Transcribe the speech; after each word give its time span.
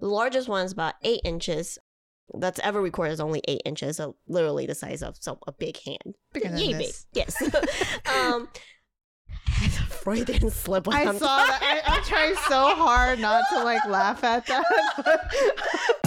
The 0.00 0.08
largest 0.08 0.48
one 0.48 0.64
is 0.64 0.72
about 0.72 0.94
eight 1.02 1.20
inches. 1.24 1.78
That's 2.34 2.60
ever 2.60 2.80
recorded 2.80 3.12
is 3.12 3.20
only 3.20 3.42
eight 3.46 3.62
inches, 3.64 3.96
so 3.96 4.16
literally 4.28 4.66
the 4.66 4.74
size 4.74 5.02
of 5.02 5.16
so 5.20 5.38
a 5.46 5.52
big 5.52 5.78
hand. 5.82 6.16
Bigger 6.32 6.56
Yay 6.56 6.72
big. 6.72 6.94
Yes. 7.12 7.36
um, 8.16 8.48
Freudian 9.88 10.50
slip. 10.50 10.88
I 10.88 11.04
saw 11.04 11.18
that. 11.18 11.82
I, 11.86 11.94
I'm 11.94 12.02
trying 12.04 12.34
so 12.48 12.74
hard 12.74 13.18
not 13.18 13.44
to 13.52 13.62
like 13.62 13.84
laugh 13.86 14.24
at 14.24 14.46
that. 14.46 15.94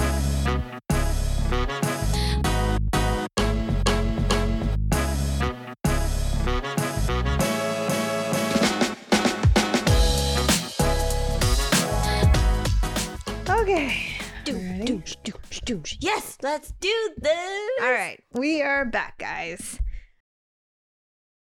doosh. 15.73 15.97
Yes, 15.99 16.37
let's 16.41 16.73
do 16.79 17.09
this. 17.17 17.69
All 17.81 17.91
right, 17.91 18.21
we 18.31 18.61
are 18.61 18.85
back, 18.85 19.17
guys. 19.17 19.79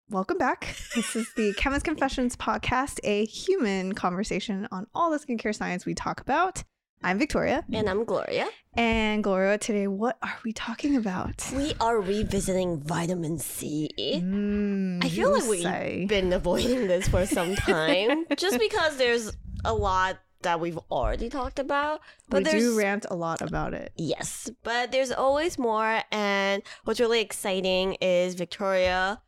Welcome 0.09 0.37
back. 0.37 0.75
This 0.95 1.15
is 1.15 1.31
the 1.35 1.53
Chemist 1.53 1.85
Confessions 1.85 2.35
podcast, 2.35 2.99
a 3.03 3.25
human 3.25 3.93
conversation 3.93 4.67
on 4.71 4.87
all 4.93 5.11
the 5.11 5.19
skincare 5.19 5.55
science 5.55 5.85
we 5.85 5.93
talk 5.93 6.19
about. 6.19 6.63
I'm 7.01 7.17
Victoria. 7.17 7.63
And 7.71 7.89
I'm 7.89 8.03
Gloria. 8.03 8.49
And 8.73 9.23
Gloria, 9.23 9.57
today, 9.57 9.87
what 9.87 10.17
are 10.21 10.37
we 10.43 10.51
talking 10.51 10.97
about? 10.97 11.47
We 11.55 11.73
are 11.79 12.01
revisiting 12.01 12.81
vitamin 12.81 13.37
C. 13.37 13.89
Mm, 13.97 15.03
I 15.03 15.09
feel 15.09 15.31
like 15.31 15.49
we've 15.49 16.09
been 16.09 16.33
avoiding 16.33 16.87
this 16.87 17.07
for 17.07 17.25
some 17.25 17.55
time 17.55 18.25
just 18.35 18.59
because 18.59 18.97
there's 18.97 19.31
a 19.63 19.73
lot 19.73 20.19
that 20.41 20.59
we've 20.59 20.79
already 20.91 21.29
talked 21.29 21.59
about. 21.59 22.01
But 22.29 22.43
we 22.45 22.51
do 22.51 22.77
rant 22.77 23.05
a 23.09 23.15
lot 23.15 23.41
about 23.41 23.73
it. 23.73 23.91
Yes, 23.95 24.49
but 24.63 24.91
there's 24.91 25.11
always 25.11 25.57
more. 25.57 26.01
And 26.11 26.63
what's 26.83 26.99
really 26.99 27.21
exciting 27.21 27.93
is 28.01 28.35
Victoria 28.35 29.21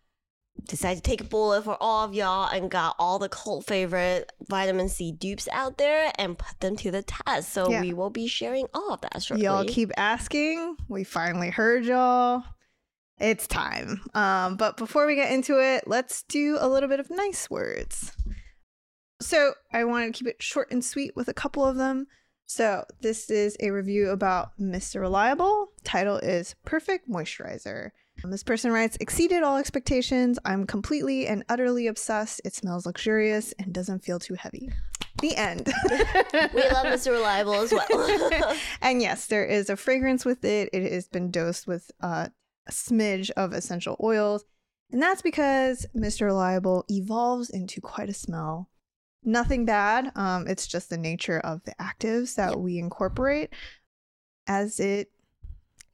decided 0.68 1.04
to 1.04 1.10
take 1.10 1.22
a 1.22 1.24
bullet 1.24 1.64
for 1.64 1.76
all 1.82 2.04
of 2.06 2.14
y'all 2.14 2.48
and 2.48 2.70
got 2.70 2.96
all 3.00 3.18
the 3.18 3.30
cult 3.30 3.66
favorite 3.66 4.32
vitamin 4.48 4.90
C 4.90 5.12
dupes 5.12 5.48
out 5.52 5.78
there 5.78 6.12
and 6.16 6.38
put 6.38 6.60
them 6.60 6.76
to 6.78 6.92
the 6.92 7.02
test. 7.02 7.52
So 7.52 7.70
Yeah. 7.70 7.82
we 7.82 7.94
will 7.94 8.10
be 8.12 8.28
sharing 8.28 8.68
all 8.74 8.94
of 8.94 9.02
that 9.02 9.24
shortly. 9.24 9.46
Y'all 9.46 9.66
keep 9.66 9.92
asking. 9.98 10.76
We 10.88 11.04
finally 11.04 11.50
heard 11.50 11.86
y'all. 11.86 12.44
It's 13.20 13.48
time. 13.48 14.02
Um, 14.14 14.58
but 14.58 14.78
before 14.78 15.06
we 15.08 15.16
get 15.16 15.32
into 15.32 15.60
it, 15.60 15.84
let's 15.88 16.24
do 16.24 16.58
a 16.60 16.68
little 16.68 16.90
bit 16.90 17.00
of 17.00 17.10
nice 17.10 17.50
words. 17.50 18.12
So 19.22 19.54
I 19.72 19.84
want 19.84 20.14
to 20.14 20.18
keep 20.18 20.28
it 20.28 20.42
short 20.42 20.72
and 20.72 20.84
sweet 20.84 21.16
with 21.16 21.28
a 21.28 21.34
couple 21.34 21.66
of 21.66 21.78
them. 21.78 22.08
So 22.48 22.84
this 23.02 23.30
is 23.30 23.56
a 23.62 23.72
review 23.72 24.10
about 24.10 24.58
Mr. 24.60 25.00
Reliable. 25.00 25.70
Title 25.84 26.18
is 26.18 26.56
Perfect 26.66 27.10
Moisturizer. 27.10 27.92
This 28.24 28.44
person 28.44 28.72
writes, 28.72 28.98
exceeded 29.00 29.42
all 29.42 29.58
expectations. 29.58 30.38
I'm 30.46 30.68
completely 30.68 31.28
and 31.28 31.44
utterly 31.50 31.88
obsessed. 31.88 32.42
It 32.44 32.54
smells 32.54 32.86
luxurious 32.86 33.54
and 33.58 33.74
doesn't 33.74 34.04
feel 34.04 34.20
too 34.20 34.36
heavy. 34.36 34.70
The 35.22 35.36
end. 35.36 35.68
we 35.90 36.64
love 36.70 36.88
Mr. 36.88 37.12
Reliable 37.12 37.56
as 37.56 37.72
well. 37.72 38.58
and 38.82 39.02
yes, 39.02 39.28
there 39.28 39.46
is 39.46 39.70
a 39.70 39.78
fragrance 39.78 40.26
with 40.26 40.44
it. 40.44 40.70
It 40.74 40.92
has 40.92 41.08
been 41.08 41.32
dosed 41.32 41.68
with 41.68 41.90
uh, 42.02 42.28
a 42.68 42.72
smidge 42.72 43.32
of 43.32 43.54
essential 43.54 43.98
oils. 44.04 44.44
And 44.92 45.02
that's 45.02 45.22
because 45.22 45.86
Mr. 45.96 46.26
Reliable 46.26 46.86
evolves 46.90 47.50
into 47.50 47.80
quite 47.82 48.10
a 48.10 48.14
smell. 48.14 48.70
Nothing 49.24 49.66
bad. 49.66 50.12
Um, 50.16 50.48
it's 50.48 50.66
just 50.68 50.90
the 50.90 50.98
nature 50.98 51.40
of 51.40 51.64
the 51.64 51.74
actives 51.80 52.36
that 52.36 52.60
we 52.60 52.78
incorporate 52.80 53.54
as 54.48 54.80
it 54.80 55.12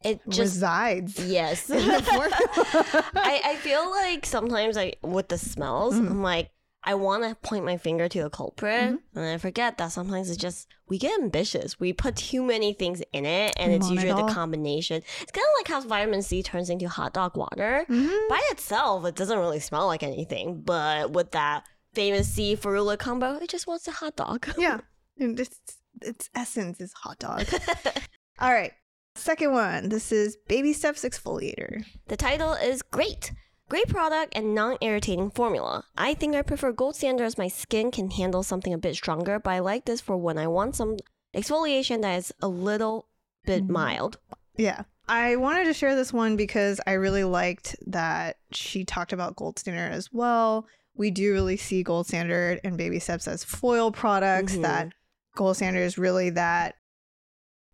it 0.03 0.21
just 0.29 0.39
resides. 0.39 1.19
yes. 1.25 1.69
in 1.69 1.87
the 1.87 2.01
formula. 2.01 2.31
I, 3.15 3.41
I 3.45 3.55
feel 3.57 3.89
like 3.89 4.25
sometimes 4.25 4.77
I 4.77 4.93
with 5.01 5.27
the 5.27 5.37
smells, 5.37 5.95
Mhm. 5.95 6.09
I'm 6.11 6.21
like 6.21 6.51
I 6.83 6.93
want 6.93 7.23
to 7.23 7.35
point 7.45 7.65
my 7.65 7.75
finger 7.75 8.07
to 8.07 8.19
a 8.19 8.29
culprit, 8.29 8.91
Mhm. 8.93 8.99
and 9.15 9.25
I 9.25 9.37
forget 9.39 9.77
that 9.79 9.91
sometimes 9.91 10.29
it's 10.29 10.37
just 10.37 10.67
we 10.87 10.97
get 10.97 11.19
ambitious. 11.19 11.77
We 11.79 11.91
put 11.91 12.15
too 12.15 12.41
many 12.43 12.71
things 12.71 13.01
in 13.11 13.25
it, 13.25 13.53
and 13.57 13.71
We 13.71 13.77
it's 13.77 13.89
it 13.89 13.93
usually 13.95 14.13
the 14.13 14.31
combination. 14.31 15.01
It's 15.21 15.31
kind 15.31 15.43
of 15.45 15.59
like 15.59 15.67
how 15.67 15.81
vitamin 15.81 16.21
C 16.21 16.41
turns 16.43 16.69
into 16.69 16.87
hot 16.87 17.13
dog 17.13 17.35
water. 17.35 17.85
Mhm. 17.89 18.29
By 18.29 18.39
itself, 18.51 19.03
it 19.05 19.15
doesn't 19.15 19.37
really 19.37 19.59
smell 19.59 19.87
like 19.87 20.03
anything, 20.03 20.61
but 20.61 21.11
with 21.11 21.31
that 21.31 21.65
famous 21.97 22.27
C 22.31 22.55
ferulic 22.55 22.99
combo, 22.99 23.37
it 23.37 23.49
just 23.49 23.65
wants 23.65 23.87
a 23.87 23.91
hot 23.91 24.15
dog. 24.15 24.47
Yeah. 24.57 24.81
And 25.19 25.39
its, 25.39 25.59
its 26.01 26.29
essence 26.35 26.79
is 26.79 26.93
hot 26.93 27.17
dog. 27.17 27.45
All 28.39 28.53
right. 28.53 28.71
Second 29.15 29.51
one. 29.51 29.89
This 29.89 30.11
is 30.11 30.37
Baby 30.47 30.73
Steps 30.73 31.03
Exfoliator. 31.03 31.83
The 32.07 32.15
title 32.15 32.53
is 32.53 32.83
Great. 32.83 33.31
Great 33.67 33.87
product 33.89 34.33
and 34.35 34.53
non 34.53 34.77
irritating 34.79 35.31
formula. 35.31 35.83
I 35.97 36.13
think 36.13 36.35
I 36.35 36.43
prefer 36.43 36.71
Gold 36.71 36.95
Standard 36.95 37.25
as 37.25 37.37
my 37.39 37.47
skin 37.47 37.89
can 37.89 38.11
handle 38.11 38.43
something 38.43 38.73
a 38.73 38.77
bit 38.77 38.93
stronger, 38.95 39.39
but 39.39 39.49
I 39.49 39.59
like 39.59 39.85
this 39.85 39.99
for 40.01 40.15
when 40.17 40.37
I 40.37 40.45
want 40.47 40.75
some 40.75 40.97
exfoliation 41.35 42.01
that 42.03 42.17
is 42.19 42.31
a 42.43 42.47
little 42.47 43.07
bit 43.45 43.63
Mhm. 43.65 43.69
mild. 43.71 44.19
Yeah. 44.55 44.83
I 45.07 45.35
wanted 45.37 45.65
to 45.65 45.73
share 45.73 45.95
this 45.95 46.13
one 46.13 46.35
because 46.37 46.79
I 46.85 46.91
really 46.93 47.23
liked 47.23 47.75
that 47.87 48.37
she 48.51 48.85
talked 48.85 49.13
about 49.13 49.35
Gold 49.35 49.57
Standard 49.57 49.91
as 49.93 50.13
well. 50.13 50.67
We 50.97 51.11
do 51.11 51.31
really 51.33 51.57
see 51.57 51.83
Gold 51.83 52.07
Standard 52.07 52.59
and 52.63 52.77
Baby 52.77 52.99
Steps 52.99 53.27
as 53.27 53.43
foil 53.43 53.91
products 53.91 54.55
Mhm. 54.55 54.61
that 54.63 54.93
Gold 55.35 55.55
Standard 55.55 55.81
is 55.81 55.97
really 55.97 56.31
that 56.31 56.75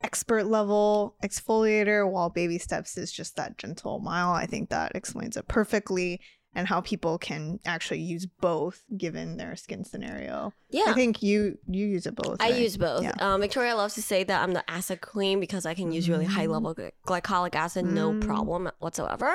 expert 0.02 0.46
level 0.46 1.16
exfoliator 1.24 2.10
while 2.10 2.30
Baby 2.30 2.58
Steps 2.58 2.98
is 2.98 3.12
just 3.12 3.36
that 3.38 3.58
gentle 3.58 4.00
mile. 4.00 4.34
I 4.34 4.46
think 4.46 4.70
that 4.70 4.92
explains 4.96 5.38
it 5.38 5.48
perfectly 5.48 6.20
and 6.56 6.68
how 6.68 6.82
people 6.82 7.18
can 7.18 7.60
actually 7.66 8.02
use 8.02 8.26
both 8.28 8.84
given 8.96 9.38
their 9.38 9.56
skin 9.56 9.84
scenario. 9.86 10.54
Yeah. 10.70 10.84
I 10.88 10.94
think 10.94 11.24
you 11.24 11.58
you 11.68 11.86
use 11.88 12.06
it 12.06 12.16
both. 12.16 12.42
I 12.42 12.52
right? 12.52 12.62
use 12.62 12.76
both. 12.78 13.04
Yeah. 13.04 13.14
Um, 13.20 13.40
Victoria 13.42 13.76
loves 13.76 13.96
to 13.96 14.02
say 14.02 14.24
that 14.26 14.44
I'm 14.44 14.52
the 14.52 14.70
acid 14.70 15.00
queen 15.02 15.40
because 15.40 15.66
I 15.66 15.74
can 15.74 15.92
use 15.92 16.10
really 16.10 16.26
high 16.26 16.46
Mm. 16.48 16.52
level 16.52 16.76
glycolic 17.08 17.56
acid, 17.56 17.86
no 17.86 18.12
Mm. 18.12 18.22
problem 18.26 18.70
whatsoever. 18.80 19.34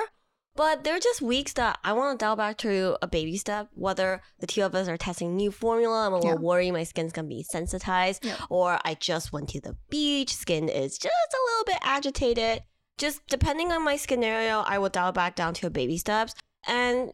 But 0.59 0.83
there 0.83 0.97
are 0.97 0.99
just 0.99 1.23
weeks 1.23 1.53
that 1.53 1.79
I 1.85 1.93
want 1.93 2.19
to 2.19 2.25
dial 2.25 2.35
back 2.35 2.59
to 2.59 2.99
a 3.01 3.07
baby 3.07 3.37
step, 3.37 3.69
whether 3.75 4.23
the 4.41 4.47
two 4.49 4.63
of 4.63 4.75
us 4.75 4.89
are 4.89 4.97
testing 4.97 5.37
new 5.37 5.53
formula, 5.53 6.05
I'm 6.05 6.13
a 6.13 6.17
little 6.17 6.31
Yeah. 6.33 6.41
worried 6.41 6.73
my 6.73 6.83
skin's 6.83 7.13
gonna 7.13 7.29
be 7.29 7.45
sensitized, 7.45 8.25
Yeah. 8.25 8.45
or 8.51 8.81
I 8.85 8.95
just 8.95 9.33
went 9.33 9.51
to 9.51 9.61
the 9.61 9.77
beach, 9.89 10.35
skin 10.35 10.69
is 10.69 10.99
just 10.99 11.15
a 11.33 11.45
little 11.49 11.65
bit 11.65 11.79
agitated. 11.83 12.65
Just 12.97 13.25
depending 13.29 13.71
on 13.71 13.85
my 13.85 13.97
scenario, 13.97 14.63
I 14.63 14.79
will 14.79 14.89
dial 14.89 15.13
back 15.13 15.37
down 15.37 15.55
to 15.55 15.69
a 15.69 15.71
baby 15.71 15.97
steps. 15.97 16.35
And 16.67 17.13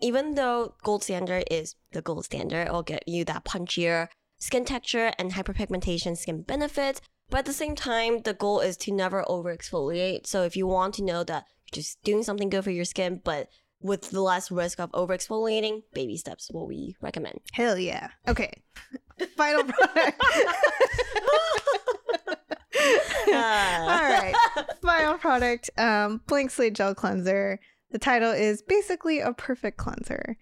even 0.00 0.34
though 0.34 0.74
gold 0.82 1.04
standard 1.04 1.44
is 1.50 1.76
the 1.92 2.00
gold 2.00 2.24
standard, 2.24 2.66
it'll 2.68 2.82
get 2.82 3.06
you 3.06 3.26
that 3.26 3.44
punchier 3.44 4.08
skin 4.38 4.64
texture 4.64 5.12
and 5.18 5.32
hyperpigmentation 5.32 6.16
skin 6.16 6.40
benefits. 6.40 7.02
But 7.28 7.40
at 7.40 7.44
the 7.44 7.52
same 7.52 7.76
time, 7.76 8.22
the 8.22 8.32
goal 8.34 8.60
is 8.60 8.76
to 8.78 8.90
never 8.90 9.22
over 9.30 9.54
exfoliate. 9.54 10.26
So 10.26 10.42
if 10.44 10.56
you 10.56 10.66
want 10.66 10.94
to 10.94 11.04
know 11.04 11.22
that 11.24 11.44
just 11.72 12.02
doing 12.02 12.22
something 12.22 12.48
good 12.48 12.64
for 12.64 12.70
your 12.70 12.84
skin, 12.84 13.20
but 13.22 13.48
with 13.80 14.10
the 14.10 14.20
less 14.20 14.50
risk 14.50 14.78
of 14.78 14.90
over 14.92 15.16
exfoliating, 15.16 15.82
baby 15.94 16.16
steps 16.16 16.50
what 16.50 16.68
we 16.68 16.96
recommend. 17.00 17.40
Hell 17.52 17.78
yeah. 17.78 18.10
Okay. 18.28 18.52
Final 19.36 19.64
product. 19.64 20.22
All 23.28 23.34
right. 23.34 24.34
Final 24.82 25.18
product 25.18 25.70
um, 25.78 26.20
Blank 26.26 26.50
Slate 26.50 26.74
Gel 26.74 26.94
Cleanser. 26.94 27.58
The 27.90 27.98
title 27.98 28.30
is 28.30 28.62
basically 28.62 29.20
a 29.20 29.32
perfect 29.32 29.76
cleanser. 29.78 30.36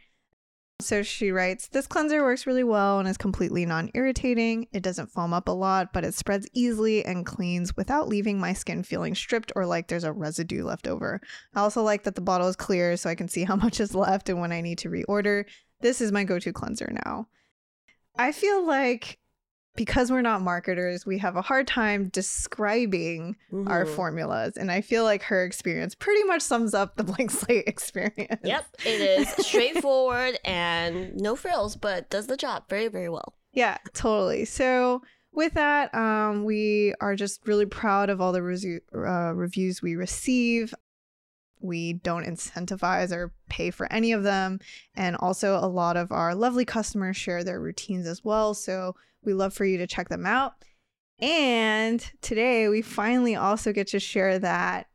So 0.81 1.03
she 1.03 1.33
writes 1.33 1.67
This 1.67 1.89
cleanser 1.89 2.23
works 2.23 2.47
really 2.47 2.63
well 2.63 3.01
and 3.01 3.09
is 3.09 3.17
completely 3.17 3.67
non 3.67 3.91
irritating. 3.95 4.69
It 4.73 4.83
doesn't 4.83 5.11
foam 5.11 5.33
up 5.33 5.49
a 5.49 5.53
lot, 5.53 5.93
but 5.93 6.05
it 6.05 6.15
spreads 6.15 6.47
easily 6.53 7.05
and 7.05 7.27
cleans 7.27 7.77
without 7.77 8.09
leaving 8.09 8.39
my 8.39 8.53
skin 8.53 8.85
feeling 8.85 9.17
stripped 9.17 9.51
or 9.57 9.67
like 9.67 9.89
there's 9.89 10.05
a 10.05 10.13
residue 10.13 10.65
left 10.65 10.87
over. 10.87 11.21
I 11.55 11.61
also 11.61 11.83
like 11.83 12.05
that 12.05 12.15
the 12.15 12.21
bottle 12.21 12.47
is 12.47 12.55
clear 12.55 12.97
so 12.97 13.11
I 13.11 13.17
can 13.17 13.29
see 13.29 13.43
how 13.43 13.57
much 13.65 13.81
is 13.81 13.95
left 13.95 14.29
and 14.29 14.41
when 14.41 14.53
I 14.53 14.61
need 14.61 14.79
to 14.79 14.89
reorder. 14.89 15.47
This 15.81 16.01
is 16.01 16.13
my 16.13 16.23
go 16.23 16.39
to 16.39 16.53
cleanser 16.53 16.93
now. 17.07 17.27
I 18.17 18.31
feel 18.31 18.65
like 18.65 19.19
because 19.79 20.11
we're 20.11 20.21
not 20.23 20.43
marketers, 20.43 21.07
we 21.07 21.17
have 21.19 21.37
a 21.37 21.43
hard 21.43 21.67
time 21.67 22.09
describing 22.09 23.37
our 23.67 23.85
Mhm. 23.87 23.95
formulas. 23.97 24.57
And 24.59 24.71
I 24.71 24.81
feel 24.83 25.05
like 25.05 25.23
her 25.23 25.45
experience 25.45 25.95
pretty 25.95 26.25
much 26.25 26.43
sums 26.43 26.75
up 26.75 26.97
the 26.97 27.05
blank 27.11 27.31
slate 27.31 27.67
experience. 27.67 28.41
Yep, 28.45 28.67
it 28.85 29.01
is 29.01 29.47
straightforward 29.47 30.39
and 30.45 31.15
no 31.17 31.35
frills, 31.37 31.77
but 31.77 32.11
does 32.11 32.27
the 32.27 32.37
job 32.37 32.65
very, 32.69 32.89
very 32.89 33.09
well. 33.09 33.35
Yeah, 33.53 33.79
totally. 33.95 34.45
So 34.45 35.03
with 35.33 35.55
that, 35.55 35.95
um, 35.95 36.45
we 36.45 36.95
are 37.01 37.15
just 37.17 37.47
really 37.47 37.67
proud 37.67 38.11
of 38.11 38.21
all 38.21 38.33
the 38.33 38.41
resu- 38.41 38.81
uh, 38.95 39.33
reviews 39.35 39.81
we 39.81 39.95
receive. 39.97 40.75
We 41.61 41.95
don't 41.95 42.25
incentivize 42.25 43.11
or 43.11 43.33
pay 43.49 43.71
for 43.71 43.93
any 43.93 44.13
of 44.13 44.23
them. 44.23 44.61
And 44.95 45.17
also, 45.17 45.57
a 45.57 45.67
lot 45.67 45.97
of 45.97 46.13
our 46.13 46.35
lovely 46.35 46.65
customers 46.65 47.17
share 47.17 47.43
their 47.43 47.61
routines 47.61 48.07
as 48.07 48.25
well. 48.25 48.55
So 48.55 48.95
we 49.25 49.35
love 49.35 49.55
for 49.55 49.65
you 49.65 49.79
to 49.79 49.87
check 49.87 50.09
them 50.09 50.27
out. 50.27 50.55
And 51.21 52.01
today 52.23 52.69
we 52.69 52.83
finally 52.83 53.35
also 53.35 53.73
get 53.73 53.89
to 53.89 54.01
share 54.01 54.39
that 54.39 54.87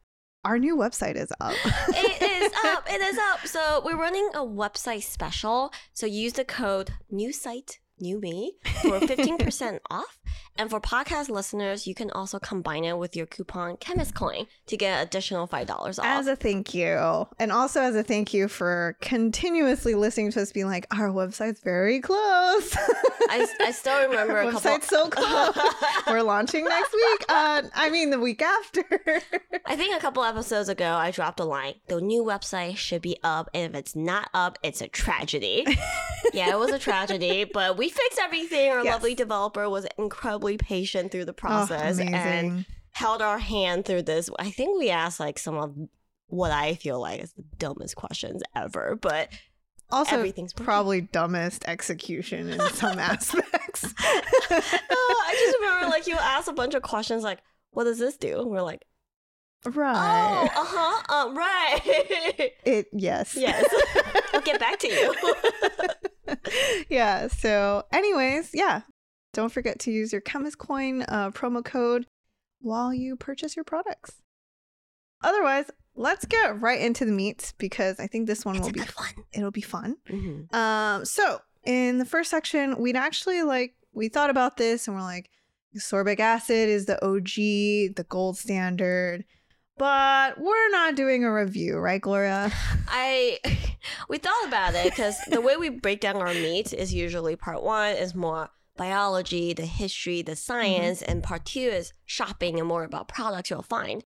our 0.45 0.59
new 0.59 0.75
website 0.75 1.15
is 1.15 1.31
up. 1.39 1.55
it 1.89 2.21
is 2.21 2.51
up. 2.65 2.89
It 2.89 3.01
is 3.01 3.17
up. 3.31 3.45
So 3.47 3.81
we're 3.83 3.99
running 3.99 4.29
a 4.33 4.39
website 4.39 5.03
special. 5.03 5.73
So 5.93 6.05
use 6.05 6.33
the 6.33 6.45
code 6.45 6.91
new 7.09 7.31
site 7.31 7.79
new 8.03 8.19
me 8.19 8.53
for 8.81 8.99
15% 8.99 9.79
off. 9.89 10.19
And 10.55 10.69
for 10.69 10.79
podcast 10.79 11.29
listeners, 11.29 11.87
you 11.87 11.95
can 11.95 12.11
also 12.11 12.37
combine 12.37 12.83
it 12.83 12.97
with 12.97 13.15
your 13.15 13.25
coupon 13.25 13.77
Chemist 13.77 14.13
Coin 14.13 14.45
to 14.67 14.77
get 14.77 15.01
additional 15.01 15.47
$5 15.47 15.67
off. 15.69 16.05
As 16.05 16.27
a 16.27 16.35
thank 16.35 16.75
you. 16.75 17.27
And 17.39 17.51
also 17.51 17.81
as 17.81 17.95
a 17.95 18.03
thank 18.03 18.35
you 18.35 18.47
for 18.47 18.95
continuously 19.01 19.95
listening 19.95 20.31
to 20.31 20.41
us 20.41 20.51
being 20.51 20.67
like, 20.67 20.85
our 20.91 21.09
website's 21.09 21.61
very 21.61 21.99
close. 22.01 22.75
I, 23.29 23.47
I 23.61 23.71
still 23.71 23.99
remember 24.09 24.37
our 24.37 24.43
a 24.43 24.51
website's 24.51 24.89
couple... 24.89 25.05
so 25.05 25.09
close. 25.09 25.73
We're 26.07 26.21
launching 26.21 26.65
next 26.65 26.93
week. 26.93 27.25
Uh, 27.29 27.63
I 27.73 27.89
mean, 27.89 28.11
the 28.11 28.19
week 28.19 28.43
after. 28.43 28.83
I 29.65 29.75
think 29.75 29.95
a 29.95 29.99
couple 29.99 30.23
episodes 30.23 30.69
ago, 30.69 30.93
I 30.93 31.09
dropped 31.09 31.39
a 31.39 31.45
line. 31.45 31.75
The 31.87 31.99
new 31.99 32.23
website 32.23 32.77
should 32.77 33.01
be 33.01 33.17
up. 33.23 33.49
And 33.55 33.73
if 33.73 33.79
it's 33.79 33.95
not 33.95 34.29
up, 34.35 34.59
it's 34.61 34.81
a 34.81 34.87
tragedy. 34.87 35.65
yeah, 36.33 36.51
it 36.51 36.59
was 36.59 36.71
a 36.71 36.79
tragedy, 36.79 37.43
but 37.43 37.75
we 37.75 37.89
fixed 37.93 38.19
everything. 38.21 38.69
Our 38.71 38.83
Yes. 38.83 38.93
lovely 38.93 39.15
developer 39.15 39.69
was 39.69 39.87
incredibly 39.97 40.57
patient 40.57 41.11
through 41.11 41.25
the 41.25 41.31
Oh, 41.31 41.35
process 41.35 41.99
and 41.99 42.65
held 42.91 43.21
our 43.21 43.39
hand 43.39 43.85
through 43.85 44.03
this. 44.03 44.29
I 44.39 44.51
think 44.51 44.77
we 44.77 44.89
asked 44.89 45.19
like 45.19 45.39
some 45.39 45.55
of 45.55 45.75
what 46.27 46.51
I 46.51 46.75
feel 46.75 46.99
like 46.99 47.21
is 47.21 47.33
the 47.33 47.43
dumbest 47.57 47.95
questions 47.95 48.41
ever, 48.55 48.95
but 49.01 49.29
also, 49.91 50.15
everything's 50.15 50.53
probably 50.53 51.01
dumbest 51.01 51.65
execution 51.67 52.49
in 52.49 52.59
some 52.73 52.97
aspects. 53.11 53.93
Oh, 54.49 55.23
I 55.27 55.35
just 55.39 55.57
remember 55.59 55.87
like 55.87 56.07
you 56.07 56.15
asked 56.15 56.47
a 56.47 56.53
bunch 56.53 56.73
of 56.73 56.81
questions 56.81 57.23
like, 57.23 57.39
"What 57.71 57.83
does 57.85 57.99
this 57.99 58.17
do?" 58.17 58.39
And 58.41 58.49
we're 58.49 58.61
like, 58.61 58.83
right. 59.65 60.49
"Oh, 60.55 60.61
uh 60.61 60.65
huh, 60.65 61.13
um, 61.27 61.37
right." 61.37 62.51
It 62.65 62.87
yes. 62.91 63.35
yes, 63.39 63.63
I'll 64.33 64.41
get 64.41 64.59
back 64.59 64.79
to 64.79 64.87
you. 64.87 65.13
yeah. 66.89 67.27
So, 67.27 67.83
anyways, 67.91 68.51
yeah. 68.53 68.81
Don't 69.33 69.51
forget 69.51 69.79
to 69.79 69.91
use 69.91 70.11
your 70.11 70.21
Chemist 70.21 70.57
Coin 70.59 71.03
uh, 71.07 71.31
promo 71.31 71.63
code 71.65 72.05
while 72.59 72.93
you 72.93 73.15
purchase 73.15 73.55
your 73.55 73.65
products. 73.65 74.21
Otherwise, 75.23 75.71
let's 75.95 76.25
get 76.25 76.61
right 76.61 76.79
into 76.79 77.05
the 77.05 77.11
meat 77.11 77.53
because 77.57 77.99
I 77.99 78.07
think 78.07 78.27
this 78.27 78.45
one 78.45 78.55
it's 78.57 78.65
will 78.65 78.71
be 78.73 78.79
fun. 78.81 79.13
it'll 79.33 79.51
be 79.51 79.61
fun. 79.61 79.95
Mhm. 80.09 80.53
Um, 80.53 81.05
so 81.05 81.39
in 81.63 81.97
the 81.97 82.05
first 82.05 82.29
section, 82.29 82.77
we'd 82.77 82.95
actually 82.95 83.41
like 83.43 83.73
we 83.93 84.09
thought 84.09 84.29
about 84.29 84.57
this 84.57 84.87
and 84.87 84.95
we're 84.95 85.03
like, 85.03 85.29
ascorbic 85.75 86.19
acid 86.19 86.69
is 86.69 86.85
the 86.85 87.03
OG, 87.03 87.95
the 87.95 88.05
gold 88.09 88.37
standard, 88.37 89.23
but 89.77 90.39
we're 90.39 90.69
not 90.71 90.95
doing 90.95 91.23
a 91.23 91.33
review, 91.33 91.77
right, 91.77 92.01
Gloria? 92.01 92.51
I 92.87 93.39
we 94.09 94.17
thought 94.17 94.47
about 94.47 94.75
it 94.75 94.85
because 94.85 95.17
the 95.29 95.41
way 95.41 95.57
we 95.57 95.69
break 95.69 95.99
down 96.01 96.17
our 96.17 96.33
meat 96.33 96.73
is 96.73 96.93
usually 96.93 97.35
part 97.35 97.63
one 97.63 97.95
is 97.95 98.13
more 98.15 98.49
biology, 98.75 99.53
the 99.53 99.65
history, 99.65 100.21
the 100.21 100.35
science, 100.35 101.01
and 101.01 101.23
part 101.23 101.45
two 101.45 101.59
is 101.59 101.93
shopping 102.05 102.59
and 102.59 102.67
more 102.67 102.83
about 102.83 103.07
products 103.07 103.49
you'll 103.49 103.61
find. 103.61 104.03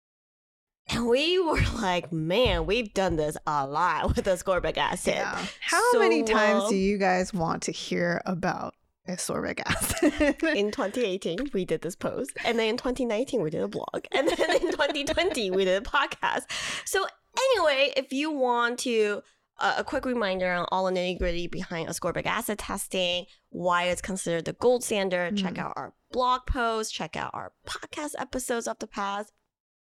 And 0.89 1.09
we 1.09 1.39
were 1.39 1.61
like, 1.81 2.13
man, 2.13 2.67
we've 2.67 2.93
done 2.95 3.17
this 3.17 3.37
a 3.47 3.67
lot 3.67 4.09
with 4.17 4.25
ascorbic 4.25 4.77
acid. 4.77 5.15
How 5.61 5.93
So, 5.93 5.99
many 5.99 6.23
times 6.23 6.65
uh, 6.65 6.69
do 6.69 6.77
you 6.77 6.99
guys 6.99 7.35
want 7.35 7.63
to 7.65 7.73
hear 7.73 8.23
about 8.25 8.75
ascorbic 9.09 9.61
acid? 9.67 10.43
In 10.57 10.71
2018, 10.71 11.51
we 11.53 11.65
did 11.65 11.83
this 11.83 11.97
post. 11.97 12.31
And 12.45 12.59
then 12.59 12.69
in 12.71 12.77
2019, 12.77 13.43
we 13.43 13.51
did 13.51 13.63
a 13.63 13.69
blog. 13.69 14.05
And 14.13 14.29
then 14.29 14.51
in 14.57 14.71
2020, 14.71 15.51
we 15.51 15.65
did 15.65 15.83
a 15.83 15.85
podcast. 15.85 16.43
So, 16.85 17.07
anyway, 17.39 17.93
if 17.97 18.13
you 18.13 18.31
want 18.31 18.79
to, 18.81 19.23
uh, 19.59 19.75
a 19.79 19.85
quick 19.85 20.05
reminder 20.05 20.53
on 20.53 20.67
all 20.71 20.85
the 20.87 20.93
nitty 20.93 21.19
gritty 21.19 21.47
behind 21.47 21.89
ascorbic 21.89 22.27
acid 22.27 22.59
testing, 22.59 23.27
why 23.51 23.85
it's 23.85 24.03
considered 24.03 24.45
the 24.45 24.53
gold 24.55 24.85
standard, 24.85 25.37
check 25.37 25.55
Mhm. 25.55 25.59
out 25.61 25.73
our 25.77 25.95
blog 26.13 26.43
post, 26.47 26.93
check 26.95 27.17
out 27.17 27.31
our 27.35 27.53
podcast 27.67 28.13
episodes 28.19 28.67
of 28.69 28.79
the 28.81 28.87
past. 28.87 29.33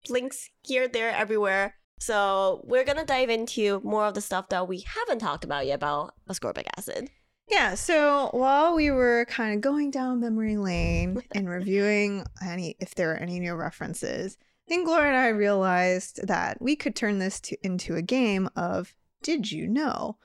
Links 0.09 0.49
here, 0.63 0.87
there, 0.87 1.09
everywhere. 1.11 1.75
So, 1.99 2.61
we're 2.63 2.83
going 2.85 2.97
to 2.99 3.05
dive 3.05 3.29
into 3.29 3.81
more 3.83 4.05
of 4.05 4.13
the 4.13 4.21
stuff 4.21 4.49
that 4.49 4.67
we 4.67 4.81
haven't 4.81 5.19
talked 5.19 5.43
about 5.43 5.65
yet 5.65 5.75
about 5.75 6.13
ascorbic 6.29 6.65
acid. 6.77 7.09
Yeah, 7.49 7.75
so 7.75 8.29
while 8.33 8.75
we 8.75 8.91
were 8.91 9.25
kind 9.29 9.55
of 9.55 9.61
going 9.61 9.89
down 9.89 10.19
memory 10.19 10.57
lane 10.57 11.21
and 11.31 11.49
reviewing 11.49 12.25
any 12.45 12.75
if 12.79 12.95
there 12.95 13.11
are 13.11 13.17
any 13.17 13.39
new 13.39 13.55
references, 13.55 14.38
I 14.67 14.69
think 14.69 14.85
Gloria 14.85 15.07
and 15.07 15.17
I 15.17 15.29
realized 15.29 16.27
that 16.27 16.61
we 16.61 16.75
could 16.75 16.95
turn 16.95 17.19
this 17.19 17.39
to, 17.41 17.57
into 17.65 17.95
a 17.95 18.01
game 18.01 18.49
of 18.55 18.94
did 19.23 19.51
you 19.51 19.67
know? 19.67 20.17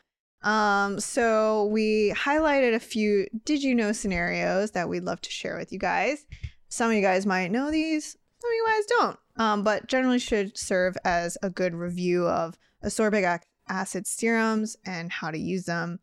Um, 0.43 0.99
so 0.99 1.67
we 1.67 2.13
highlighted 2.17 2.75
a 2.75 2.81
few 2.81 3.29
did 3.45 3.63
you 3.63 3.75
know 3.75 3.93
scenarios 3.93 4.73
that 4.73 4.89
we'd 4.89 5.05
love 5.05 5.21
to 5.21 5.31
share 5.31 5.57
with 5.57 5.73
you 5.73 5.79
guys. 5.79 6.27
Some 6.69 6.91
of 6.91 6.97
you 6.97 7.03
guys 7.03 7.25
might 7.25 7.53
know 7.53 7.71
these, 7.71 8.17
some 8.41 8.51
of 8.51 8.55
you 8.55 8.67
guys 8.67 8.87
don't. 8.87 9.19
Um, 9.37 9.63
but 9.63 9.87
generally 9.87 10.19
should 10.19 10.59
serve 10.59 10.97
as 11.05 11.39
a 11.43 11.51
good 11.51 11.75
review 11.75 12.27
of 12.27 12.59
ascorbic 12.85 13.41
acid 13.69 14.07
serums 14.07 14.77
and 14.85 15.13
how 15.13 15.31
to 15.31 15.39
use 15.39 15.65
them. 15.65 16.01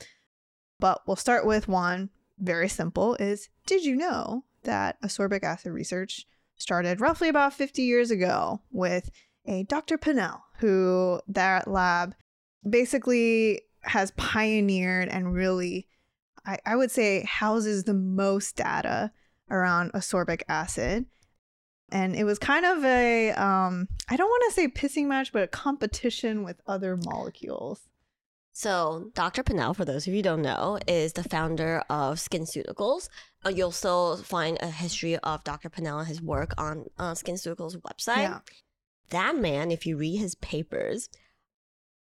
But 0.80 1.02
we'll 1.06 1.16
start 1.16 1.46
with 1.46 1.68
one 1.68 2.10
very 2.38 2.70
simple 2.70 3.16
is 3.16 3.50
did 3.66 3.84
you 3.84 3.96
know 3.96 4.46
that 4.64 5.02
ascorbic 5.02 5.44
acid 5.44 5.74
research 5.74 6.26
started 6.56 7.02
roughly 7.02 7.28
about 7.30 7.54
50 7.54 7.82
years 7.82 8.12
ago 8.12 8.62
with 8.72 9.10
a 9.46 9.64
Dr. 9.64 9.98
Pinnell 9.98 10.42
who 10.60 11.20
that 11.28 11.68
lab 11.68 12.16
basically 12.68 13.62
has 13.82 14.12
pioneered 14.12 15.10
and 15.10 15.34
really 15.34 15.88
I, 16.46 16.60
I 16.66 16.76
would 16.76 16.92
say 16.92 17.24
houses 17.24 17.84
the 17.84 17.94
most 17.94 18.56
data 18.56 19.12
around 19.50 19.94
ascorbic 19.94 20.42
acid. 20.48 21.06
And 21.92 22.16
it 22.16 22.24
was 22.24 22.38
kind 22.38 22.66
of 22.66 22.84
a 22.86 23.32
um 23.32 23.88
I 24.10 24.16
don't 24.16 24.30
want 24.30 24.44
to 24.50 24.54
say 24.54 24.68
pissing 24.68 25.08
match, 25.08 25.34
but 25.34 25.44
a 25.44 25.48
competition 25.48 26.44
with 26.44 26.62
other 26.68 26.98
molecules. 26.98 27.89
So, 28.60 29.10
Dr. 29.14 29.42
Pinnell, 29.42 29.74
for 29.74 29.86
those 29.86 30.06
of 30.06 30.08
you 30.12 30.18
who 30.18 30.22
don't 30.24 30.42
know, 30.42 30.80
is 30.86 31.14
the 31.14 31.24
founder 31.24 31.82
of 31.90 32.18
SkinCeuticals. 32.18 33.08
Uh, 33.46 33.52
you'll 33.52 33.72
still 33.72 34.18
find 34.18 34.58
a 34.60 34.68
history 34.68 35.16
of 35.18 35.46
Dr. 35.46 35.70
Pinnell 35.70 36.00
and 36.00 36.10
his 36.10 36.22
work 36.22 36.54
on 36.58 36.84
uh, 36.98 37.14
SkinCeuticals 37.14 37.78
website. 37.78 38.18
Yeah. 38.18 38.40
That 39.12 39.38
man, 39.38 39.72
if 39.72 39.86
you 39.86 39.96
read 39.96 40.18
his 40.18 40.36
papers, 40.36 41.08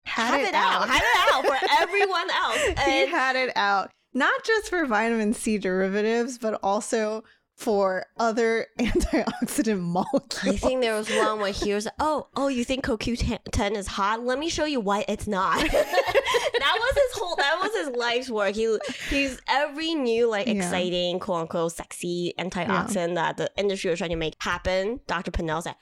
Had 0.03 0.31
have 0.31 0.41
it 0.41 0.47
it 0.49 0.53
out, 0.53 0.81
out. 0.81 0.89
have 0.89 1.01
it 1.01 1.33
out 1.33 1.45
for 1.45 1.67
everyone 1.81 2.29
else. 2.29 2.61
he 2.85 3.07
had 3.07 3.37
it 3.37 3.55
out 3.55 3.91
not 4.13 4.43
just 4.43 4.69
for 4.69 4.85
vitamin 4.85 5.33
C 5.33 5.57
derivatives, 5.57 6.37
but 6.37 6.59
also 6.61 7.23
for 7.59 8.05
other 8.17 8.67
antioxidant 8.79 9.81
molecules. 9.81 10.55
I 10.55 10.57
think 10.57 10.81
there 10.81 10.95
was 10.95 11.09
one 11.09 11.39
where 11.39 11.51
he 11.51 11.73
was 11.73 11.85
like, 11.85 11.93
oh, 11.99 12.27
oh, 12.35 12.47
you 12.47 12.63
think 12.63 12.85
CoQ10 12.85 13.75
is 13.75 13.85
hot? 13.87 14.23
Let 14.23 14.39
me 14.39 14.49
show 14.49 14.65
you 14.65 14.79
why 14.79 15.03
it's 15.07 15.27
not. 15.27 15.59
that 15.71 16.77
was 16.79 16.93
his 16.95 17.21
whole, 17.21 17.35
that 17.35 17.59
was 17.61 17.75
his 17.75 17.89
life's 17.97 18.29
work. 18.29 18.55
He, 18.55 18.77
he's 19.09 19.39
every 19.47 19.93
new, 19.93 20.29
like, 20.29 20.47
Yeah. 20.47 20.53
exciting, 20.53 21.19
quote 21.19 21.41
unquote, 21.41 21.73
sexy 21.73 22.33
antioxidant 22.39 23.15
that 23.15 23.37
the 23.37 23.51
industry 23.57 23.89
was 23.89 23.99
trying 23.99 24.11
to 24.11 24.15
make 24.15 24.35
happen. 24.39 25.01
Dr. 25.07 25.31
Pinnell's 25.31 25.65
like, 25.65 25.75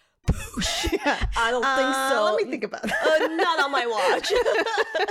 Yeah. 0.91 1.25
I 1.37 1.51
don't 1.51 1.63
think 1.63 1.95
Uh, 1.95 2.09
so. 2.09 2.23
Let 2.25 2.35
me 2.43 2.49
think 2.49 2.63
about 2.63 2.81
that. 2.83 3.21
Uh, 3.21 3.27
not 3.35 3.59
on 3.59 3.71
my 3.71 3.85
watch. 3.85 4.31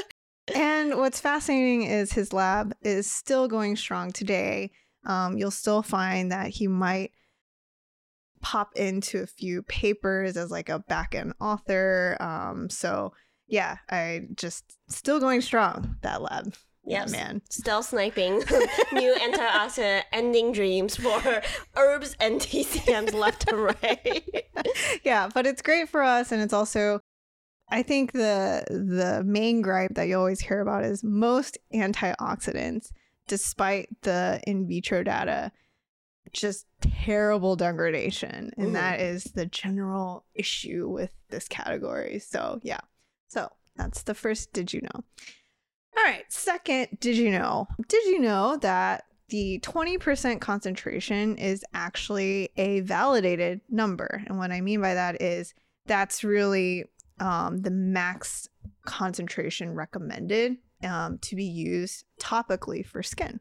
And 0.54 0.96
what's 0.98 1.18
fascinating 1.20 1.82
is 1.82 2.12
his 2.12 2.32
lab 2.32 2.72
is 2.80 3.10
still 3.10 3.48
going 3.48 3.74
strong 3.74 4.12
today. 4.12 4.70
Um, 5.06 5.38
you'll 5.38 5.50
still 5.50 5.82
find 5.82 6.32
that 6.32 6.48
he 6.48 6.66
might 6.66 7.12
pop 8.40 8.76
into 8.76 9.22
a 9.22 9.26
few 9.26 9.62
papers 9.62 10.36
as 10.36 10.50
like 10.50 10.68
a 10.68 10.78
back 10.78 11.14
end 11.14 11.34
author. 11.40 12.16
Um, 12.20 12.68
so 12.70 13.12
yeah, 13.46 13.78
I 13.90 14.26
just 14.34 14.76
still 14.88 15.20
going 15.20 15.40
strong 15.40 15.96
that 16.02 16.22
lab. 16.22 16.54
Yes. 16.88 17.10
man. 17.10 17.42
Still 17.50 17.82
sniping 17.82 18.38
new 18.92 19.16
antioxidant 19.20 20.02
ending 20.12 20.52
dreams 20.52 20.96
for 20.96 21.42
herbs 21.76 22.16
and 22.20 22.40
TCMs 22.40 23.12
left 23.12 23.48
and 23.48 23.58
right. 23.58 24.44
yeah, 25.04 25.28
but 25.34 25.46
it's 25.46 25.62
great 25.62 25.88
for 25.88 26.02
us, 26.02 26.30
and 26.30 26.40
it's 26.40 26.52
also, 26.52 27.00
I 27.68 27.82
think 27.82 28.12
the 28.12 28.64
the 28.70 29.24
main 29.24 29.62
gripe 29.62 29.94
that 29.96 30.06
you 30.06 30.16
always 30.16 30.40
hear 30.40 30.60
about 30.60 30.84
is 30.84 31.02
most 31.02 31.58
antioxidants, 31.74 32.92
despite 33.26 33.88
the 34.02 34.40
in 34.46 34.66
vitro 34.66 35.02
data, 35.02 35.52
just 36.32 36.66
terrible 36.80 37.56
degradation, 37.56 38.50
and 38.56 38.74
that 38.74 39.00
is 39.00 39.24
the 39.24 39.46
general 39.46 40.24
issue 40.34 40.88
with 40.88 41.10
this 41.30 41.48
category. 41.48 42.18
So 42.18 42.60
yeah, 42.62 42.80
so 43.28 43.50
that's 43.76 44.02
the 44.02 44.14
first. 44.14 44.52
Did 44.52 44.72
you 44.72 44.82
know? 44.82 45.04
All 45.96 46.04
right. 46.04 46.24
Second, 46.28 46.88
did 47.00 47.16
you 47.16 47.30
know? 47.30 47.68
Did 47.88 48.04
you 48.04 48.20
know 48.20 48.58
that 48.58 49.04
the 49.28 49.60
20% 49.60 50.40
concentration 50.40 51.36
is 51.36 51.64
actually 51.74 52.50
a 52.56 52.80
validated 52.80 53.60
number. 53.68 54.22
And 54.26 54.38
what 54.38 54.52
I 54.52 54.60
mean 54.60 54.80
by 54.80 54.94
that 54.94 55.20
is 55.20 55.54
that's 55.86 56.22
really 56.22 56.84
um, 57.18 57.62
the 57.62 57.70
max 57.70 58.48
concentration 58.84 59.74
recommended 59.74 60.56
um, 60.82 61.18
to 61.18 61.36
be 61.36 61.44
used 61.44 62.04
topically 62.20 62.84
for 62.84 63.02
skin. 63.02 63.40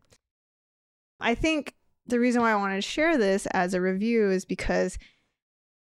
I 1.19 1.35
think 1.35 1.75
the 2.07 2.19
reason 2.19 2.41
why 2.41 2.51
I 2.51 2.55
wanted 2.55 2.75
to 2.75 2.81
share 2.81 3.17
this 3.17 3.45
as 3.47 3.73
a 3.73 3.81
review 3.81 4.29
is 4.29 4.45
because 4.45 4.97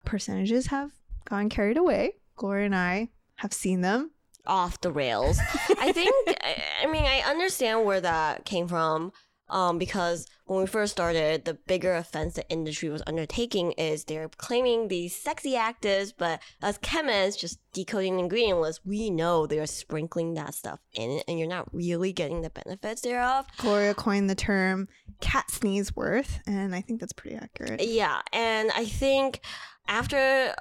percentages 0.04 0.66
have 0.68 0.92
gone 1.28 1.48
carried 1.48 1.76
away. 1.76 2.12
Gloria 2.36 2.66
and 2.66 2.76
I 2.76 3.08
have 3.36 3.52
seen 3.52 3.80
them. 3.80 4.12
off 4.46 4.80
the 4.80 4.92
rails. 4.92 5.38
I 5.80 5.90
think, 5.92 6.14
I, 6.42 6.62
I 6.84 6.86
mean, 6.86 7.04
I 7.04 7.20
understand 7.28 7.84
where 7.84 8.00
that 8.00 8.44
came 8.44 8.68
from. 8.68 9.12
Um, 9.48 9.78
because 9.78 10.26
when 10.46 10.60
we 10.60 10.66
first 10.66 10.92
started, 10.92 11.44
the 11.44 11.54
bigger 11.54 11.94
offense 11.94 12.34
the 12.34 12.48
industry 12.48 12.88
was 12.88 13.02
undertaking 13.06 13.72
is 13.72 14.04
they're 14.04 14.28
claiming 14.28 14.88
these 14.88 15.14
sexy 15.14 15.52
actives, 15.52 16.12
but 16.16 16.40
as 16.62 16.78
chemists, 16.78 17.40
just 17.40 17.58
decoding 17.72 18.16
the 18.16 18.22
ingredient 18.24 18.60
list, 18.60 18.80
we 18.84 19.10
know 19.10 19.46
they're 19.46 19.66
sprinkling 19.66 20.34
that 20.34 20.54
stuff 20.54 20.80
in 20.94 21.10
it, 21.10 21.24
and 21.28 21.38
you're 21.38 21.48
not 21.48 21.72
really 21.72 22.12
getting 22.12 22.42
the 22.42 22.50
benefits 22.50 23.02
thereof. 23.02 23.46
Gloria 23.58 23.94
coined 23.94 24.28
the 24.28 24.34
term 24.34 24.88
cat 25.20 25.50
sneeze 25.50 25.94
worth, 25.94 26.40
and 26.46 26.74
I 26.74 26.80
think 26.80 27.00
that's 27.00 27.12
pretty 27.12 27.36
accurate. 27.36 27.82
Yeah, 27.82 28.20
and 28.32 28.70
I 28.74 28.84
think 28.84 29.40
after 29.88 30.54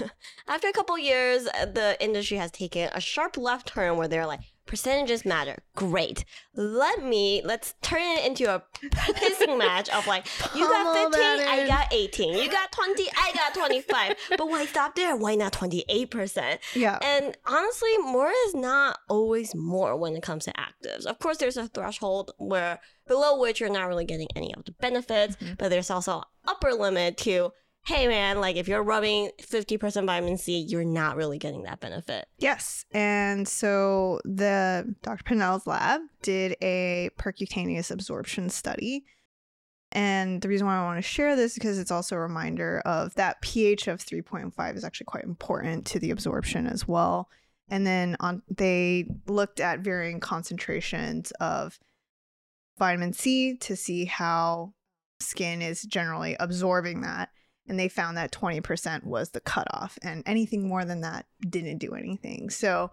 after 0.48 0.68
a 0.68 0.72
couple 0.72 0.98
years, 0.98 1.44
the 1.44 1.96
industry 2.00 2.36
has 2.38 2.50
taken 2.50 2.90
a 2.94 3.00
sharp 3.00 3.36
left 3.36 3.68
turn 3.68 3.96
where 3.96 4.08
they're 4.08 4.26
like, 4.26 4.40
percentages 4.70 5.24
matter. 5.26 5.58
Great. 5.74 6.24
Let 6.54 7.02
me 7.04 7.42
let's 7.44 7.74
turn 7.82 8.00
it 8.18 8.24
into 8.24 8.44
a 8.54 8.62
pissing 8.80 9.58
match 9.58 9.88
of 9.90 10.06
like, 10.06 10.26
you 10.54 10.66
got 10.66 11.10
15, 11.12 11.46
I 11.46 11.66
got 11.66 11.92
18. 11.92 12.38
You 12.38 12.50
got 12.50 12.70
20, 12.72 13.08
I 13.16 13.32
got 13.34 13.52
25. 13.54 14.16
but 14.38 14.48
why 14.48 14.64
stop 14.66 14.94
there? 14.94 15.16
Why 15.16 15.34
not 15.34 15.52
28%? 15.52 16.58
Yeah. 16.74 16.98
And 17.02 17.36
honestly, 17.46 17.98
more 17.98 18.30
is 18.46 18.54
not 18.54 18.98
always 19.08 19.54
more 19.54 19.96
when 19.96 20.14
it 20.16 20.22
comes 20.22 20.44
to 20.44 20.52
actives. 20.52 21.04
Of 21.04 21.18
course, 21.18 21.38
there's 21.38 21.56
a 21.56 21.66
threshold 21.68 22.30
where 22.38 22.80
below 23.08 23.40
which 23.40 23.58
you're 23.60 23.68
not 23.68 23.88
really 23.88 24.04
getting 24.04 24.28
any 24.36 24.54
of 24.54 24.64
the 24.64 24.72
benefits, 24.72 25.34
Mhm. 25.36 25.58
but 25.58 25.68
there's 25.70 25.90
also 25.90 26.22
upper 26.46 26.72
limit 26.72 27.16
to, 27.18 27.52
hey 27.84 28.06
man, 28.06 28.40
like 28.40 28.56
if 28.56 28.68
you're 28.68 28.82
rubbing 28.82 29.30
50% 29.40 30.06
vitamin 30.06 30.36
C, 30.36 30.58
you're 30.58 30.84
not 30.84 31.16
really 31.16 31.38
getting 31.38 31.62
that 31.64 31.80
benefit. 31.80 32.26
Yes. 32.38 32.84
And 32.92 33.48
so 33.48 34.20
the 34.24 34.94
Dr. 35.02 35.24
Pinnell's 35.24 35.66
lab 35.66 36.00
did 36.22 36.56
a 36.62 37.10
percutaneous 37.18 37.90
absorption 37.90 38.50
study. 38.50 39.04
And 39.92 40.40
the 40.40 40.48
reason 40.48 40.66
why 40.66 40.76
I 40.76 40.84
want 40.84 40.98
to 40.98 41.02
share 41.02 41.34
this 41.34 41.52
is 41.52 41.58
because 41.58 41.78
it's 41.78 41.90
also 41.90 42.14
a 42.14 42.20
reminder 42.20 42.80
of 42.84 43.14
that 43.16 43.40
pH 43.40 43.88
of 43.88 43.98
3.5 43.98 44.76
is 44.76 44.84
actually 44.84 45.06
quite 45.06 45.24
important 45.24 45.84
to 45.86 45.98
the 45.98 46.12
absorption 46.12 46.66
as 46.66 46.86
well. 46.86 47.28
And 47.68 47.86
then 47.86 48.16
on 48.20 48.42
they 48.48 49.06
looked 49.26 49.58
at 49.58 49.80
varying 49.80 50.20
concentrations 50.20 51.32
of 51.40 51.78
vitamin 52.78 53.12
C 53.12 53.56
to 53.58 53.74
see 53.74 54.04
how 54.04 54.74
skin 55.18 55.60
is 55.60 55.82
generally 55.82 56.36
absorbing 56.38 57.00
that. 57.00 57.30
And 57.68 57.78
they 57.78 57.88
found 57.88 58.16
that 58.16 58.32
20% 58.32 59.04
was 59.04 59.30
the 59.30 59.40
cutoff. 59.40 59.98
And 60.02 60.22
anything 60.26 60.68
more 60.68 60.84
than 60.84 61.02
that 61.02 61.26
didn't 61.48 61.78
do 61.78 61.94
anything. 61.94 62.50
So 62.50 62.90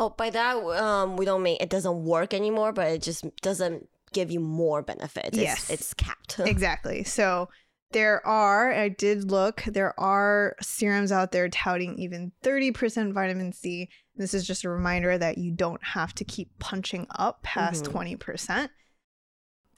Oh, 0.00 0.10
by 0.10 0.30
that, 0.30 0.54
um, 0.56 1.16
we 1.16 1.24
don't 1.24 1.42
mean 1.42 1.56
it 1.60 1.70
doesn't 1.70 2.04
work 2.04 2.32
anymore, 2.32 2.72
but 2.72 2.86
it 2.86 3.02
just 3.02 3.24
doesn't 3.42 3.88
give 4.12 4.30
you 4.30 4.38
more 4.38 4.80
benefits. 4.80 5.30
It's, 5.30 5.38
Yes. 5.38 5.70
it's 5.70 5.92
capped. 5.92 6.38
exactly. 6.46 7.02
So 7.02 7.48
there 7.90 8.24
are, 8.24 8.72
I 8.72 8.90
did 8.90 9.28
look, 9.28 9.64
there 9.66 9.98
are 9.98 10.54
serums 10.60 11.10
out 11.10 11.32
there 11.32 11.48
touting 11.48 11.98
even 11.98 12.30
30% 12.44 13.12
vitamin 13.12 13.52
C. 13.52 13.88
This 14.14 14.34
is 14.34 14.46
just 14.46 14.62
a 14.62 14.68
reminder 14.70 15.18
that 15.18 15.36
you 15.36 15.50
don't 15.50 15.82
have 15.82 16.14
to 16.14 16.24
keep 16.24 16.56
punching 16.60 17.08
up 17.18 17.42
past 17.42 17.86
Mhm. 17.86 17.92
20%. 18.18 18.70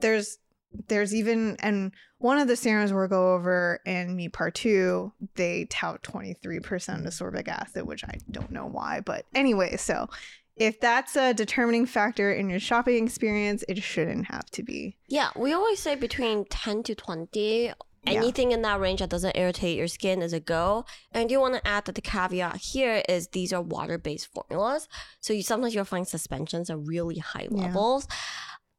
There's 0.01 0.37
there's 0.87 1.13
even 1.13 1.57
and 1.59 1.91
one 2.19 2.37
of 2.37 2.47
the 2.47 2.55
serums 2.55 2.93
we'll 2.93 3.07
go 3.07 3.33
over 3.33 3.79
in 3.85 4.15
me 4.15 4.29
part 4.29 4.55
two, 4.55 5.11
they 5.35 5.65
tout 5.65 6.03
23% 6.03 6.61
ascorbic 6.61 7.47
acid, 7.47 7.87
which 7.87 8.03
I 8.03 8.17
don't 8.29 8.51
know 8.51 8.67
why, 8.67 9.01
but 9.03 9.25
anyway, 9.33 9.75
so 9.77 10.07
if 10.55 10.79
that's 10.79 11.15
a 11.15 11.33
determining 11.33 11.85
factor 11.87 12.31
in 12.31 12.49
your 12.49 12.59
shopping 12.59 13.03
experience, 13.03 13.63
it 13.67 13.81
shouldn't 13.81 14.27
have 14.27 14.45
to 14.51 14.63
be. 14.63 14.97
Yeah, 15.07 15.29
we 15.35 15.53
always 15.53 15.79
say 15.79 15.95
between 15.95 16.45
10 16.45 16.83
to 16.83 16.95
20. 16.95 17.73
Anything 18.03 18.51
in 18.51 18.63
that 18.63 18.79
range 18.79 18.99
that 18.99 19.09
doesn't 19.09 19.37
irritate 19.37 19.77
your 19.77 19.87
skin 19.87 20.23
is 20.23 20.33
a 20.33 20.39
go. 20.39 20.85
And 21.11 21.23
I 21.23 21.27
do 21.27 21.39
want 21.39 21.53
to 21.53 21.67
add 21.67 21.85
that 21.85 21.93
the 21.93 22.01
caveat 22.01 22.57
here 22.57 23.03
is 23.07 23.27
these 23.27 23.53
are 23.53 23.61
water 23.61 23.99
based 23.99 24.27
formulas. 24.33 24.87
So 25.19 25.33
you 25.33 25.43
sometimes 25.43 25.75
you'll 25.75 25.85
find 25.85 26.07
suspensions 26.07 26.71
at 26.71 26.79
really 26.79 27.19
high 27.19 27.47
Yeah. 27.51 27.67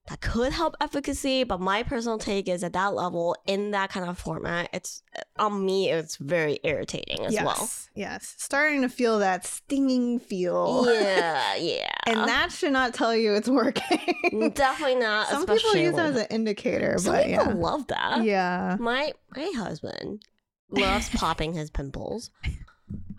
That 0.08 0.20
could 0.20 0.52
help 0.52 0.74
efficacy, 0.80 1.44
but 1.44 1.60
my 1.60 1.84
personal 1.84 2.18
take 2.18 2.48
is 2.48 2.64
at 2.64 2.72
that 2.72 2.94
level, 2.94 3.36
in 3.46 3.70
that 3.70 3.90
kind 3.90 4.08
of 4.08 4.18
format, 4.18 4.68
it's 4.72 5.02
on 5.38 5.64
me, 5.64 5.90
it's 5.90 6.16
very 6.16 6.58
irritating 6.64 7.24
as 7.24 7.32
yes, 7.32 7.44
well. 7.44 7.70
Yes. 7.94 8.34
Starting 8.36 8.82
to 8.82 8.88
feel 8.88 9.20
that 9.20 9.46
stinging 9.46 10.18
feel. 10.18 10.86
Yeah, 10.92 11.54
yeah. 11.58 11.88
and 12.06 12.18
that 12.28 12.50
should 12.50 12.72
not 12.72 12.94
tell 12.94 13.14
you 13.14 13.34
it's 13.34 13.48
working. 13.48 14.50
definitely 14.54 14.96
not. 14.96 15.28
Some 15.28 15.46
people 15.46 15.76
use 15.76 15.94
that 15.94 16.10
as 16.10 16.16
an 16.16 16.26
indicator, 16.30 16.98
Some 16.98 17.12
but 17.12 17.26
people 17.26 17.46
yeah. 17.46 17.52
love 17.54 17.86
that. 17.86 18.24
Yeah. 18.24 18.76
My 18.80 19.12
my 19.36 19.52
husband 19.54 20.24
loves 20.70 21.10
popping 21.10 21.52
his 21.52 21.70
pimples. 21.70 22.30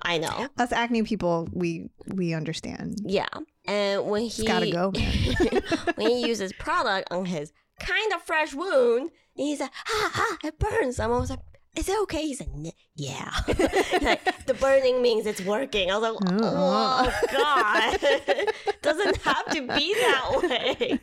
I 0.04 0.18
know. 0.18 0.48
Us 0.58 0.72
acne 0.72 1.04
people, 1.04 1.48
we 1.54 1.90
we 2.08 2.34
understand. 2.34 2.98
Yeah. 3.06 3.28
And 3.66 4.06
when 4.08 4.24
It's 4.24 4.38
he 4.38 4.46
gotta 4.46 4.70
go, 4.70 4.92
when 5.96 6.10
he 6.10 6.28
uses 6.28 6.52
product 6.54 7.12
on 7.12 7.26
his 7.26 7.54
kind 7.80 8.14
of 8.14 8.22
fresh 8.22 8.54
wound, 8.54 9.12
he's 9.34 9.60
like, 9.62 9.72
ah, 9.90 10.12
ah, 10.16 10.38
it 10.44 10.60
burns. 10.60 11.00
I'm 11.00 11.12
always 11.12 11.30
like, 11.30 11.40
is 11.76 11.90
it 11.90 11.98
okay? 12.04 12.22
He's 12.22 12.42
"N- 12.42 12.72
yeah. 12.96 13.32
like, 13.48 14.46
the 14.46 14.54
burning 14.60 15.02
means 15.02 15.26
it's 15.26 15.42
working. 15.42 15.90
I 15.90 15.98
was 15.98 16.12
like, 16.14 16.34
oh, 16.40 17.14
God. 17.32 18.54
Doesn't 18.84 19.18
have 19.24 19.46
to 19.48 19.62
be 19.62 19.94
that 19.96 20.40
way. 20.44 21.00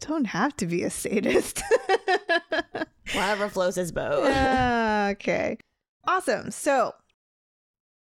Don't 0.00 0.24
have 0.26 0.56
to 0.58 0.66
be 0.66 0.84
a 0.84 0.90
sadist. 0.90 1.62
Whatever 3.14 3.48
floats 3.48 3.76
his 3.76 3.92
boat. 3.92 4.24
okay. 5.12 5.58
Awesome. 6.06 6.50
So, 6.50 6.94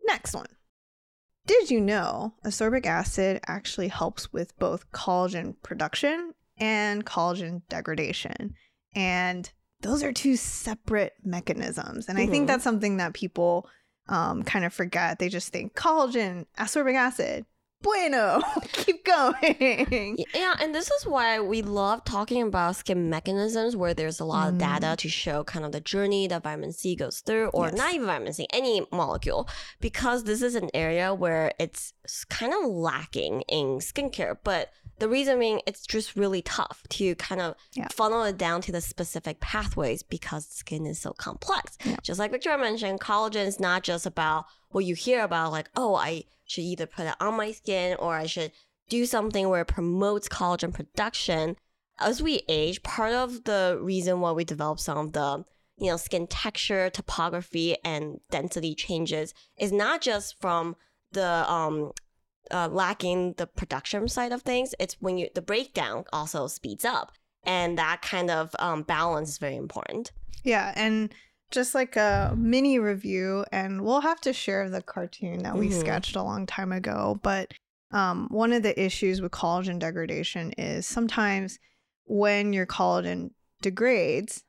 next 0.09 0.35
one. 0.35 0.47
Did 1.47 1.71
you 1.71 1.81
know 1.81 2.35
ascorbic 2.45 2.85
acid 2.85 3.41
actually 3.47 3.89
helps 3.89 4.33
with 4.33 4.59
both 4.59 4.91
collagen 4.93 5.55
production 5.63 6.35
and 6.59 7.07
collagen 7.07 7.63
degradation? 7.69 8.55
And 8.95 9.51
those 9.81 10.03
are 10.03 10.13
two 10.13 10.37
separate 10.37 11.15
mechanisms. 11.25 12.09
And 12.09 12.19
I 12.19 12.27
Mhm. 12.27 12.31
think 12.31 12.47
that's 12.49 12.65
something 12.65 12.97
that 12.99 13.15
people 13.15 13.69
um, 14.11 14.43
kind 14.43 14.65
of 14.65 14.73
forget. 14.73 15.19
They 15.19 15.29
just 15.29 15.53
think 15.53 15.75
collagen, 15.75 16.47
ascorbic 16.59 16.95
acid, 16.95 17.45
bueno, 17.83 18.41
keep 18.73 19.05
going. 19.05 20.19
Yeah, 20.35 20.55
and 20.61 20.75
this 20.75 20.91
is 20.91 21.07
why 21.07 21.41
we 21.41 21.63
love 21.63 22.05
talking 22.05 22.43
about 22.43 22.77
skin 22.77 23.09
mechanisms 23.11 23.77
where 23.77 23.95
there's 23.95 24.21
a 24.21 24.25
lot 24.25 24.49
of 24.49 24.59
data 24.59 24.87
mm. 24.87 24.97
to 24.99 25.09
show 25.09 25.45
kind 25.45 25.65
of 25.65 25.73
the 25.73 25.81
journey 25.81 26.27
that 26.29 26.43
vitamin 26.43 26.73
C 26.73 26.97
goes 26.97 27.21
through, 27.21 27.49
or 27.49 27.67
Yes. 27.67 27.77
not 27.77 27.95
even 27.95 28.07
vitamin 28.07 28.33
C, 28.33 28.47
any 28.53 28.87
molecule, 28.93 29.49
because 29.81 30.25
this 30.25 30.43
is 30.43 30.55
an 30.55 30.71
area 30.75 31.15
where 31.15 31.53
it's 31.59 31.93
kind 32.29 32.53
of 32.53 32.65
lacking 32.71 33.43
in 33.43 33.79
skincare. 33.79 34.37
But 34.43 34.71
the 34.99 35.09
reason 35.09 35.39
being, 35.39 35.61
it's 35.67 35.87
just 35.87 36.17
really 36.17 36.43
tough 36.43 36.83
to 36.91 37.15
kind 37.17 37.41
of 37.41 37.55
Yeah. 37.75 37.89
funnel 37.93 38.23
it 38.25 38.39
down 38.39 38.61
to 38.63 38.73
the 38.73 38.81
specific 38.81 39.41
pathways 39.41 40.03
because 40.03 40.47
skin 40.47 40.87
is 40.87 40.99
so 41.01 41.13
complex. 41.13 41.77
Yeah. 41.85 41.97
Just 42.03 42.19
like 42.19 42.31
Victoria 42.31 42.59
mentioned, 42.59 43.01
collagen 43.01 43.47
is 43.47 43.61
not 43.61 43.83
just 43.83 44.07
about 44.07 44.47
what 44.71 44.85
you 44.85 44.95
hear 44.95 45.23
about, 45.23 45.53
like, 45.53 45.71
oh, 45.77 45.95
I 45.95 46.25
should 46.45 46.65
either 46.65 46.87
put 46.87 47.07
it 47.07 47.15
on 47.21 47.37
my 47.37 47.53
skin 47.53 47.97
or 47.99 48.15
I 48.15 48.27
should 48.27 48.53
do 48.89 49.05
something 49.07 49.49
where 49.49 49.63
it 49.63 49.67
promotes 49.69 50.29
collagen 50.29 50.73
production. 50.73 51.57
As 51.99 52.23
we 52.23 52.43
age, 52.49 52.83
part 52.83 53.13
of 53.13 53.45
the 53.45 53.79
reason 53.83 54.21
why 54.21 54.33
we 54.33 54.45
develop 54.45 54.81
some 54.81 54.99
of 54.99 55.13
the 55.13 55.45
you 55.81 55.87
know 55.91 55.97
skin 55.97 56.27
texture, 56.27 56.91
topography, 56.91 57.77
and 57.85 58.21
density 58.31 58.75
changes 58.75 59.33
is 59.57 59.71
not 59.73 60.01
just 60.01 60.41
from 60.41 60.75
the 61.13 61.49
um 61.51 61.93
uh, 62.51 62.69
lacking 62.69 63.35
the 63.37 63.47
production 63.47 64.09
side 64.09 64.33
of 64.33 64.43
things. 64.43 64.75
It's 64.79 64.97
when 65.01 65.19
you 65.19 65.29
the 65.35 65.43
breakdown 65.43 66.05
also 66.13 66.47
speeds 66.47 66.85
up, 66.85 67.13
and 67.45 67.79
that 67.79 68.03
kind 68.03 68.31
of 68.31 68.55
um, 68.59 68.83
balance 68.83 69.31
is 69.31 69.39
very 69.39 69.57
important. 69.57 70.13
Yeah, 70.45 70.73
and 70.77 71.13
just 71.51 71.75
like 71.75 71.97
a 71.97 72.35
mini 72.37 72.79
review, 72.79 73.45
and 73.53 73.83
we'll 73.85 74.03
have 74.03 74.21
to 74.23 74.33
share 74.33 74.69
the 74.69 74.83
cartoon 74.83 75.43
that 75.45 75.57
we 75.57 75.69
Mhm. 75.71 75.81
sketched 75.81 76.15
a 76.17 76.23
long 76.23 76.47
time 76.47 76.73
ago. 76.73 77.19
But 77.23 77.53
um, 77.91 78.29
one 78.31 78.53
of 78.53 78.63
the 78.63 78.79
issues 78.79 79.23
with 79.23 79.33
collagen 79.33 79.79
degradation 79.79 80.53
is 80.59 80.87
sometimes 80.87 81.59
when 82.05 82.53
your 82.53 82.67
collagen 82.67 83.31
degrades, 83.63 84.45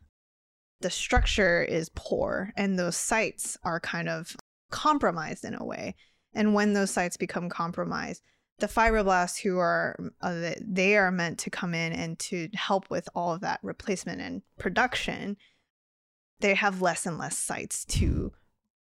the 0.81 0.89
structure 0.89 1.63
is 1.63 1.89
poor 1.95 2.51
and 2.57 2.77
those 2.77 2.97
sites 2.97 3.57
are 3.63 3.79
kind 3.79 4.09
of 4.09 4.35
compromised 4.71 5.43
in 5.45 5.53
a 5.55 5.63
way. 5.63 5.95
And 6.33 6.53
when 6.53 6.73
those 6.73 6.91
sites 6.91 7.17
become 7.17 7.49
compromised, 7.49 8.21
the 8.59 8.67
fibroblasts 8.67 9.41
who 9.41 9.57
are 9.57 9.97
uh, 10.21 10.51
they 10.61 10.97
are 10.97 11.11
meant 11.11 11.39
to 11.39 11.49
come 11.49 11.73
in 11.73 11.93
and 11.93 12.19
to 12.19 12.49
help 12.53 12.89
with 12.89 13.07
all 13.15 13.33
of 13.33 13.41
that 13.41 13.59
replacement 13.63 14.21
and 14.21 14.41
production 14.57 15.37
they 16.41 16.53
have 16.55 16.81
less 16.81 17.05
and 17.05 17.17
less 17.17 17.37
sites 17.37 17.83
to 17.85 18.31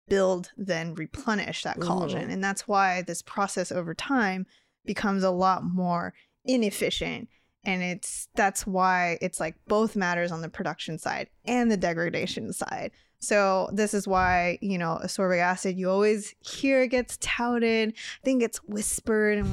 build 0.09 0.50
then 0.56 0.94
replenish 0.94 1.62
that 1.62 1.78
collagen. 1.78 2.26
Mhm. 2.26 2.32
and 2.32 2.44
that's 2.44 2.66
why 2.66 3.02
this 3.02 3.23
process 3.23 3.70
over 3.73 3.94
time 3.94 4.47
becomes 4.85 5.23
a 5.23 5.30
lot 5.30 5.62
more 5.64 6.14
inefficient. 6.44 7.28
And 7.62 7.82
it's 7.82 8.28
that's 8.35 8.66
why 8.66 9.18
it's 9.20 9.38
like 9.38 9.54
both 9.68 9.94
matters 9.94 10.32
on 10.32 10.40
the 10.40 10.49
production 10.49 10.99
side 10.99 11.28
and 11.44 11.70
the 11.70 11.76
degradation 11.76 12.52
side 12.52 12.90
so 13.20 13.68
this 13.72 13.94
is 13.94 14.08
why 14.08 14.58
you 14.60 14.78
know 14.78 14.98
ascorbic 15.04 15.40
acid 15.40 15.76
you 15.78 15.88
always 15.90 16.34
hear 16.40 16.82
it 16.82 16.88
gets 16.88 17.16
touted. 17.20 17.90
I 17.90 18.24
think 18.24 18.42
it's 18.42 18.58
whispered 18.64 19.46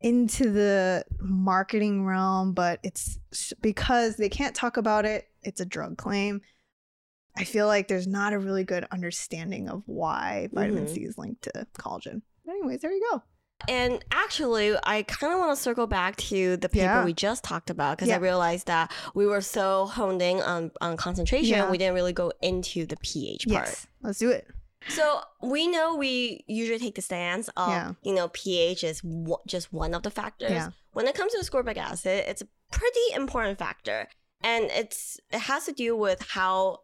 into 0.00 0.50
the 0.50 1.04
marketing 1.20 2.04
realm 2.04 2.52
but 2.52 2.80
it's 2.82 3.18
because 3.60 4.16
they 4.16 4.28
can't 4.28 4.54
talk 4.54 4.76
about 4.76 5.04
it 5.04 5.28
it's 5.42 5.60
a 5.60 5.64
drug 5.64 5.96
claim. 5.96 6.40
I 7.36 7.44
feel 7.44 7.66
like 7.66 7.88
there's 7.88 8.06
not 8.06 8.32
a 8.34 8.38
really 8.38 8.62
good 8.64 8.86
understanding 8.92 9.68
of 9.68 9.82
why 9.86 10.48
vitamin 10.52 10.84
Mhm. 10.86 10.88
c 10.94 11.00
is 11.04 11.16
linked 11.16 11.42
to 11.42 11.66
collagen. 11.78 12.22
Anyways 12.48 12.80
there 12.80 12.92
you 12.92 13.08
go 13.10 13.22
And 13.68 14.04
actually, 14.10 14.74
I 14.84 15.02
kind 15.04 15.32
of 15.32 15.38
want 15.40 15.56
to 15.56 15.62
circle 15.62 15.86
back 15.86 16.16
to 16.16 16.56
the 16.56 16.68
paper 16.68 16.84
Yeah. 16.84 17.04
we 17.04 17.12
just 17.12 17.44
talked 17.44 17.70
about 17.70 17.96
because 17.96 18.08
Yeah. 18.08 18.16
I 18.16 18.18
realized 18.18 18.66
that 18.66 18.92
we 19.14 19.26
were 19.26 19.40
so 19.40 19.86
honed 19.86 20.22
in 20.22 20.40
on, 20.40 20.70
on 20.80 20.96
concentration, 20.96 21.56
Yeah. 21.56 21.70
we 21.70 21.78
didn't 21.78 21.94
really 21.94 22.12
go 22.12 22.32
into 22.42 22.86
the 22.86 22.96
pH 22.96 23.46
part. 23.48 23.66
yes 23.68 23.86
let's 24.02 24.18
do 24.18 24.30
it 24.30 24.46
So 24.88 25.20
we 25.40 25.68
know 25.68 25.94
we 25.96 26.44
usually 26.48 26.78
take 26.80 26.96
the 26.96 27.02
stance 27.02 27.48
of, 27.56 27.68
Yeah. 27.70 27.92
you 28.02 28.12
know, 28.14 28.28
pH 28.28 28.82
is 28.82 29.00
w- 29.02 29.36
just 29.46 29.72
one 29.72 29.94
of 29.94 30.02
the 30.02 30.10
factors. 30.10 30.50
Yeah. 30.50 30.70
When 30.92 31.06
it 31.06 31.14
comes 31.14 31.32
to 31.34 31.38
ascorbic 31.38 31.76
acid, 31.76 32.24
it's 32.26 32.42
a 32.42 32.48
pretty 32.72 33.06
important 33.14 33.58
factor. 33.58 34.08
And 34.42 34.64
it's 34.72 35.20
it 35.30 35.38
has 35.42 35.66
to 35.66 35.72
do 35.72 35.94
with 35.96 36.20
how 36.30 36.80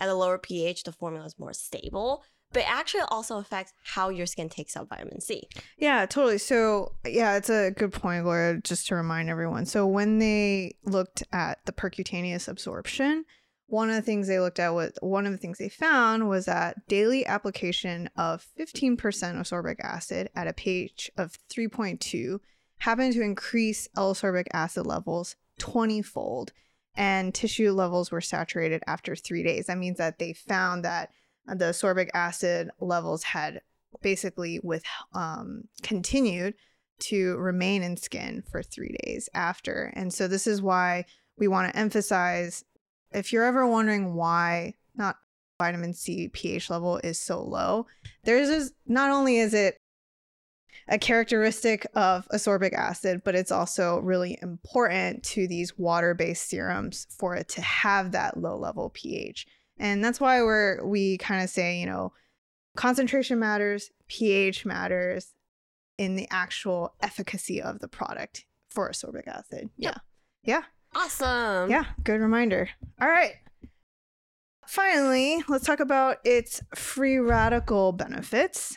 at 0.00 0.08
a 0.08 0.14
lower 0.14 0.36
pH 0.38 0.82
the 0.82 0.90
formula 0.92 1.26
is 1.26 1.38
more 1.38 1.52
stable, 1.52 2.24
but 2.52 2.60
it 2.60 2.70
actually 2.70 3.02
also 3.08 3.38
affects 3.38 3.72
how 3.84 4.08
your 4.08 4.26
skin 4.26 4.48
takes 4.48 4.76
up 4.76 4.88
vitamin 4.88 5.20
C. 5.20 5.48
Yeah, 5.76 6.06
totally. 6.06 6.38
So, 6.38 6.94
yeah, 7.06 7.36
it's 7.36 7.50
a 7.50 7.70
good 7.70 7.92
point, 7.92 8.24
Gloria, 8.24 8.60
just 8.62 8.86
to 8.88 8.94
remind 8.94 9.30
everyone. 9.30 9.66
So, 9.66 9.86
when 9.86 10.18
they 10.18 10.76
looked 10.84 11.22
at 11.32 11.58
the 11.66 11.72
percutaneous 11.72 12.48
absorption, 12.48 13.24
one 13.66 13.90
of 13.90 13.96
the 13.96 14.02
things 14.02 14.28
they 14.28 14.40
looked 14.40 14.58
at 14.58 14.72
was 14.72 14.92
one 15.00 15.26
of 15.26 15.32
the 15.32 15.38
things 15.38 15.58
they 15.58 15.68
found 15.68 16.28
was 16.28 16.46
that 16.46 16.88
daily 16.88 17.26
application 17.26 18.08
of 18.16 18.46
15% 18.58 18.96
ascorbic 18.96 19.76
acid 19.80 20.30
at 20.34 20.48
a 20.48 20.54
pH 20.54 21.10
of 21.18 21.38
3.2 21.50 22.40
happened 22.78 23.12
to 23.12 23.22
increase 23.22 23.88
L-ascorbic 23.96 24.46
acid 24.54 24.86
levels 24.86 25.36
20 25.58 26.02
fold, 26.02 26.52
and 26.96 27.34
tissue 27.34 27.72
levels 27.72 28.10
were 28.10 28.20
saturated 28.20 28.82
after 28.86 29.14
three 29.14 29.42
days. 29.42 29.66
That 29.66 29.78
means 29.78 29.98
that 29.98 30.18
they 30.18 30.32
found 30.32 30.84
that 30.84 31.10
the 31.56 31.66
ascorbic 31.66 32.08
acid 32.14 32.70
levels 32.80 33.22
had 33.22 33.60
basically 34.02 34.60
with 34.62 34.82
um, 35.14 35.64
continued 35.82 36.54
to 37.00 37.36
remain 37.36 37.82
in 37.82 37.96
skin 37.96 38.42
for 38.50 38.62
three 38.62 38.96
days 39.04 39.28
after. 39.34 39.92
And 39.94 40.12
so 40.12 40.28
this 40.28 40.46
is 40.46 40.60
why 40.60 41.04
we 41.36 41.48
want 41.48 41.72
to 41.72 41.78
emphasize 41.78 42.64
if 43.12 43.32
you're 43.32 43.44
ever 43.44 43.66
wondering 43.66 44.14
why 44.14 44.74
not 44.94 45.16
vitamin 45.58 45.94
C 45.94 46.28
pH 46.28 46.70
level 46.70 46.98
is 46.98 47.18
so 47.18 47.42
low, 47.42 47.86
there's 48.24 48.48
is 48.48 48.72
not 48.86 49.10
only 49.10 49.38
is 49.38 49.54
it 49.54 49.78
a 50.88 50.98
characteristic 50.98 51.86
of 51.94 52.26
ascorbic 52.28 52.72
acid, 52.72 53.22
but 53.24 53.34
it's 53.34 53.52
also 53.52 53.98
really 53.98 54.38
important 54.42 55.22
to 55.22 55.46
these 55.46 55.76
water-based 55.76 56.48
serums 56.48 57.06
for 57.10 57.34
it 57.34 57.48
to 57.48 57.60
have 57.60 58.12
that 58.12 58.38
low 58.38 58.56
level 58.56 58.90
pH. 58.90 59.46
And 59.78 60.04
that's 60.04 60.20
why 60.20 60.42
we're 60.42 60.84
we 60.84 61.18
kind 61.18 61.42
of 61.42 61.50
say, 61.50 61.78
you 61.78 61.86
know, 61.86 62.12
concentration 62.76 63.38
matters, 63.38 63.90
pH 64.08 64.64
matters 64.66 65.34
in 65.98 66.16
the 66.16 66.28
actual 66.30 66.94
efficacy 67.00 67.60
of 67.60 67.80
the 67.80 67.88
product 67.88 68.44
for 68.70 68.90
ascorbic 68.90 69.26
acid. 69.26 69.70
Yep. 69.76 70.00
Yeah. 70.44 70.62
Awesome. 70.94 71.70
Yeah, 71.70 71.84
good 72.02 72.20
reminder. 72.20 72.70
All 73.00 73.08
right. 73.08 73.34
Finally, 74.66 75.42
let's 75.48 75.64
talk 75.64 75.80
about 75.80 76.18
its 76.24 76.62
free 76.74 77.18
radical 77.18 77.92
benefits. 77.92 78.76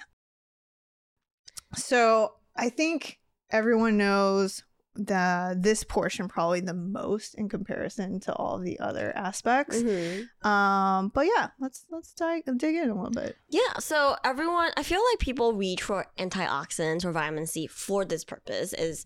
So, 1.75 2.33
I 2.55 2.69
think 2.69 3.19
everyone 3.49 3.97
knows 3.97 4.63
the 4.95 5.55
this 5.57 5.83
portion 5.83 6.27
probably 6.27 6.59
the 6.59 6.73
most 6.73 7.35
in 7.35 7.47
comparison 7.47 8.19
to 8.19 8.33
all 8.33 8.59
the 8.59 8.79
other 8.79 9.15
aspects. 9.15 9.77
Mhm. 9.77 10.27
Um, 10.45 11.11
but 11.13 11.27
yeah, 11.27 11.49
let's 11.59 11.85
let's 11.89 12.11
dig, 12.13 12.43
dig 12.57 12.75
in 12.75 12.89
a 12.89 12.93
little 12.93 13.09
bit. 13.11 13.37
Yeah, 13.49 13.79
so 13.79 14.15
everyone, 14.23 14.71
I 14.75 14.83
feel 14.83 15.01
like 15.11 15.19
people 15.19 15.53
reach 15.53 15.81
for 15.81 16.07
antioxidants 16.17 17.05
or 17.05 17.11
vitamin 17.11 17.47
C 17.47 17.67
for 17.67 18.03
this 18.03 18.23
purpose. 18.25 18.73
Is 18.73 19.05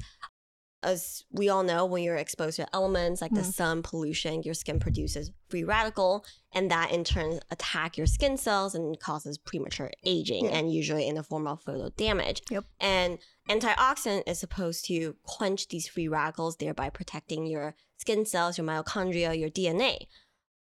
as 0.86 1.24
we 1.32 1.50
all 1.50 1.63
know, 1.63 1.86
when 1.86 2.04
you're 2.04 2.15
exposed 2.15 2.58
to 2.58 2.76
elements 2.76 3.21
like 3.21 3.34
the 3.34 3.41
Mhm. 3.41 3.54
sun, 3.54 3.84
pollution, 3.84 4.43
your 4.43 4.54
skin 4.54 4.80
produces 4.80 5.32
free 5.50 5.63
radical, 5.63 6.24
and 6.52 6.69
that 6.69 6.91
in 6.91 7.04
turn 7.04 7.39
attack 7.50 7.98
your 7.98 8.08
skin 8.08 8.38
cells 8.38 8.76
and 8.76 9.00
causes 9.00 9.38
premature 9.38 9.91
aging, 10.04 10.45
Yeah. 10.45 10.52
and 10.52 10.71
usually 10.71 11.08
in 11.08 11.15
the 11.15 11.24
form 11.24 11.48
of 11.48 11.62
photo 11.63 11.89
damage. 11.89 12.41
Yep. 12.50 12.65
And 12.80 13.19
antioxidant 13.50 14.24
is 14.28 14.39
supposed 14.39 14.86
to 14.86 15.15
quench 15.24 15.67
these 15.67 15.88
free 15.88 16.08
radicals, 16.08 16.58
thereby 16.58 16.89
protecting 16.89 17.45
your 17.48 17.76
skin 17.98 18.26
cells, 18.26 18.58
your 18.58 18.67
mitochondria, 18.67 19.38
your 19.38 19.50
DNA. 19.50 20.08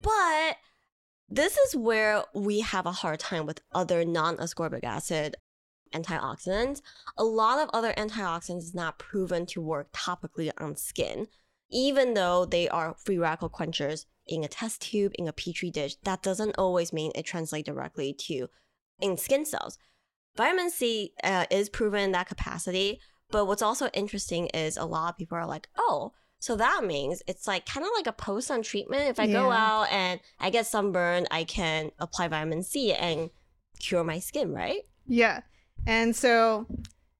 But 0.01 0.57
this 1.27 1.57
is 1.57 1.75
where 1.75 2.25
we 2.35 2.59
have 2.59 2.85
a 2.85 2.91
hard 2.91 3.19
time 3.19 3.45
with 3.45 3.61
other 3.71 4.05
non-ascorbic 4.05 4.83
acid 4.83 5.37
antioxidants. 5.93 6.81
A 7.17 7.23
lot 7.23 7.59
of 7.59 7.69
other 7.73 7.93
antioxidants 7.93 8.59
is 8.59 8.75
not 8.75 8.99
proven 8.99 9.45
to 9.47 9.61
work 9.61 9.91
topically 9.93 10.51
on 10.59 10.75
skin, 10.75 11.27
even 11.69 12.13
though 12.13 12.45
they 12.45 12.67
are 12.69 12.95
free 13.03 13.17
radical 13.17 13.49
quenchers 13.49 14.05
in 14.27 14.43
a 14.43 14.47
test 14.47 14.81
tube, 14.81 15.13
in 15.15 15.27
a 15.27 15.33
petri 15.33 15.71
dish. 15.71 15.95
That 16.03 16.21
doesn't 16.21 16.55
always 16.57 16.93
mean 16.93 17.11
it 17.15 17.25
translates 17.25 17.67
directly 17.67 18.13
to 18.13 18.49
in 18.99 19.17
skin 19.17 19.45
cells. 19.45 19.77
Vitamin 20.35 20.71
C 20.71 21.13
uh, 21.23 21.45
is 21.51 21.69
proven 21.69 21.99
in 21.99 22.11
that 22.13 22.27
capacity, 22.27 22.99
but 23.29 23.45
what's 23.45 23.61
also 23.61 23.87
interesting 23.93 24.47
is 24.47 24.77
a 24.77 24.85
lot 24.85 25.09
of 25.09 25.17
people 25.17 25.37
are 25.37 25.45
like, 25.45 25.67
oh, 25.77 26.13
so 26.39 26.55
that 26.57 26.83
means 26.83 27.21
it's 27.25 27.47
like 27.47 27.65
kind 27.65 27.85
of 27.85 27.91
like 27.95 28.07
a 28.07 28.11
post 28.11 28.51
on 28.51 28.63
treatment. 28.63 29.09
If 29.09 29.19
I 29.19 29.27
go 29.27 29.49
out 29.49 29.87
and 29.91 30.19
I 30.39 30.49
get 30.49 30.67
sunburn, 30.67 31.25
I 31.31 31.45
can 31.45 31.91
apply 31.99 32.27
vitamin 32.27 32.63
C 32.63 32.91
and 32.91 33.29
cure 33.79 34.03
my 34.03 34.19
skin, 34.19 34.51
right? 34.51 34.81
Yeah. 35.07 35.41
And 35.85 36.15
so 36.15 36.67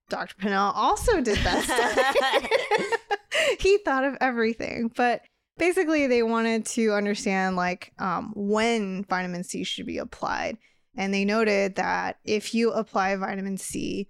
Dr. 0.10 0.36
Pinnell 0.36 0.72
also 0.76 1.22
did 1.22 1.38
that 1.40 1.64
study. 2.40 3.58
he 3.60 3.78
thought 3.80 4.04
of 4.04 4.18
everything, 4.22 4.92
but 4.96 5.22
basically 5.58 6.08
they 6.08 6.24
wanted 6.24 6.66
to 6.66 6.94
understand 6.94 7.56
like 7.56 7.94
um, 8.00 8.32
when 8.36 9.04
vitamin 9.06 9.44
C 9.44 9.64
should 9.64 9.86
be 9.86 9.98
applied. 9.98 10.58
And 10.96 11.14
they 11.14 11.26
noted 11.26 11.76
that 11.76 12.18
if 12.24 12.54
you 12.54 12.72
apply 12.72 13.16
vitamin 13.16 13.58
C 13.58 14.10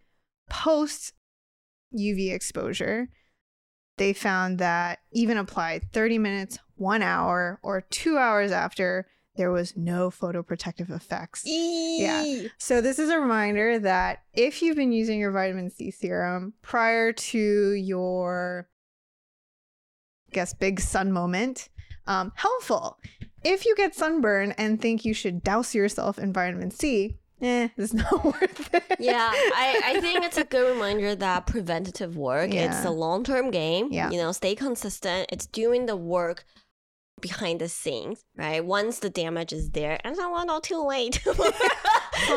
post 0.49 1.13
UV 1.97 2.33
exposure, 2.33 3.07
they 3.97 4.13
found 4.13 4.59
that 4.59 4.99
even 5.11 5.37
applied 5.37 5.91
30 5.93 6.17
minutes, 6.17 6.57
one 6.75 7.01
hour, 7.01 7.59
or 7.63 7.81
two 7.81 8.17
hours 8.17 8.51
after, 8.51 9.07
there 9.35 9.51
was 9.51 9.75
no 9.75 10.09
photoprotective 10.09 10.89
effects. 10.89 11.43
Yeah. 11.45 12.47
So 12.57 12.81
this 12.81 12.99
is 12.99 13.09
a 13.09 13.19
reminder 13.19 13.79
that 13.79 14.23
if 14.33 14.61
you've 14.61 14.75
been 14.75 14.91
using 14.91 15.19
your 15.19 15.31
vitamin 15.31 15.69
C 15.69 15.91
serum 15.91 16.53
prior 16.61 17.11
to 17.11 17.71
your, 17.71 18.69
I 20.29 20.33
guess, 20.33 20.53
big 20.53 20.79
sun 20.79 21.11
moment, 21.11 21.69
um, 22.05 22.31
helpful. 22.35 22.99
If 23.43 23.65
you 23.65 23.75
get 23.75 23.95
sunburn 23.95 24.53
and 24.57 24.79
think 24.79 25.03
you 25.03 25.13
should 25.13 25.43
douse 25.43 25.73
yourself 25.73 26.19
in 26.19 26.31
vitamin 26.31 26.69
C, 26.69 27.17
eh, 27.41 27.69
it's 27.75 27.93
not 27.93 28.23
worth 28.23 28.73
it. 28.73 28.83
Yeah, 28.99 29.31
I, 29.33 29.81
I 29.85 29.99
think 29.99 30.23
it's 30.23 30.37
a 30.37 30.43
good 30.43 30.73
reminder 30.73 31.15
that 31.15 31.47
preventative 31.47 32.15
work, 32.15 32.53
it's 32.53 32.85
a 32.85 32.91
long 32.91 33.23
term 33.23 33.49
game. 33.49 33.87
Yeah. 33.91 34.11
You 34.11 34.17
know, 34.17 34.31
stay 34.31 34.53
consistent. 34.55 35.29
It's 35.31 35.47
doing 35.47 35.87
the 35.87 35.95
work 35.95 36.45
behind 37.23 37.59
the 37.61 37.67
scenes, 37.69 38.23
right? 38.37 38.63
Once 38.63 38.99
the 38.99 39.09
damage 39.09 39.51
is 39.51 39.71
there, 39.71 39.97
and 40.03 40.15
someone 40.15 40.45
not 40.45 40.63
too 40.63 40.85
late. 40.85 41.15
Sorry. 41.25 41.43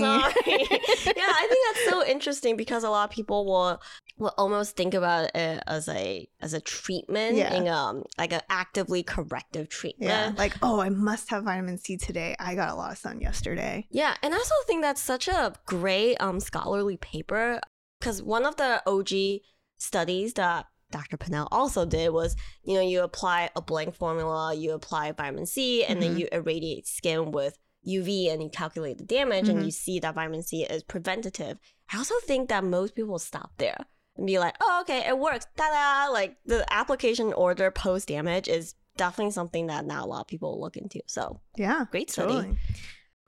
yeah, 0.00 1.32
I 1.32 1.46
think 1.48 1.62
that's 1.66 1.90
so 1.90 2.06
interesting 2.06 2.56
because 2.56 2.84
a 2.84 2.90
lot 2.90 3.08
of 3.08 3.14
people 3.14 3.44
will 3.44 3.80
will 4.18 4.34
almost 4.36 4.76
think 4.76 4.92
about 4.92 5.34
it 5.34 5.62
as 5.66 5.88
a 5.88 6.28
as 6.40 6.52
a 6.52 6.60
treatment 6.60 7.36
Yeah. 7.36 7.54
in 7.54 7.66
um 7.68 8.04
like 8.18 8.32
an 8.32 8.42
actively 8.48 9.02
corrective 9.02 9.68
treatment. 9.68 10.10
Yeah. 10.10 10.32
Like, 10.36 10.54
oh, 10.62 10.80
I 10.80 10.90
must 10.90 11.30
have 11.30 11.44
vitamin 11.44 11.78
C 11.78 11.96
today. 11.96 12.36
I 12.38 12.54
got 12.54 12.70
a 12.70 12.74
lot 12.74 12.92
of 12.92 12.98
sun 12.98 13.20
yesterday. 13.20 13.86
Yeah, 13.90 14.14
and 14.22 14.32
I 14.34 14.36
also 14.36 14.54
think 14.66 14.82
that's 14.82 15.02
such 15.02 15.26
a 15.28 15.54
great 15.66 16.16
um 16.20 16.38
scholarly 16.40 16.96
paper 16.98 17.60
because 17.98 18.22
one 18.22 18.44
of 18.46 18.56
the 18.56 18.82
OG 18.86 19.40
studies 19.78 20.34
that 20.34 20.66
Dr. 20.90 21.16
Pinnell 21.16 21.48
also 21.50 21.84
did 21.86 22.10
was, 22.10 22.36
you 22.64 22.74
know, 22.74 22.80
you 22.80 23.02
apply 23.02 23.50
a 23.56 23.62
blank 23.62 23.94
formula, 23.94 24.54
you 24.54 24.72
apply 24.72 25.12
vitamin 25.12 25.46
C, 25.46 25.84
and 25.84 26.02
then 26.02 26.14
Mhm. 26.14 26.18
you 26.18 26.28
irradiate 26.32 26.86
skin 26.86 27.30
with 27.30 27.58
UV 27.86 28.28
and 28.28 28.42
you 28.42 28.50
calculate 28.50 28.98
the 28.98 29.04
damage 29.04 29.46
Mhm. 29.46 29.50
and 29.50 29.64
you 29.64 29.70
see 29.70 29.98
that 30.00 30.14
vitamin 30.14 30.42
C 30.42 30.64
is 30.64 30.82
preventative. 30.82 31.58
I 31.92 31.98
also 31.98 32.14
think 32.26 32.48
that 32.48 32.62
most 32.64 32.94
people 32.94 33.18
stop 33.18 33.52
there 33.56 33.86
and 34.16 34.26
be 34.26 34.38
like, 34.38 34.56
oh, 34.60 34.80
okay, 34.82 35.06
it 35.06 35.18
works. 35.18 35.46
Ta-da! 35.56 36.12
Like 36.12 36.36
the 36.44 36.70
application 36.72 37.32
order 37.32 37.70
post 37.70 38.08
damage 38.08 38.48
is 38.48 38.74
definitely 38.96 39.30
something 39.32 39.68
that 39.68 39.86
not 39.86 40.04
a 40.04 40.06
lot 40.06 40.20
of 40.22 40.26
people 40.26 40.60
look 40.60 40.76
into. 40.76 41.00
So 41.06 41.40
Yeah. 41.56 41.86
great 41.90 42.10
study. 42.10 42.34
Totally. 42.34 42.58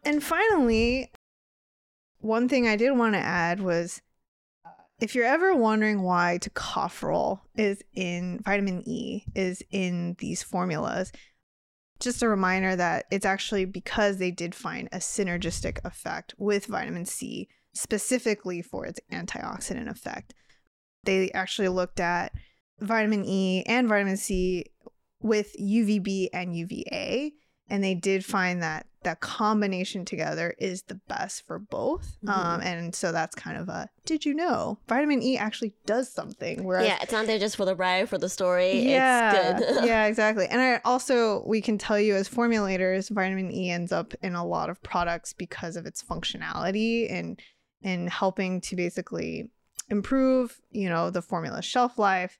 And 0.05 0.23
finally, 0.23 1.11
one 2.19 2.49
thing 2.49 2.67
I 2.69 2.77
did 2.77 2.91
want 2.93 3.15
to 3.15 3.21
add 3.21 3.61
was 3.61 4.03
if 5.03 5.17
you're 5.17 5.25
ever 5.25 5.53
wondering 5.53 6.03
why 6.03 6.39
tocopherol 6.41 7.41
is 7.57 7.83
in 7.93 8.39
vitamin 8.45 8.89
E 8.89 9.25
is 9.35 9.61
in 9.73 10.15
these 10.21 10.45
formulas, 10.45 11.11
just 11.99 12.23
a 12.23 12.29
reminder 12.29 12.77
that 12.77 13.07
it's 13.11 13.27
actually 13.27 13.65
because 13.65 14.19
they 14.19 14.31
did 14.31 14.55
find 14.55 14.89
a 14.93 14.99
synergistic 14.99 15.85
effect 15.85 16.37
with 16.39 16.67
vitamin 16.67 17.05
C 17.05 17.49
specifically 17.75 18.63
for 18.63 18.87
its 18.87 19.01
antioxidant 19.11 19.91
effect. 19.91 20.35
They 21.03 21.33
actually 21.33 21.69
looked 21.69 21.99
at 21.99 22.33
vitamin 22.79 23.25
E 23.25 23.65
and 23.67 23.89
vitamin 23.89 24.17
C 24.17 24.67
with 25.21 25.57
UVB 25.61 26.29
and 26.33 26.57
UVA 26.57 27.33
and 27.69 27.83
they 27.83 27.97
did 27.97 28.25
find 28.25 28.63
that 28.63 28.87
that 29.05 29.21
combination 29.21 30.05
together 30.05 30.55
is 30.59 30.83
the 30.83 30.95
best 31.09 31.47
for 31.47 31.59
both 31.59 32.17
um, 32.27 32.61
Mhm. 32.61 32.65
and 32.65 32.95
so 32.95 33.13
that's 33.13 33.35
kind 33.35 33.57
of 33.57 33.69
a 33.69 33.89
did 34.05 34.25
you 34.25 34.35
know 34.35 34.79
vitamin 34.89 35.23
e 35.23 35.37
actually 35.39 35.75
does 35.87 36.13
something 36.13 36.65
whereas 36.65 36.87
Yeah, 36.87 36.99
it's 37.03 37.13
not 37.13 37.27
there 37.27 37.39
just 37.39 37.57
for 37.57 37.65
the 37.65 37.75
ride, 37.77 38.09
for 38.09 38.19
the 38.19 38.29
story. 38.29 38.89
yeah, 38.89 39.57
It's 39.59 39.71
good. 39.73 39.85
yeah, 39.85 40.07
exactly. 40.07 40.47
And 40.47 40.61
I 40.61 40.81
also 40.85 41.43
we 41.47 41.61
can 41.61 41.79
tell 41.79 41.99
you 41.99 42.15
as 42.15 42.29
formulators, 42.29 43.11
vitamin 43.11 43.51
E 43.53 43.71
ends 43.71 43.93
up 43.93 44.15
in 44.23 44.35
a 44.35 44.45
lot 44.45 44.71
of 44.71 44.83
products 44.83 45.33
because 45.33 45.77
of 45.77 45.87
its 45.87 46.03
functionality 46.03 47.11
and 47.13 47.41
in 47.83 48.07
helping 48.07 48.61
to 48.63 48.77
basically 48.77 49.51
improve, 49.89 50.61
you 50.71 50.89
know, 50.89 51.11
the 51.11 51.23
formula 51.23 51.63
shelf 51.63 51.99
life. 51.99 52.39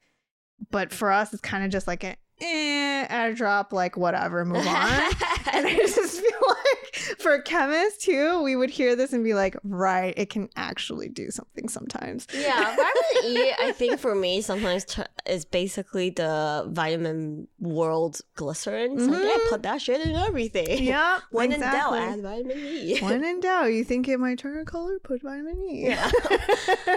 But 0.71 0.91
for 0.93 1.11
us, 1.11 1.33
it's 1.33 1.41
kind 1.41 1.63
of 1.65 1.71
just 1.71 1.87
like 1.87 2.03
an 2.03 2.15
eh, 2.41 3.05
add 3.09 3.31
a 3.31 3.33
drop, 3.35 3.71
like 3.73 3.97
whatever, 3.97 4.43
move 4.45 4.65
on. 4.65 4.65
and 5.53 5.67
I 5.67 5.75
just 5.77 6.19
feel 6.21 6.31
like 6.47 7.19
for 7.19 7.39
chemists 7.41 8.05
too, 8.05 8.41
we 8.43 8.55
would 8.55 8.69
hear 8.69 8.95
this 8.95 9.13
and 9.13 9.23
be 9.23 9.33
like, 9.33 9.55
right, 9.63 10.13
it 10.17 10.29
can 10.29 10.49
actually 10.55 11.09
do 11.09 11.31
something 11.31 11.69
sometimes. 11.69 12.27
yeah, 12.33 12.75
vitamin 12.75 13.37
E, 13.37 13.53
I 13.59 13.71
think 13.71 13.99
for 13.99 14.13
me 14.15 14.41
sometimes 14.41 14.85
t- 14.85 15.03
is 15.25 15.45
basically 15.45 16.09
the 16.09 16.65
vitamin 16.69 17.47
world 17.59 18.19
glycerin. 18.35 18.97
Like, 19.09 19.23
yeah, 19.23 19.29
Mhm. 19.37 19.49
put 19.49 19.63
that 19.63 19.81
shit 19.81 20.01
in 20.05 20.15
everything. 20.15 20.83
Yeah. 20.83 21.19
When 21.31 21.51
in 21.51 21.61
doubt, 21.61 21.93
add 21.97 22.21
vitamin 22.21 22.57
E. 22.57 22.99
When 22.99 23.23
in 23.31 23.39
doubt, 23.39 23.67
you 23.73 23.83
think 23.83 24.07
it 24.07 24.19
might 24.19 24.37
turn 24.39 24.57
a 24.59 24.65
color, 24.65 24.99
put 24.99 25.21
vitamin 25.21 25.59
E. 25.69 25.85
Yeah. 25.87 26.11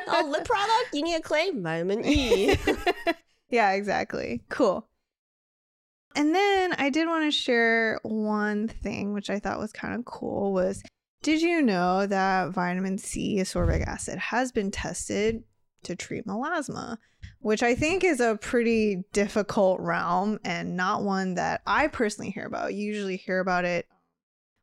oh, 0.09 0.29
lip 0.31 0.45
product, 0.45 0.89
you 0.93 1.03
need 1.03 1.15
a 1.15 1.21
claim, 1.23 1.63
vitamin 1.63 2.05
E. 2.05 2.57
yeah, 3.51 3.73
exactly. 3.73 4.43
Cool. 4.49 4.87
And 6.17 6.35
then 6.35 6.73
I 6.79 6.89
did 6.89 7.07
want 7.07 7.25
to 7.25 7.31
share 7.31 8.01
one 8.03 8.69
thing 8.69 9.13
which 9.13 9.29
I 9.29 9.39
thought 9.39 9.59
was 9.59 9.71
kind 9.71 9.95
of 9.95 10.07
cool 10.07 10.55
was 10.55 10.83
did 11.23 11.43
you 11.43 11.61
know 11.61 12.07
that 12.07 12.53
vitamin 12.53 12.97
C 12.97 13.37
ascorbic 13.39 13.87
acid 13.87 14.19
has 14.19 14.51
been 14.51 14.71
tested 14.71 15.45
to 15.83 15.95
treat 15.95 16.27
melasma, 16.27 16.97
which 17.41 17.63
I 17.63 17.75
think 17.75 18.03
is 18.03 18.21
a 18.21 18.39
pretty 18.41 19.05
difficult 19.13 19.79
realm 19.81 20.39
and 20.43 20.77
not 20.77 21.03
one 21.03 21.35
that 21.35 21.61
I 21.67 21.89
personally 21.89 22.31
hear 22.31 22.47
about. 22.47 22.75
You 22.75 22.87
usually 22.87 23.17
hear 23.19 23.41
about 23.41 23.65
it 23.65 23.87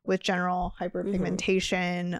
with 0.04 0.22
general 0.22 0.74
mm-hmm. 0.80 0.98
hyperpigmentation 0.98 2.18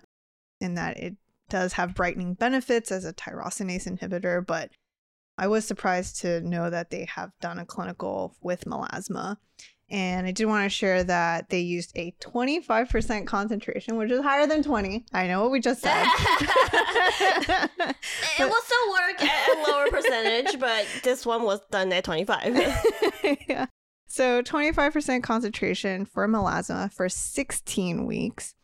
in 0.60 0.74
that 0.74 0.96
it 0.98 1.16
does 1.48 1.72
have 1.74 1.94
brightening 1.94 2.34
benefits 2.34 2.92
as 2.92 3.04
a 3.04 3.12
tyrosinase 3.12 3.88
inhibitor, 3.88 4.46
but 4.46 4.70
I 5.36 5.48
was 5.48 5.64
surprised 5.64 6.20
to 6.20 6.40
know 6.40 6.70
that 6.70 6.90
they 6.90 7.06
have 7.14 7.30
done 7.40 7.58
a 7.58 7.66
clinical 7.66 8.36
with 8.40 8.64
melasma. 8.64 9.36
And 9.90 10.26
I 10.26 10.30
did 10.32 10.46
want 10.46 10.64
to 10.64 10.68
share 10.70 11.04
that 11.04 11.50
they 11.50 11.60
used 11.60 11.92
a 11.94 12.12
25% 12.22 13.26
concentration, 13.26 13.96
which 13.96 14.10
is 14.10 14.22
higher 14.22 14.46
than 14.46 14.62
20. 14.62 15.04
I 15.12 15.26
know 15.26 15.42
what 15.42 15.50
we 15.50 15.60
just 15.60 15.82
said. 15.82 16.06
it 17.20 17.70
But- 18.38 18.48
will 18.48 18.62
still 18.62 18.90
work 18.90 19.22
at 19.22 19.48
a 19.48 19.70
lower 19.70 19.88
percentage, 19.90 20.58
but 20.58 20.86
this 21.02 21.26
one 21.26 21.42
was 21.42 21.60
done 21.70 21.92
at 21.92 22.04
25. 22.04 22.44
yeah. 23.48 23.66
So 24.06 24.42
25% 24.42 25.22
concentration 25.22 26.04
for 26.06 26.26
melasma 26.28 26.92
for 26.92 27.08
16 27.08 28.06
weeks. 28.06 28.54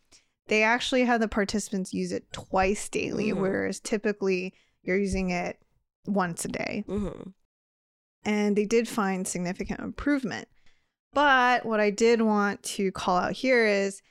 They 0.47 0.63
actually 0.63 1.05
had 1.05 1.21
the 1.21 1.27
participants 1.27 1.93
use 1.93 2.11
it 2.11 2.31
twice 2.33 2.89
daily, 2.89 3.29
Mhm. 3.31 3.41
whereas 3.41 3.79
typically 3.79 4.53
you're 4.81 4.97
using 4.97 5.29
it 5.29 5.57
once 6.05 6.45
a 6.45 6.49
day. 6.49 6.83
hmm 6.87 7.29
and 8.23 8.55
they 8.55 8.65
did 8.65 8.87
find 8.87 9.27
significant 9.27 9.79
improvement. 9.79 10.47
But 11.11 11.65
what 11.65 11.79
I 11.79 11.89
did 11.89 12.21
want 12.21 12.61
to 12.63 12.91
call 12.91 13.17
out 13.17 13.31
here 13.33 13.65
is 13.65 14.01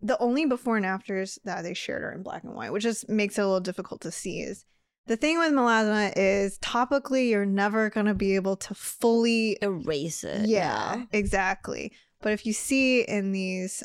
the 0.00 0.16
only 0.18 0.46
before 0.46 0.76
and 0.76 0.86
afters 0.86 1.38
that 1.44 1.62
they 1.62 1.74
shared 1.74 2.02
are 2.02 2.12
in 2.12 2.22
black 2.22 2.44
and 2.44 2.54
white, 2.54 2.72
which 2.72 2.84
just 2.84 3.08
makes 3.08 3.38
it 3.38 3.42
a 3.42 3.44
little 3.44 3.60
difficult 3.60 4.00
to 4.02 4.12
see. 4.12 4.40
Is 4.40 4.64
the 5.06 5.16
thing 5.16 5.38
with 5.38 5.52
melasma 5.52 6.12
is 6.16 6.58
topically 6.60 7.28
you're 7.28 7.44
never 7.44 7.90
going 7.90 8.06
to 8.06 8.14
be 8.14 8.36
able 8.36 8.56
to 8.56 8.74
fully 8.74 9.58
Erase 9.60 10.22
it. 10.24 10.48
yeah, 10.48 11.04
exactly. 11.12 11.92
But 12.20 12.32
if 12.32 12.46
you 12.46 12.52
see 12.52 13.02
in 13.02 13.32
these 13.32 13.82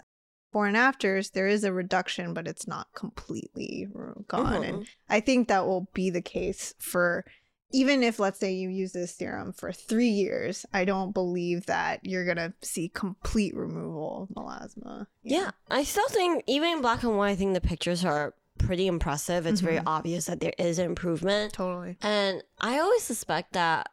before 0.52 0.68
and 0.68 0.78
afters, 0.78 1.32
there 1.32 1.48
is 1.48 1.64
a 1.64 1.74
reduction, 1.74 2.34
but 2.34 2.48
it's 2.48 2.68
not 2.68 2.88
completely 2.94 3.88
gone. 4.28 4.64
And 4.64 4.78
Mhm. 4.80 4.88
I 5.10 5.20
think 5.20 5.48
that 5.48 5.66
will 5.66 5.88
be 5.94 6.10
the 6.10 6.22
case 6.22 6.74
for 6.80 7.26
even 7.72 8.02
if, 8.02 8.18
let's 8.18 8.40
say, 8.40 8.54
you 8.54 8.70
use 8.70 8.94
this 8.94 9.14
serum 9.14 9.52
for 9.52 9.74
three 9.74 10.08
years. 10.08 10.66
I 10.72 10.86
don't 10.86 11.12
believe 11.12 11.66
that 11.66 12.00
you're 12.04 12.26
gonna 12.26 12.54
see 12.62 12.88
complete 12.88 13.54
removal 13.54 14.24
of 14.24 14.30
melasma. 14.30 15.08
Yeah, 15.22 15.52
I 15.70 15.84
still 15.84 16.08
think 16.08 16.46
even 16.48 16.70
in 16.78 16.82
black 16.82 17.04
and 17.04 17.18
white, 17.18 17.32
I 17.32 17.36
think 17.36 17.54
the 17.54 17.60
pictures 17.62 18.06
are 18.06 18.34
pretty 18.58 18.88
impressive. 18.88 19.46
It's 19.46 19.60
very 19.60 19.80
Mhm. 19.80 19.84
obvious 19.86 20.28
that 20.28 20.40
there 20.40 20.54
is 20.58 20.80
improvement, 20.80 21.54
totally. 21.54 21.98
and 22.02 22.42
I 22.62 22.80
always 22.80 23.04
suspect 23.04 23.52
that 23.52 23.92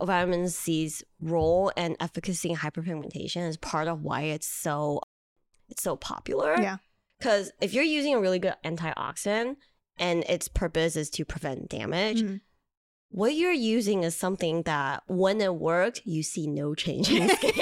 vitamin 0.00 0.48
C's 0.48 1.02
role 1.20 1.72
and 1.76 1.96
efficacy 2.00 2.50
in 2.50 2.56
hyperpigmentation 2.56 3.46
is 3.46 3.58
part 3.58 3.86
of 3.86 4.02
why 4.02 4.22
it's 4.22 4.46
so 4.46 5.02
it's 5.74 5.82
so 5.82 5.96
popular. 5.96 6.56
Yeah. 6.60 6.76
because 7.18 7.50
if 7.60 7.74
you're 7.74 7.84
using 7.84 8.14
a 8.14 8.20
really 8.20 8.38
good 8.38 8.54
antioxidant 8.64 9.56
and 9.98 10.22
its 10.24 10.46
purpose 10.48 10.94
is 10.96 11.10
to 11.10 11.24
prevent 11.24 11.68
damage. 11.68 12.22
Mhm. 12.22 12.40
What 13.10 13.34
you're 13.36 13.52
using 13.52 14.02
is 14.02 14.16
something 14.16 14.62
that 14.62 15.02
when 15.06 15.40
it 15.40 15.54
works, 15.54 16.00
you 16.04 16.22
see 16.24 16.46
no 16.48 16.74
change 16.74 17.10
in 17.10 17.28
skin. 17.36 17.52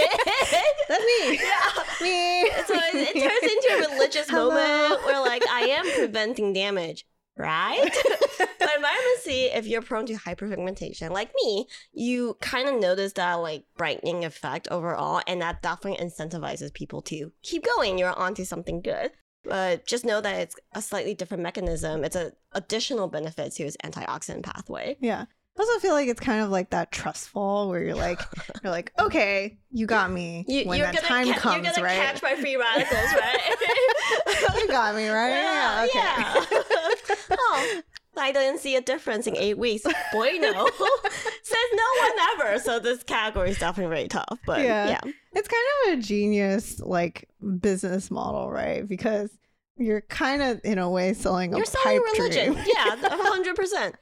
That's 0.89 1.05
me. 1.05 1.39
Yeah. 1.51 1.83
Me. 2.01 2.51
So 2.67 2.75
it, 2.75 3.17
it 3.17 3.23
turns 3.29 3.53
into 3.53 3.69
a 3.87 3.93
religious 3.95 4.29
Hello. 4.31 4.49
moment 4.51 5.05
where, 5.05 5.21
like, 5.21 5.43
I 5.49 5.61
am 5.79 5.85
preventing 5.99 6.53
damage, 6.53 7.05
right? 7.37 7.91
but 8.59 8.69
vitamin 8.81 9.17
C, 9.21 9.47
if 9.47 9.67
you're 9.67 9.83
prone 9.83 10.07
to 10.07 10.15
hyperpigmentation, 10.15 11.11
like 11.11 11.31
me, 11.43 11.67
you 11.93 12.37
kind 12.41 12.69
of 12.69 12.81
notice 12.81 13.13
that, 13.15 13.35
like, 13.35 13.65
brightening 13.77 14.25
effect 14.25 14.69
overall, 14.71 15.23
and 15.27 15.41
that 15.43 15.63
definitely 15.63 16.05
incentivizes 16.05 16.73
people 16.73 17.03
to 17.03 17.33
keep 17.43 17.65
going. 17.77 17.99
You're 17.99 18.19
onto 18.19 18.45
something 18.45 18.81
good. 18.81 19.11
But 19.45 19.87
just 19.87 20.05
know 20.05 20.21
that 20.21 20.39
it's 20.41 20.57
a 20.73 20.81
slightly 20.81 21.15
different 21.15 21.43
mechanism. 21.43 22.05
It's 22.05 22.15
an 22.15 22.31
additional 22.53 23.09
benefit 23.09 23.53
to 23.55 23.65
its 23.65 23.77
antioxidant 23.85 24.45
pathway. 24.45 24.97
Yeah. 25.01 25.25
I 25.59 25.61
also 25.61 25.81
feel 25.81 25.93
like 25.95 26.09
it's 26.09 26.21
kind 26.21 26.43
of 26.43 26.49
like 26.51 26.71
that 26.71 26.93
trust 26.93 27.29
fall 27.29 27.69
where 27.69 27.83
you're 27.83 27.95
like, 27.97 28.21
you're 28.63 28.71
like, 28.71 28.93
okay, 28.99 29.59
you 29.71 29.87
got 29.87 30.11
me 30.13 30.45
You, 30.49 30.65
when 30.65 30.79
you're 30.79 30.87
that 30.87 30.95
gonna 30.95 31.09
time 31.09 31.27
ca- 31.35 31.41
comes, 31.41 31.57
you're 31.57 31.75
gonna 31.75 31.85
right? 31.85 31.97
catch 31.97 32.23
my 32.23 32.37
free 32.37 32.57
radicals, 32.57 33.13
right? 33.15 34.55
you 34.61 34.69
got 34.69 34.95
me, 34.95 35.09
right? 35.09 35.29
Yeah, 35.31 35.87
okay. 35.89 35.99
yeah. 35.99 37.37
oh, 37.39 37.81
I 38.17 38.31
didn't 38.33 38.59
see 38.61 38.77
a 38.77 38.81
difference 38.81 39.27
in 39.27 39.37
eight 39.37 39.57
weeks. 39.59 39.85
Boy, 40.13 40.33
no. 40.39 40.53
Says 41.43 41.59
no 41.73 41.85
one 42.01 42.13
ever. 42.35 42.59
So 42.59 42.79
this 42.79 43.03
category 43.03 43.51
is 43.51 43.59
definitely 43.59 43.95
very 43.95 44.09
tough. 44.09 44.39
But 44.47 44.61
Yeah. 44.61 44.89
yeah. 44.91 45.13
It's 45.35 45.49
kind 45.49 45.63
of 45.95 45.99
a 45.99 46.03
genius 46.03 46.79
like 46.81 47.29
business 47.61 48.11
model, 48.11 48.51
right? 48.51 48.87
Because 48.87 49.31
you're 49.79 50.03
kind 50.03 50.43
of 50.43 50.61
in 50.65 50.79
a 50.79 50.91
way 50.91 51.15
selling 51.15 51.55
a 51.55 51.57
You're 51.57 51.65
selling 51.67 52.03
religion. 52.17 52.53
dream. 52.53 52.65
Yeah, 52.67 52.97
hundred 53.03 53.57
percent. 53.57 53.97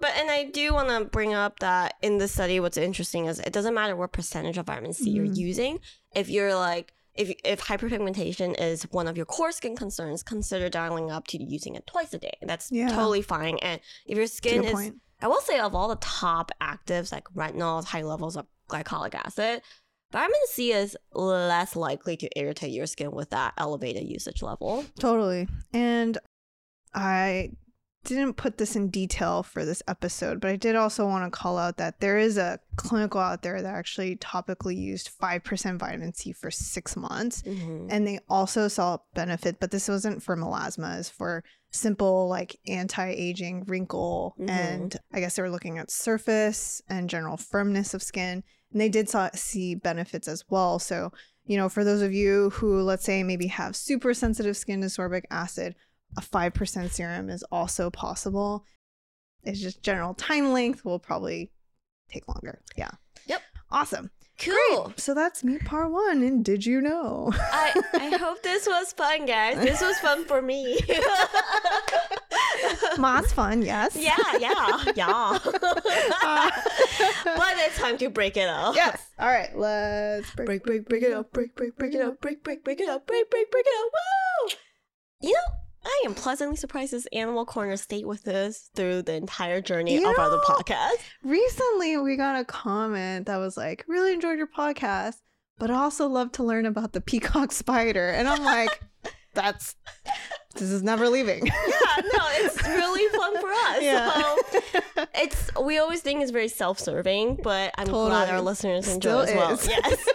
But 0.00 0.12
and 0.16 0.30
I 0.30 0.44
do 0.44 0.72
want 0.72 0.88
to 0.90 1.04
bring 1.04 1.34
up 1.34 1.58
that 1.60 1.94
in 2.02 2.18
the 2.18 2.28
study, 2.28 2.60
what's 2.60 2.76
interesting 2.76 3.26
is 3.26 3.40
it 3.40 3.52
doesn't 3.52 3.74
matter 3.74 3.96
what 3.96 4.12
percentage 4.12 4.58
of 4.58 4.66
vitamin 4.66 4.92
C 4.92 5.10
you're 5.10 5.26
Mhm. 5.26 5.36
using. 5.36 5.80
If 6.14 6.28
you're 6.28 6.54
like 6.54 6.92
if 7.14 7.32
if 7.44 7.60
hyperpigmentation 7.60 8.60
is 8.60 8.82
one 8.84 9.06
of 9.06 9.16
your 9.16 9.26
core 9.26 9.52
skin 9.52 9.76
concerns, 9.76 10.22
consider 10.22 10.68
dialing 10.68 11.10
up 11.10 11.26
to 11.28 11.42
using 11.42 11.74
it 11.74 11.86
twice 11.86 12.12
a 12.14 12.18
day. 12.18 12.36
That's 12.42 12.70
Yeah. 12.72 12.88
totally 12.88 13.22
fine. 13.22 13.58
And 13.58 13.80
if 14.06 14.16
your 14.16 14.26
skin 14.26 14.64
is 14.64 14.72
point. 14.72 14.96
I 15.20 15.28
will 15.28 15.40
say 15.40 15.58
of 15.58 15.74
all 15.74 15.88
the 15.88 15.96
top 15.96 16.50
actives 16.60 17.12
like 17.12 17.24
retinols, 17.34 17.84
high 17.84 18.02
levels 18.02 18.36
of 18.36 18.46
glycolic 18.68 19.14
acid, 19.14 19.62
vitamin 20.12 20.36
C 20.48 20.72
is 20.72 20.96
less 21.12 21.76
likely 21.76 22.16
to 22.18 22.28
irritate 22.38 22.72
your 22.72 22.86
skin 22.86 23.12
with 23.12 23.30
that 23.30 23.54
elevated 23.56 24.06
usage 24.08 24.42
level. 24.42 24.84
Totally. 24.98 25.48
And 25.72 26.18
I 26.94 27.52
didn't 28.04 28.34
put 28.34 28.58
this 28.58 28.76
in 28.76 28.88
detail 28.88 29.42
for 29.42 29.64
this 29.64 29.82
episode, 29.88 30.40
but 30.40 30.50
I 30.50 30.56
did 30.56 30.76
also 30.76 31.06
want 31.06 31.24
to 31.24 31.36
call 31.36 31.58
out 31.58 31.76
that 31.78 32.00
there 32.00 32.18
is 32.18 32.36
a 32.36 32.60
clinical 32.76 33.20
out 33.20 33.42
there 33.42 33.60
that 33.62 33.74
actually 33.74 34.16
topically 34.16 34.76
used 34.76 35.10
5% 35.18 35.78
vitamin 35.78 36.14
C 36.14 36.32
for 36.32 36.50
six 36.50 36.96
months. 36.96 37.42
Mhm. 37.42 37.88
And 37.90 38.06
they 38.06 38.20
also 38.28 38.68
saw 38.68 38.98
benefit, 39.14 39.58
but 39.60 39.70
this 39.70 39.88
wasn't 39.88 40.22
for 40.22 40.36
melasma, 40.36 40.98
it's 40.98 41.08
for 41.08 41.42
simple 41.70 42.28
like 42.28 42.56
anti-aging 42.68 43.64
wrinkle 43.64 44.36
Mhm. 44.38 44.48
and 44.48 44.96
I 45.12 45.20
guess 45.20 45.34
they 45.36 45.42
were 45.42 45.50
looking 45.50 45.78
at 45.78 45.90
surface 45.90 46.80
and 46.88 47.10
general 47.10 47.36
firmness 47.36 47.94
of 47.94 48.02
skin. 48.02 48.44
And 48.70 48.80
they 48.80 48.88
did 48.88 49.08
saw, 49.08 49.30
see 49.34 49.74
benefits 49.74 50.28
as 50.28 50.44
well. 50.48 50.78
So, 50.78 51.12
you 51.46 51.56
know, 51.56 51.68
for 51.68 51.84
those 51.84 52.00
of 52.02 52.12
you 52.12 52.50
who 52.50 52.80
let's 52.82 53.04
say 53.04 53.22
maybe 53.22 53.48
have 53.48 53.74
super 53.76 54.14
sensitive 54.14 54.56
skin 54.56 54.80
to 54.82 54.86
ascorbic 54.86 55.24
acid, 55.30 55.74
a 56.16 56.20
5% 56.20 56.90
serum 56.90 57.30
is 57.30 57.42
also 57.50 57.90
possible. 57.90 58.64
It's 59.42 59.60
just 59.60 59.82
general 59.82 60.14
time 60.14 60.52
length 60.52 60.84
will 60.84 60.98
probably 60.98 61.50
take 62.08 62.28
longer. 62.28 62.60
Yeah. 62.76 62.90
Yep. 63.26 63.42
Awesome. 63.70 64.10
Cool. 64.38 64.84
Great. 64.84 65.00
So 65.00 65.14
that's 65.14 65.44
me 65.44 65.58
part 65.58 65.90
one. 65.90 66.22
And 66.22 66.44
did 66.44 66.66
you 66.66 66.80
know? 66.80 67.30
I, 67.34 67.82
I 67.94 68.16
hope 68.16 68.42
this 68.42 68.66
was 68.66 68.92
fun, 68.92 69.26
guys. 69.26 69.58
This 69.58 69.80
was 69.80 69.96
fun 69.98 70.24
for 70.24 70.42
me. 70.42 70.78
Moss 72.98 73.32
fun, 73.32 73.62
yes. 73.62 73.96
yeah, 73.96 74.16
yeah, 74.38 74.84
yeah. 74.96 75.38
but 75.44 75.62
it's 77.58 77.78
time 77.78 77.98
to 77.98 78.08
break 78.08 78.36
it 78.36 78.48
up. 78.48 78.74
yes. 78.74 79.00
All 79.18 79.28
right. 79.28 79.56
Let's 79.56 80.30
break. 80.32 80.46
Break, 80.46 80.64
break, 80.64 80.88
break 80.88 81.02
it 81.02 81.12
up. 81.12 81.32
Break, 81.32 81.54
break, 81.54 81.76
break 81.76 81.94
it 81.94 82.00
up. 82.00 82.20
Break, 82.20 82.42
break, 82.42 82.64
break 82.64 82.80
it 82.80 82.88
up. 82.88 83.06
Break, 83.06 83.30
break, 83.30 83.50
break 83.50 83.64
it 83.66 83.86
up. 83.86 83.92
Woo! 83.92 85.28
You 85.28 85.34
know, 85.34 85.63
I 85.86 86.02
am 86.06 86.14
pleasantly 86.14 86.56
surprised 86.56 86.92
this 86.92 87.06
Animal 87.12 87.44
Corner 87.44 87.76
stayed 87.76 88.06
with 88.06 88.26
us 88.28 88.70
through 88.74 89.02
the 89.02 89.14
entire 89.14 89.60
journey 89.60 89.94
You 89.94 90.10
of 90.10 90.18
our 90.18 90.30
know- 90.30 90.40
podcast. 90.40 90.96
Recently, 91.22 91.96
we 91.98 92.16
got 92.16 92.40
a 92.40 92.44
comment 92.44 93.26
that 93.26 93.36
was 93.36 93.56
like, 93.56 93.84
"Really 93.86 94.12
enjoyed 94.12 94.38
your 94.38 94.46
podcast, 94.46 95.16
but 95.58 95.70
I 95.70 95.74
also 95.76 96.06
love 96.08 96.32
to 96.32 96.42
learn 96.44 96.66
about 96.66 96.92
the 96.92 97.00
peacock 97.00 97.52
spider." 97.52 98.08
And 98.10 98.26
I'm 98.28 98.42
like, 98.42 98.80
"That's 99.34 99.76
this 100.54 100.70
is 100.70 100.82
never 100.82 101.08
leaving." 101.08 101.46
Yeah, 101.46 101.52
no, 101.52 102.24
it's 102.30 102.62
really 102.66 103.08
fun 103.18 103.40
for 103.40 103.50
us. 103.50 103.82
Yeah. 103.82 104.10
Um, 104.14 104.62
so 104.96 105.06
it's 105.14 105.50
we 105.60 105.78
always 105.78 106.00
think 106.00 106.22
it's 106.22 106.30
very 106.30 106.48
self-serving, 106.48 107.40
but 107.42 107.72
I'm 107.76 107.88
glad 107.88 108.30
our 108.30 108.40
listeners 108.40 108.88
enjoy 108.88 109.26
Still 109.26 109.48
as 109.50 109.66
well. 109.66 109.82
Yes. 109.82 110.08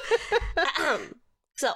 So 1.58 1.72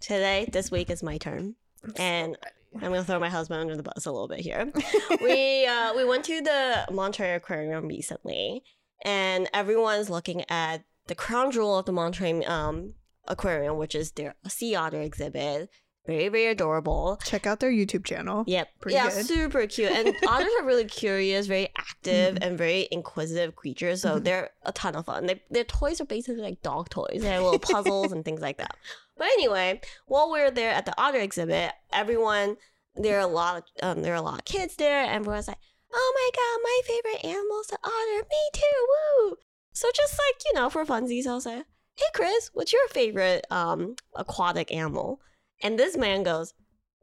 today, 0.00 0.48
this 0.50 0.70
week 0.70 0.88
is 0.90 1.02
my 1.02 1.18
turn, 1.18 1.54
and 1.96 2.36
I'm 2.74 2.80
gonna 2.80 3.04
throw 3.04 3.18
my 3.18 3.28
husband 3.30 3.60
under 3.60 3.76
the 3.76 3.82
bus 3.82 4.06
a 4.06 4.12
little 4.12 4.28
bit 4.28 4.40
here. 4.40 4.70
we 5.22 5.66
uh, 5.66 5.94
we 5.96 6.04
went 6.04 6.24
to 6.26 6.40
the 6.40 6.86
Monterey 6.92 7.34
Aquarium 7.34 7.86
recently, 7.88 8.62
and 9.04 9.48
everyone's 9.54 10.10
looking 10.10 10.44
at 10.50 10.84
the 11.06 11.14
crown 11.14 11.50
jewel 11.50 11.78
of 11.78 11.86
the 11.86 11.92
Monterey 11.92 12.44
um, 12.44 12.94
Aquarium, 13.26 13.78
which 13.78 13.94
is 13.94 14.12
their 14.12 14.34
sea 14.46 14.74
otter 14.74 15.00
exhibit. 15.00 15.70
Very 16.06 16.28
very 16.28 16.46
adorable. 16.46 17.18
Check 17.24 17.46
out 17.46 17.60
their 17.60 17.70
YouTube 17.70 18.04
channel. 18.04 18.44
Yep. 18.46 18.68
Pretty 18.80 18.94
yeah, 18.96 19.10
good. 19.10 19.26
super 19.26 19.66
cute. 19.66 19.90
And 19.92 20.14
otters 20.28 20.48
are 20.60 20.64
really 20.64 20.86
curious, 20.86 21.46
very 21.46 21.68
active, 21.76 22.34
Mm-hmm. 22.36 22.42
and 22.42 22.56
very 22.56 22.88
inquisitive 22.90 23.54
creatures. 23.56 24.00
So 24.02 24.18
Mhm. 24.18 24.24
they're 24.24 24.50
a 24.62 24.72
ton 24.72 24.96
of 24.96 25.04
fun. 25.04 25.26
They, 25.26 25.42
their 25.50 25.64
toys 25.64 26.00
are 26.00 26.06
basically 26.06 26.40
like 26.40 26.62
dog 26.62 26.88
toys. 26.88 27.20
They 27.20 27.28
have 27.28 27.42
little 27.42 27.58
puzzles 27.72 28.12
and 28.12 28.24
things 28.24 28.40
like 28.40 28.56
that. 28.58 28.76
But 29.18 29.26
anyway, 29.26 29.80
while 30.06 30.30
we 30.30 30.40
are 30.40 30.50
there 30.50 30.70
at 30.70 30.86
the 30.86 30.94
otter 30.96 31.18
exhibit, 31.18 31.72
everyone 31.92 32.56
there 32.94 33.16
are 33.16 33.20
a 33.20 33.26
lot 33.26 33.56
of 33.56 33.62
um, 33.82 34.02
there 34.02 34.12
are 34.12 34.16
a 34.16 34.22
lot 34.22 34.38
of 34.38 34.44
kids 34.44 34.76
there. 34.76 35.02
and 35.02 35.10
Everyone's 35.10 35.48
like, 35.48 35.58
"Oh 35.92 36.12
my 36.14 36.30
god, 36.34 36.60
my 36.62 36.80
favorite 36.86 37.24
animal's 37.24 37.66
the 37.66 37.78
otter. 37.82 38.26
Me 38.28 38.50
too, 38.52 38.86
woo!" 38.88 39.36
So 39.72 39.88
just 39.94 40.14
like 40.14 40.42
you 40.46 40.54
know, 40.54 40.70
for 40.70 40.84
funsies, 40.84 41.26
I 41.26 41.34
was 41.34 41.46
like, 41.46 41.66
"Hey, 41.96 42.06
Chris, 42.14 42.50
what's 42.54 42.72
your 42.72 42.88
favorite 42.88 43.46
um 43.50 43.96
aquatic 44.14 44.72
animal?" 44.72 45.20
And 45.62 45.78
this 45.78 45.96
man 45.96 46.22
goes, 46.22 46.54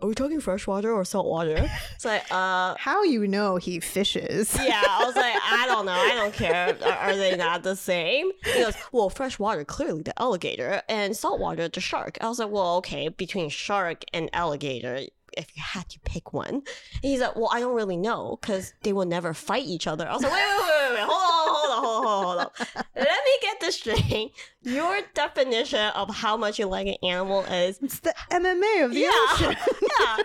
"Are 0.01 0.07
we 0.07 0.13
talking 0.13 0.39
freshwater 0.39 0.91
or 0.91 1.05
saltwater?" 1.05 1.69
It's 1.95 2.05
like, 2.05 2.23
uh. 2.31 2.75
How 2.79 3.03
you 3.03 3.27
know 3.27 3.55
he 3.57 3.79
fishes? 3.79 4.55
Yeah, 4.55 4.81
I 4.87 5.05
was 5.05 5.15
like, 5.15 5.35
I 5.35 5.65
don't 5.69 5.85
know, 5.85 5.91
I 5.93 6.11
don't 6.15 6.33
care. 6.33 6.77
Are, 6.83 6.91
are 6.91 7.15
they 7.15 7.35
not 7.35 7.63
the 7.63 7.75
same? 7.75 8.31
He 8.43 8.61
goes, 8.61 8.75
well, 8.91 9.09
freshwater 9.09 9.63
clearly 9.65 10.03
the 10.03 10.19
alligator, 10.21 10.81
and 10.89 11.15
saltwater 11.15 11.67
the 11.67 11.79
shark. 11.81 12.17
I 12.21 12.27
was 12.27 12.39
like, 12.39 12.51
well, 12.51 12.77
okay, 12.77 13.07
between 13.09 13.49
shark 13.49 14.03
and 14.13 14.29
alligator, 14.33 15.01
if 15.37 15.55
you 15.55 15.63
had 15.63 15.89
to 15.89 15.99
pick 16.01 16.33
one. 16.33 16.47
And 16.55 16.63
he's 17.01 17.19
like, 17.21 17.35
well, 17.35 17.49
I 17.51 17.59
don't 17.59 17.75
really 17.75 17.97
know 17.97 18.37
because 18.41 18.73
they 18.83 18.93
will 18.93 19.05
never 19.05 19.33
fight 19.33 19.65
each 19.65 19.87
other. 19.87 20.07
I 20.07 20.13
was 20.13 20.23
like, 20.23 20.31
wait, 20.31 20.41
wait, 20.47 20.59
wait, 20.59 20.89
wait, 20.89 20.95
wait, 20.99 21.07
hold 21.07 21.11
on, 21.11 21.55
hold 21.55 21.71
on, 21.71 21.83
hold 21.83 22.05
on, 22.05 22.23
hold 22.23 22.39
on. 22.39 22.85
Let 22.95 23.05
me 23.25 23.31
get 23.41 23.59
this 23.59 23.75
straight. 23.75 24.31
Your 24.63 24.99
definition 25.13 25.91
of 25.95 26.13
how 26.15 26.37
much 26.37 26.57
you 26.59 26.65
like 26.65 26.87
an 26.87 26.95
animal 27.03 27.41
is 27.43 27.77
It's 27.81 27.99
the 27.99 28.13
MMA 28.31 28.85
of 28.85 28.91
the 28.91 28.99
yeah, 28.99 29.09
ocean. 29.31 29.55
yeah. 29.81 30.23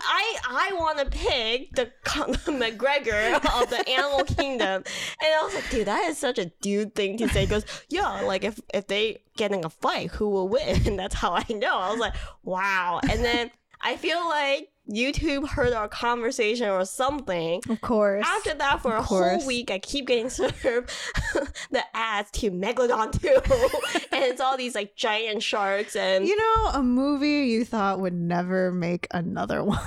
I 0.00 0.36
I 0.46 0.70
want 0.74 0.98
to 0.98 1.06
pick 1.06 1.74
the 1.74 1.90
McGregor 2.04 3.34
of 3.62 3.70
the 3.70 3.88
animal 3.88 4.24
kingdom, 4.24 4.82
and 4.84 5.34
I 5.34 5.42
was 5.44 5.54
like, 5.54 5.70
dude, 5.70 5.86
that 5.86 6.04
is 6.08 6.18
such 6.18 6.38
a 6.38 6.46
dude 6.60 6.94
thing 6.94 7.16
to 7.18 7.28
say. 7.28 7.40
He 7.42 7.46
goes, 7.46 7.64
yeah, 7.88 8.20
like 8.22 8.44
if 8.44 8.60
if 8.74 8.86
they 8.86 9.22
get 9.36 9.52
in 9.52 9.64
a 9.64 9.70
fight, 9.70 10.10
who 10.10 10.28
will 10.28 10.48
win? 10.48 10.86
And 10.86 10.98
that's 10.98 11.14
how 11.14 11.32
I 11.32 11.44
know. 11.52 11.76
I 11.78 11.90
was 11.90 12.00
like, 12.00 12.14
wow. 12.42 13.00
And 13.08 13.24
then 13.24 13.50
I 13.80 13.96
feel 13.96 14.28
like 14.28 14.70
YouTube 14.88 15.48
heard 15.48 15.72
our 15.72 15.88
conversation 15.88 16.68
or 16.68 16.84
something. 16.84 17.60
Of 17.68 17.80
course. 17.80 18.24
After 18.26 18.54
that, 18.54 18.80
for 18.82 18.96
a 18.96 19.02
course. 19.02 19.38
whole 19.40 19.46
week, 19.46 19.70
I 19.70 19.78
keep 19.78 20.06
getting 20.06 20.30
served 20.30 20.90
the 21.70 21.82
ads 21.94 22.30
to 22.32 22.50
Megalodon 22.50 23.20
2. 23.20 23.28
and 24.12 24.24
it's 24.24 24.40
all 24.40 24.56
these 24.56 24.74
like 24.74 24.94
giant 24.96 25.42
sharks 25.42 25.94
and 25.96 26.26
you 26.26 26.36
know, 26.36 26.70
a 26.74 26.82
movie 26.82 27.48
you 27.50 27.64
thought 27.64 28.00
would 28.00 28.14
never 28.14 28.72
make 28.72 29.06
another 29.10 29.62
one. 29.64 29.78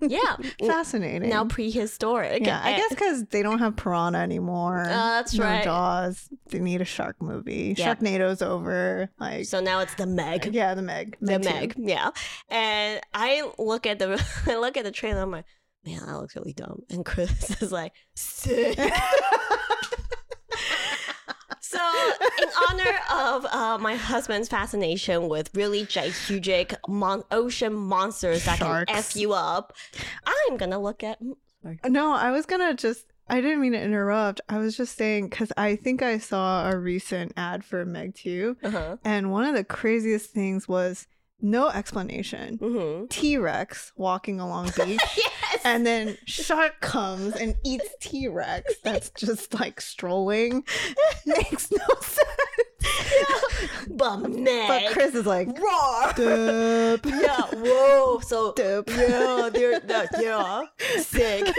yeah. 0.00 0.36
Fascinating. 0.66 1.28
now 1.28 1.44
prehistoric. 1.44 2.44
yeah, 2.44 2.60
I 2.62 2.76
guess 2.76 2.88
because 2.90 3.24
they 3.26 3.42
don't 3.42 3.58
have 3.60 3.76
piranha 3.76 4.18
anymore. 4.18 4.82
Uh, 4.82 4.86
that's 4.88 5.34
no 5.34 5.44
right. 5.44 5.64
Jaws. 5.64 6.28
They 6.48 6.58
need 6.58 6.80
a 6.80 6.84
shark 6.84 7.20
movie. 7.22 7.74
Yep. 7.76 8.00
Sharknado's 8.00 8.42
over. 8.42 9.10
Like, 9.18 9.44
So 9.46 9.60
now 9.60 9.80
it's 9.80 9.94
the 9.94 10.06
Meg. 10.06 10.52
yeah, 10.52 10.74
the 10.74 10.82
Meg. 10.82 11.16
The 11.20 11.38
too. 11.38 11.48
Meg, 11.48 11.74
yeah. 11.78 12.10
And 12.48 13.00
I 13.14 13.50
look 13.58 13.86
at 13.86 13.98
the 13.98 14.22
I 14.46 14.56
look 14.56 14.76
at 14.76 14.84
the 14.84 14.90
trailer, 14.90 15.22
I'm 15.22 15.30
like, 15.30 15.44
man, 15.84 16.00
that 16.06 16.16
looks 16.18 16.36
really 16.36 16.52
dumb. 16.52 16.82
And 16.90 17.04
Chris 17.04 17.50
is 17.62 17.72
like, 17.72 17.92
sick. 18.14 18.78
So, 21.60 21.78
in 22.42 22.48
honor 22.68 22.98
of 23.10 23.46
uh, 23.46 23.78
my 23.80 23.94
husband's 23.94 24.46
fascination 24.48 25.28
with 25.28 25.48
really 25.54 25.86
gigantic 25.86 26.74
mon- 26.86 27.22
ocean 27.30 27.72
monsters 27.72 28.44
that 28.44 28.58
Sharks. 28.58 28.90
can 28.90 28.98
f 28.98 29.16
you 29.16 29.32
up, 29.32 29.72
I'm 30.26 30.58
gonna 30.58 30.78
look 30.78 31.02
at. 31.02 31.18
Sorry. 31.62 31.78
No, 31.88 32.12
I 32.12 32.30
was 32.30 32.44
gonna 32.44 32.74
just. 32.74 33.06
I 33.28 33.40
didn't 33.40 33.62
mean 33.62 33.72
to 33.72 33.80
interrupt. 33.80 34.42
I 34.50 34.58
was 34.58 34.76
just 34.76 34.98
saying 34.98 35.28
because 35.30 35.50
I 35.56 35.76
think 35.76 36.02
I 36.02 36.18
saw 36.18 36.68
a 36.68 36.76
recent 36.76 37.32
ad 37.38 37.64
for 37.64 37.86
Meg 37.86 38.16
2, 38.16 38.56
Uh-huh. 38.64 38.96
and 39.02 39.30
one 39.30 39.44
of 39.44 39.54
the 39.54 39.64
craziest 39.64 40.30
things 40.30 40.68
was 40.68 41.06
no 41.42 41.68
explanation. 41.68 42.58
Mm-hmm. 42.58 43.06
T 43.06 43.36
Rex 43.36 43.92
walking 43.96 44.40
along 44.40 44.66
beach. 44.76 45.00
Yes. 45.16 45.60
And 45.64 45.84
then 45.86 46.16
shark 46.26 46.80
comes 46.80 47.34
and 47.36 47.56
eats 47.64 47.88
T 48.00 48.28
Rex 48.28 48.74
that's 48.82 49.10
just 49.10 49.52
like 49.54 49.80
strolling. 49.80 50.64
Makes 51.26 51.70
no 51.70 51.84
sense. 52.00 52.28
but 53.90 54.18
Meg. 54.30 54.68
But 54.68 54.92
Chris 54.92 55.14
is 55.14 55.26
like. 55.26 55.48
Dup. 55.54 56.16
yeah. 57.06 57.46
Whoa. 57.52 58.20
So 58.20 58.52
Dup. 58.54 58.88
yeah, 58.88 59.50
they're 59.52 59.80
that 59.80 60.08
yeah, 60.20 60.62
sick. 60.98 61.46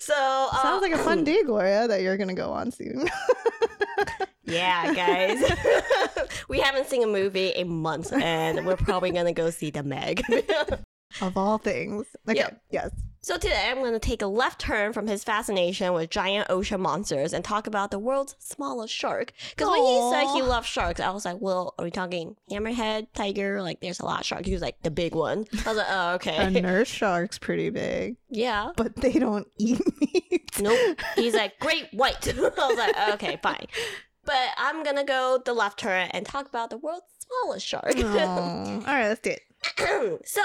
so 0.00 0.14
uh, 0.14 0.62
Sounds 0.62 0.82
like 0.82 0.92
a 0.92 0.98
fun 0.98 1.24
day, 1.24 1.42
Gloria, 1.42 1.88
that 1.88 2.02
you're 2.02 2.16
gonna 2.16 2.34
go 2.34 2.50
on 2.50 2.70
soon. 2.70 3.08
Yeah, 4.44 4.92
guys. 4.94 5.42
we 6.48 6.60
haven't 6.60 6.88
seen 6.88 7.02
a 7.02 7.06
movie 7.06 7.48
in 7.48 7.68
months, 7.68 8.12
and 8.12 8.66
we're 8.66 8.76
probably 8.76 9.10
gonna 9.10 9.32
go 9.32 9.50
see 9.50 9.70
the 9.70 9.82
Meg. 9.82 10.22
of 11.20 11.36
all 11.36 11.58
things. 11.58 12.06
Okay. 12.28 12.40
Yeah. 12.40 12.50
Yes. 12.70 12.90
So 13.24 13.38
today 13.38 13.68
I'm 13.70 13.76
going 13.76 13.92
to 13.92 14.00
take 14.00 14.20
a 14.20 14.26
left 14.26 14.60
turn 14.60 14.92
from 14.92 15.06
his 15.06 15.22
fascination 15.22 15.92
with 15.92 16.10
giant 16.10 16.48
ocean 16.50 16.80
monsters 16.80 17.32
and 17.32 17.44
talk 17.44 17.68
about 17.68 17.92
the 17.92 17.98
world's 18.00 18.34
smallest 18.40 18.92
shark. 18.92 19.32
Because 19.50 19.68
when 19.68 19.80
he 19.80 20.10
said 20.10 20.34
he 20.34 20.42
loved 20.42 20.66
sharks, 20.66 20.98
I 20.98 21.08
was 21.10 21.24
like, 21.24 21.36
well, 21.38 21.74
are 21.78 21.84
we 21.84 21.92
talking 21.92 22.34
hammerhead, 22.50 23.06
tiger? 23.14 23.62
Like, 23.62 23.80
there's 23.80 24.00
a 24.00 24.04
lot 24.04 24.22
of 24.22 24.26
sharks. 24.26 24.48
He 24.48 24.52
was 24.52 24.60
like, 24.60 24.82
the 24.82 24.90
big 24.90 25.14
one. 25.14 25.46
I 25.64 25.68
was 25.68 25.76
like, 25.76 25.86
oh, 25.88 26.14
okay. 26.14 26.36
A 26.36 26.50
nurse 26.62 26.88
shark's 26.88 27.38
pretty 27.38 27.70
big, 27.70 28.16
yeah. 28.28 28.72
but 28.76 28.96
they 28.96 29.12
don't 29.12 29.46
eat 29.56 29.80
meat. 30.00 30.60
Nope. 30.60 30.98
He's 31.14 31.34
like, 31.34 31.56
great 31.60 31.86
white. 31.92 32.26
I 32.26 32.40
was 32.40 32.76
like, 32.76 33.14
okay, 33.14 33.38
fine. 33.40 33.66
But 34.24 34.50
I'm 34.56 34.84
to 34.84 35.04
go 35.04 35.40
the 35.44 35.52
left 35.52 35.78
turn 35.80 36.08
and 36.12 36.24
talk 36.24 36.48
about 36.48 36.70
the 36.70 36.78
world's 36.78 37.06
smallest 37.18 37.66
shark. 37.66 37.96
All 37.96 38.80
right, 38.84 39.08
let's 39.08 39.20
do 39.20 39.30
it. 39.30 40.20
so 40.26 40.42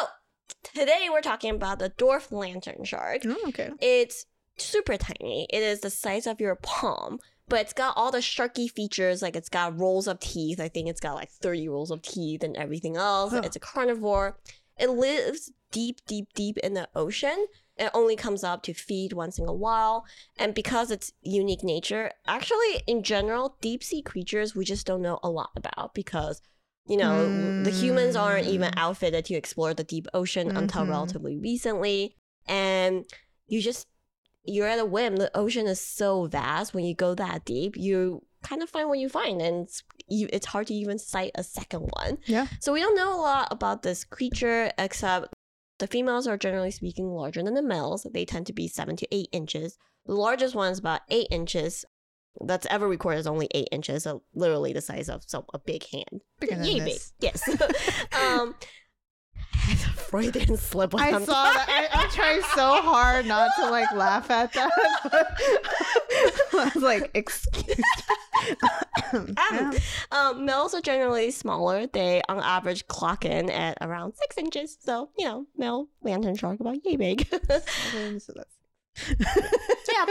today 0.63 1.08
we're 1.12 1.22
talking 1.22 1.56
about 1.56 1.80
the 1.80 1.90
dwarf 1.92 2.32
lantern 2.32 2.84
shark. 2.84 3.22
Oh, 3.26 3.38
okay. 3.50 3.72
It's 3.80 4.26
super 4.58 4.98
tiny. 4.98 5.48
It 5.52 5.62
is 5.62 5.82
the 5.82 5.90
size 5.90 6.26
of 6.28 6.40
your 6.42 6.56
palm, 6.56 7.20
but 7.48 7.62
it's 7.62 7.74
got 7.74 7.94
all 7.96 8.12
the 8.12 8.20
sharky 8.20 8.70
features. 8.70 9.22
Like 9.22 9.36
it's 9.36 9.50
got 9.50 9.80
rolls 9.80 10.08
of 10.08 10.20
teeth. 10.20 10.60
I 10.60 10.70
think 10.70 10.90
it's 10.90 11.00
got 11.00 11.16
like 11.16 11.30
30 11.30 11.70
rolls 11.70 11.92
of 11.92 12.02
teeth 12.02 12.44
and 12.44 12.56
everything 12.58 12.98
else. 12.98 13.34
It's 13.34 13.56
a 13.56 13.60
carnivore. 13.60 14.38
It 14.80 14.90
lives 14.90 15.52
deep, 15.72 16.02
deep, 16.08 16.34
deep 16.34 16.58
in 16.60 16.74
the 16.74 16.88
ocean. 16.96 17.48
It 17.78 17.92
only 17.94 18.16
comes 18.16 18.44
up 18.44 18.63
to 18.63 18.74
feed 18.74 19.13
once 19.13 19.38
in 19.40 19.48
a 19.48 19.54
while. 19.54 20.06
And 20.38 20.54
because 20.54 20.92
it's 20.92 21.13
unique 21.22 21.63
nature, 21.63 22.12
actually, 22.26 22.82
in 22.88 23.04
general, 23.04 23.58
deep 23.62 23.84
sea 23.84 24.02
creatures 24.02 24.56
we 24.56 24.66
just 24.66 24.88
don't 24.88 25.02
know 25.02 25.20
a 25.24 25.30
lot 25.30 25.52
about 25.56 25.94
because, 25.94 26.42
you 26.88 26.98
know, 26.98 27.54
the 27.60 27.70
humans 27.70 28.16
aren't 28.16 28.48
even 28.48 28.70
Mm. 28.72 28.78
outfitted 28.78 29.26
to 29.26 29.36
explore 29.36 29.74
the 29.74 29.84
deep 29.84 30.08
ocean 30.13 30.52
until 30.56 30.86
Mhm. 30.86 30.90
relatively 30.90 31.38
recently. 31.38 32.16
And 32.48 33.06
you 33.48 33.62
just 33.62 33.88
you're 34.50 34.68
at 34.68 34.80
a 34.80 34.86
whim. 34.86 35.18
The 35.18 35.36
ocean 35.38 35.68
is 35.68 35.82
so 35.82 36.24
vast. 36.26 36.74
When 36.74 36.86
you 36.86 36.96
go 36.96 37.13
that 37.16 37.44
deep, 37.44 37.76
you 37.76 38.26
kind 38.44 38.63
of 38.63 38.70
find 38.70 38.88
what 38.88 38.98
you 38.98 39.10
find, 39.10 39.42
and 39.42 39.66
it's, 39.66 39.84
you, 40.08 40.30
it's 40.32 40.46
hard 40.46 40.68
to 40.68 40.74
even 40.74 40.98
cite 40.98 41.32
a 41.36 41.44
second 41.44 41.90
one. 41.92 42.20
Yeah. 42.28 42.48
So 42.62 42.72
we 42.72 42.80
don't 42.80 42.96
know 42.96 43.13
a 43.13 43.20
lot 43.20 43.50
about 43.52 43.82
this 43.82 44.06
creature, 44.06 44.72
except 44.78 45.34
the 45.80 45.88
females 45.88 46.28
are 46.28 46.38
generally 46.38 46.72
speaking 46.72 47.10
larger 47.10 47.44
than 47.44 47.54
the 47.54 47.62
males. 47.62 48.08
They 48.12 48.26
tend 48.26 48.48
to 48.48 48.54
be 48.54 48.68
seven 48.68 48.96
to 48.98 49.08
eight 49.12 49.30
inches. 49.32 49.78
The 50.06 50.16
largest 50.16 50.56
one 50.56 50.72
is 50.72 50.80
about 50.80 51.02
eight 51.10 51.28
inches. 51.32 51.86
That's 52.42 52.68
ever 52.68 52.88
recorded 52.88 53.20
is 53.20 53.28
only 53.28 53.48
eight 53.52 53.70
inches, 53.72 54.04
so 54.04 54.24
literally 54.34 54.74
the 54.74 54.82
size 54.82 55.10
of 55.10 55.24
so 55.26 55.46
a 55.54 55.60
big 55.60 55.88
hand. 55.90 56.22
Bigger 56.40 56.62
Yay 56.62 56.80
big. 56.80 57.00
Yes. 57.20 57.44
um, 58.22 58.56
Freudian 59.96 60.56
slip. 60.58 60.96
I 60.96 61.12
saw 61.12 61.26
that. 61.26 61.90
I, 61.94 62.00
I'm 62.02 62.10
trying 62.12 62.42
so 62.56 62.82
hard 62.82 63.26
not 63.26 63.50
to 63.58 63.70
like 63.70 63.92
laugh 63.94 64.30
at 64.32 64.54
that. 64.54 64.72
I 66.54 66.72
was 66.74 66.84
like, 66.84 67.12
excuse 67.14 67.78
me. 67.78 67.84
Um, 69.14 69.74
um, 70.12 70.46
males 70.46 70.74
are 70.74 70.82
generally 70.82 71.32
smaller. 71.32 71.88
They, 71.88 72.22
on 72.30 72.40
average, 72.40 72.88
clock 72.88 73.26
in 73.26 73.50
at 73.50 73.78
around 73.82 74.14
six 74.16 74.38
inches. 74.38 74.78
So, 74.82 75.10
you 75.18 75.26
know, 75.26 75.48
male 75.56 75.88
lantern 76.02 76.36
shark 76.36 76.60
about 76.60 76.84
yay 76.86 76.98
big. 76.98 77.28
So 77.30 77.38
that's- 77.48 78.57
yeah, 79.20 80.06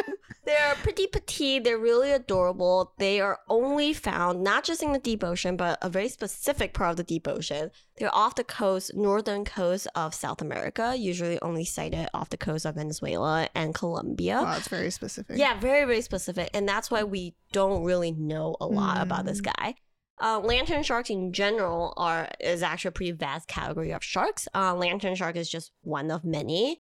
they're 0.45 0.75
pretty 0.77 1.07
petite. 1.07 1.65
They're 1.65 1.79
really 1.79 2.13
adorable. 2.13 2.93
They 2.99 3.21
are 3.21 3.41
only 3.49 3.93
found 3.93 4.43
not 4.43 4.65
just 4.65 4.83
in 4.83 4.93
the 4.93 4.99
deep 4.99 5.23
ocean, 5.25 5.57
but 5.57 5.79
a 5.83 5.89
very 5.89 6.09
specific 6.09 6.73
part 6.75 6.91
of 6.91 6.97
the 6.97 7.03
deep 7.05 7.27
ocean. 7.29 7.71
They're 7.99 8.15
off 8.15 8.35
the 8.35 8.45
coast, 8.45 8.93
northern 8.95 9.45
coast 9.45 9.89
of 9.95 10.15
South 10.15 10.41
America, 10.41 10.95
usually 10.97 11.41
only 11.43 11.65
sighted 11.65 12.09
off 12.15 12.31
the 12.31 12.37
coast 12.37 12.65
of 12.65 12.75
Venezuela 12.77 13.49
and 13.55 13.75
Colombia. 13.75 14.41
Wow, 14.43 14.57
it's 14.57 14.69
very 14.69 14.91
specific. 14.91 15.39
Yeah, 15.39 15.59
very, 15.59 15.85
very 15.85 16.03
specific. 16.03 16.51
And 16.55 16.69
that's 16.69 16.91
why 16.91 17.03
we 17.05 17.35
don't 17.53 17.83
really 17.85 18.13
know 18.13 18.57
a 18.61 18.67
lot 18.67 19.01
about 19.03 19.25
this 19.25 19.41
Mm. 19.41 19.53
guy. 19.57 19.75
Uh, 20.19 20.39
lantern 20.41 20.83
sharks 20.83 21.11
in 21.11 21.31
general 21.31 21.93
are 21.99 22.31
is 22.41 22.63
actually 22.63 22.89
a 22.89 22.93
pretty 22.93 23.13
vast 23.13 23.47
category 23.49 23.91
of 23.93 24.03
sharks. 24.03 24.49
Uh, 24.55 24.75
lantern 24.75 25.15
shark 25.15 25.37
is 25.37 25.47
just 25.51 25.73
one 25.83 26.11
of 26.11 26.25
many. 26.25 26.81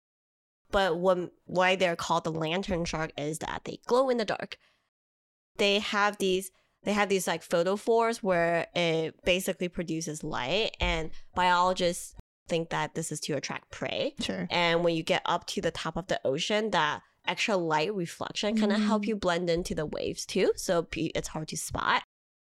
But 0.77 0.99
what, 0.99 1.33
why 1.47 1.75
they're 1.75 1.97
called 1.97 2.25
the 2.25 2.31
lantern 2.31 2.85
shark 2.85 3.11
is 3.17 3.39
that 3.39 3.62
they 3.65 3.79
glow 3.87 4.11
in 4.11 4.19
the 4.19 4.27
dark. 4.27 4.59
They 5.57 5.79
have 5.79 6.19
these 6.19 6.51
they 6.85 6.93
have 6.93 7.09
these 7.09 7.27
like 7.27 7.43
photophores 7.43 8.19
where 8.19 8.67
it 8.75 9.15
basically 9.25 9.69
produces 9.69 10.23
light 10.23 10.77
and 10.79 11.12
biologists 11.35 12.15
think 12.47 12.69
that 12.69 12.95
this 12.95 13.11
is 13.11 13.21
to 13.21 13.33
attract 13.33 13.71
prey. 13.71 14.15
Sure. 14.21 14.47
And 14.51 14.85
when 14.85 14.95
you 14.95 15.03
get 15.03 15.23
up 15.25 15.47
to 15.47 15.62
the 15.62 15.71
top 15.71 15.97
of 15.97 16.09
the 16.09 16.21
ocean, 16.27 16.73
that 16.73 17.01
extra 17.27 17.57
light 17.57 17.95
reflection 17.95 18.59
kind 18.59 18.71
of 18.71 18.83
help 18.83 19.05
Mm. 19.05 19.09
you 19.09 19.17
blend 19.17 19.49
into 19.49 19.75
the 19.75 19.87
waves 19.87 20.27
too. 20.27 20.53
So 20.57 20.87
it's 20.95 21.29
hard 21.29 21.49
to 21.49 21.57
spot. 21.57 22.03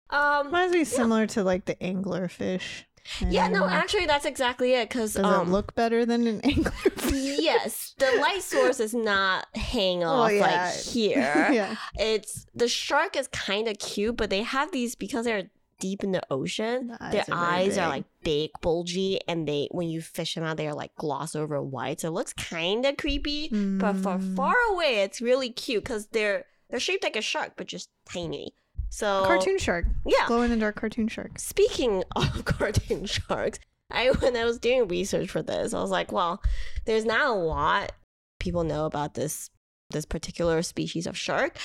Um, 0.08 0.46
Reminds 0.46 0.72
me 0.74 0.84
similar 0.84 1.26
to 1.28 1.44
like 1.44 1.66
the 1.66 1.74
anglerfish. 1.74 2.84
Yeah, 3.28 3.48
no, 3.48 3.68
actually, 3.68 4.06
that's 4.06 4.24
exactly 4.24 4.74
it. 4.74 4.88
Because 4.88 5.14
Does 5.14 5.24
um, 5.24 5.48
it 5.48 5.50
look 5.50 5.74
better 5.74 6.04
than 6.06 6.26
an 6.26 6.40
anglerfish? 6.42 7.36
yes, 7.40 7.94
the 7.98 8.10
light 8.20 8.42
source 8.42 8.80
is 8.80 8.94
not 8.94 9.46
hanging 9.54 10.04
Oh, 10.04 10.08
off 10.22 10.32
yeah. 10.32 10.40
like 10.40 10.74
here. 10.84 11.48
yeah. 11.52 11.76
It's 11.98 12.46
the 12.54 12.68
shark 12.68 13.16
is 13.16 13.28
kind 13.28 13.68
of 13.68 13.78
cute, 13.78 14.16
but 14.16 14.30
they 14.30 14.42
have 14.42 14.72
these 14.72 14.94
because 14.94 15.24
they're 15.24 15.50
deep 15.80 16.04
in 16.04 16.12
the 16.12 16.22
ocean. 16.30 16.88
The 16.88 17.08
their 17.10 17.20
eyes 17.22 17.28
are 17.28 17.34
eyes 17.34 17.78
are 17.78 17.88
like 17.88 18.04
big, 18.22 18.50
bulgy, 18.60 19.18
and 19.26 19.48
they 19.48 19.68
when 19.72 19.88
you 19.88 20.00
fish 20.00 20.34
them 20.36 20.44
out, 20.44 20.56
they're 20.56 20.74
like 20.74 20.94
gloss 20.94 21.34
over 21.34 21.60
white. 21.60 22.00
So 22.00 22.08
it 22.08 22.12
looks 22.12 22.32
kind 22.32 22.86
of 22.86 22.96
creepy. 22.96 23.48
But 23.48 23.94
for 23.94 24.16
Mm. 24.18 24.36
far 24.36 24.54
away, 24.70 25.02
it's 25.02 25.20
really 25.20 25.50
cute 25.50 25.82
because 25.84 26.06
they're 26.08 26.44
they're 26.70 26.78
shaped 26.80 27.02
like 27.04 27.16
a 27.16 27.20
shark, 27.22 27.54
but 27.56 27.66
just 27.66 27.90
tiny. 28.04 28.54
So 28.92 29.24
cartoon 29.24 29.58
shark. 29.58 29.86
yeah. 30.04 30.26
Glow 30.26 30.42
in 30.42 30.50
the 30.50 30.56
dark 30.58 30.76
cartoon 30.76 31.08
shark. 31.08 31.38
Speaking 31.38 32.04
of 32.16 32.44
cartoon 32.44 33.06
sharks, 33.06 33.58
I 33.90 34.10
when 34.10 34.36
I 34.36 34.44
was 34.44 34.58
doing 34.58 34.86
research 34.86 35.30
for 35.30 35.40
this, 35.42 35.72
I 35.72 35.80
was 35.80 35.90
like, 35.90 36.12
well, 36.12 36.42
there's 36.84 37.06
not 37.06 37.26
a 37.26 37.32
lot 37.32 37.92
people 38.38 38.64
know 38.64 38.84
about 38.84 39.14
this 39.14 39.48
this 39.90 40.04
particular 40.04 40.62
species 40.62 41.06
of 41.06 41.16
shark. 41.16 41.56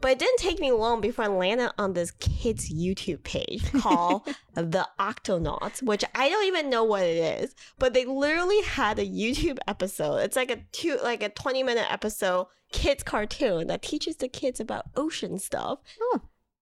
But 0.00 0.12
it 0.12 0.18
didn't 0.20 0.38
take 0.38 0.60
me 0.60 0.70
long 0.70 1.00
before 1.00 1.24
I 1.24 1.28
landed 1.28 1.72
on 1.76 1.92
this 1.92 2.12
kid's 2.12 2.72
YouTube 2.72 3.24
page 3.24 3.70
called 3.80 4.22
The 4.54 4.86
Octonauts, 5.00 5.82
which 5.82 6.04
I 6.14 6.28
don't 6.28 6.46
even 6.46 6.70
know 6.70 6.84
what 6.84 7.02
it 7.02 7.42
is. 7.42 7.54
But 7.80 7.94
they 7.94 8.04
literally 8.04 8.62
had 8.62 9.00
a 9.00 9.06
YouTube 9.06 9.58
episode. 9.66 10.18
It's 10.18 10.36
like 10.36 10.52
a 10.52 10.58
two 10.70 10.98
like 11.02 11.22
a 11.22 11.28
20 11.30 11.64
minute 11.64 11.86
episode 11.90 12.46
kids 12.70 13.02
cartoon 13.02 13.66
that 13.66 13.82
teaches 13.82 14.16
the 14.16 14.28
kids 14.28 14.60
about 14.60 14.84
ocean 14.94 15.38
stuff. 15.38 15.80
Oh. 16.00 16.20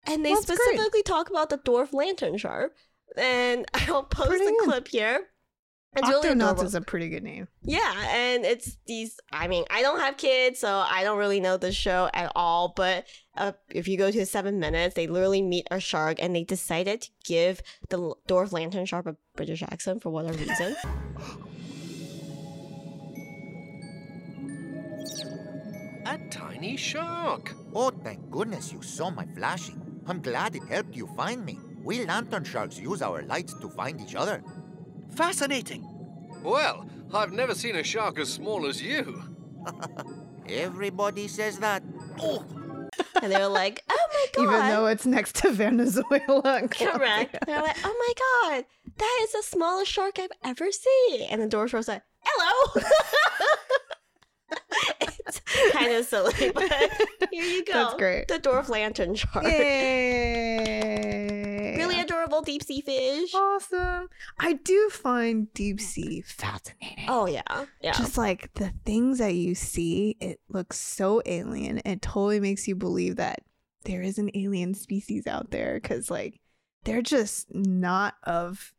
And 0.07 0.25
they 0.25 0.33
That's 0.33 0.47
great. 0.47 0.59
specifically 0.61 1.03
talk 1.03 1.29
about 1.29 1.51
the 1.51 1.59
dwarf 1.59 1.93
lantern 1.93 2.39
shark. 2.39 2.75
And 3.17 3.67
I'll 3.75 4.05
post 4.05 4.29
Pretty 4.29 4.45
good. 4.45 4.65
clip 4.65 4.89
here. 4.89 5.27
It's 5.99 6.09
really 6.09 6.29
Octonauts 6.29 6.35
adorable. 6.35 6.65
is 6.65 6.75
a 6.75 6.81
pretty 6.81 7.09
good 7.09 7.23
name. 7.23 7.49
Yeah, 7.63 7.93
and 8.11 8.45
it's 8.45 8.77
these. 8.87 9.19
I 9.33 9.49
mean, 9.49 9.65
I 9.71 9.83
don't 9.83 10.01
have 10.01 10.17
kids, 10.17 10.59
so 10.61 10.69
I 10.69 11.03
don't 11.05 11.19
really 11.19 11.41
know 11.41 11.57
the 11.57 11.73
show 11.73 12.09
at 12.15 12.33
all. 12.35 12.73
But 12.75 13.07
uh, 13.37 13.53
if 13.71 13.89
you 13.89 13.97
go 13.99 14.11
to 14.11 14.27
seven 14.27 14.59
minutes, 14.59 14.95
they 14.95 15.07
literally 15.07 15.43
meet 15.43 15.67
a 15.71 15.81
shark, 15.81 16.19
and 16.23 16.35
they 16.35 16.45
decided 16.45 17.03
to 17.03 17.11
give 17.25 17.63
the 17.89 18.15
dwarf 18.29 18.53
lantern 18.53 18.87
shark 18.87 19.07
a 19.07 19.17
British 19.37 19.63
accent 19.63 20.03
for 20.03 20.11
whatever 20.11 20.39
reason. 20.39 20.77
A 26.07 26.17
tiny 26.31 26.77
shark. 26.77 27.55
Oh, 27.75 27.91
thank 27.91 28.31
goodness 28.31 28.73
you 28.73 28.81
saw 28.81 29.11
my 29.11 29.27
flashing. 29.37 29.81
I'm 30.07 30.23
glad 30.23 30.57
it 30.57 30.65
helped 30.65 30.97
you 30.97 31.07
find 31.09 31.45
me. 31.45 31.59
We 31.85 32.07
lantern 32.07 32.45
sharks 32.45 32.79
use 32.79 33.03
our 33.03 33.23
lights 33.23 33.53
to 33.61 33.69
find 33.69 34.01
each 34.01 34.15
other. 34.15 34.43
Fascinating. 35.19 35.85
Well, 36.45 36.89
I've 37.13 37.33
never 37.33 37.53
seen 37.53 37.75
a 37.75 37.83
shark 37.83 38.21
as 38.21 38.33
small 38.33 38.69
as 38.69 38.81
you. 38.81 39.21
Everybody 40.49 41.27
says 41.27 41.59
that. 41.59 41.83
Oh, 42.21 42.45
and 43.21 43.33
they're 43.33 43.49
like, 43.49 43.83
"Oh 43.91 44.07
my 44.13 44.27
god!" 44.37 44.43
Even 44.45 44.69
though 44.69 44.87
it's 44.87 45.07
next 45.07 45.35
to 45.43 45.51
Venezuela. 45.51 46.43
and 46.45 46.71
Correct. 46.71 47.37
They're 47.47 47.61
like, 47.61 47.79
"Oh 47.83 47.97
my 47.99 48.13
god, 48.55 48.65
that 48.97 49.19
is 49.25 49.33
the 49.33 49.43
smallest 49.43 49.91
shark 49.91 50.21
I've 50.21 50.31
ever 50.45 50.71
seen." 50.71 51.23
And 51.23 51.43
the 51.43 51.49
dwarf 51.49 51.71
shark's 51.71 51.89
like, 51.89 52.03
"Hello." 52.21 52.81
it's 55.01 55.41
kind 55.73 55.95
of 55.95 56.07
silly, 56.07 56.53
but 56.55 56.73
here 57.33 57.43
you 57.43 57.65
go. 57.65 57.73
That's 57.73 57.95
great. 57.95 58.29
The 58.29 58.39
dwarf 58.39 58.69
lantern 58.69 59.17
shark. 59.17 59.45
Yay! 59.45 61.38
Adorable 62.09 62.43
deep 62.43 62.63
sea 62.63 62.81
fish. 62.81 63.35
awesome. 63.35 64.09
I 64.39 64.55
do 64.55 64.89
find 64.91 65.53
deep 65.55 65.81
sea 65.81 66.23
fascinating. 66.23 67.07
Oh 67.09 67.27
yeah, 67.27 67.67
yeah. 67.81 67.93
Just 67.93 68.17
like 68.19 68.53
the 68.55 68.73
things 68.85 69.19
that 69.19 69.35
you 69.35 69.55
see, 69.55 70.17
it 70.21 70.41
looks 70.49 70.79
so 70.79 71.23
alien. 71.27 71.81
It 71.85 72.03
totally 72.03 72.41
makes 72.41 72.67
you 72.67 72.75
believe 72.75 73.17
that 73.17 73.41
there 73.85 74.03
is 74.03 74.19
an 74.19 74.31
alien 74.35 74.75
species 74.75 75.27
out 75.27 75.51
there 75.51 75.75
because, 75.75 76.11
like, 76.11 76.41
they're 76.85 77.03
just 77.03 77.55
not 77.55 78.15
of 78.25 78.73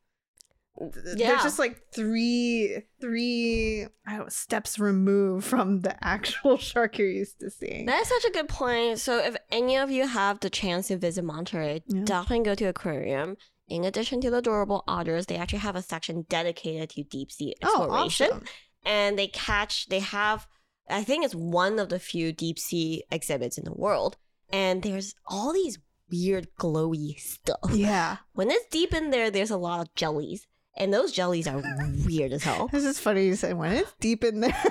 Yeah. 1.15 1.27
they're 1.30 1.38
just 1.43 1.59
like 1.59 1.82
three 1.93 2.84
three 3.01 3.86
I 4.07 4.11
don't 4.11 4.19
know, 4.21 4.30
steps 4.30 4.80
removed 4.80 5.45
from 5.45 5.82
the 5.82 6.01
actual 6.03 6.57
shark 6.69 6.97
you're 6.97 7.09
used 7.09 7.39
to 7.41 7.49
seeing. 7.49 7.86
That 7.86 8.01
is 8.01 8.07
such 8.07 8.25
a 8.25 8.32
good 8.32 8.47
point. 8.49 8.99
So, 8.99 9.17
if 9.19 9.36
any 9.51 9.77
of 9.77 9.91
you 9.91 10.07
have 10.07 10.39
the 10.39 10.49
chance 10.49 10.88
to 10.88 10.97
visit 10.97 11.23
Monterey, 11.23 11.84
Yeah. 11.88 12.03
definitely 12.03 12.45
go 12.45 12.55
to 12.55 12.65
aquarium. 12.65 13.38
In 13.67 13.84
addition 13.84 14.19
to 14.21 14.32
the 14.32 14.38
adorable 14.38 14.84
otters, 14.88 15.27
they 15.27 15.36
actually 15.38 15.59
have 15.59 15.75
a 15.75 15.82
section 15.84 16.25
dedicated 16.27 16.89
to 16.91 17.03
deep 17.03 17.32
sea 17.32 17.55
exploration. 17.61 18.27
oh, 18.32 18.36
awesome. 18.36 18.43
And 18.86 19.19
they 19.19 19.27
catch, 19.27 19.88
they 19.89 19.99
have, 19.99 20.47
I 20.89 21.03
think 21.03 21.23
it's 21.25 21.36
one 21.36 21.77
of 21.77 21.89
the 21.89 21.99
few 21.99 22.32
deep 22.32 22.57
sea 22.57 23.03
exhibits 23.11 23.57
in 23.59 23.65
the 23.65 23.73
world. 23.73 24.17
And 24.51 24.82
there's 24.82 25.13
all 25.27 25.53
these 25.53 25.77
weird 26.09 26.47
glowy 26.59 27.19
stuff. 27.19 27.69
Yeah. 27.71 28.17
When 28.34 28.49
it's 28.49 28.65
deep 28.71 28.93
in 28.95 29.11
there, 29.11 29.30
there's 29.30 29.51
a 29.51 29.57
lot 29.57 29.82
of 29.82 29.93
jellies. 29.93 30.47
And 30.80 30.93
those 30.93 31.11
jellies 31.11 31.47
are 31.47 31.61
weird 32.05 32.32
as 32.32 32.43
hell. 32.43 32.69
This 32.71 32.86
is 32.86 32.99
funny 32.99 33.25
you 33.25 33.36
said 33.36 33.57
when 33.57 33.73
it's 33.73 33.93
deep 33.99 34.23
in 34.23 34.39
there. 34.39 34.55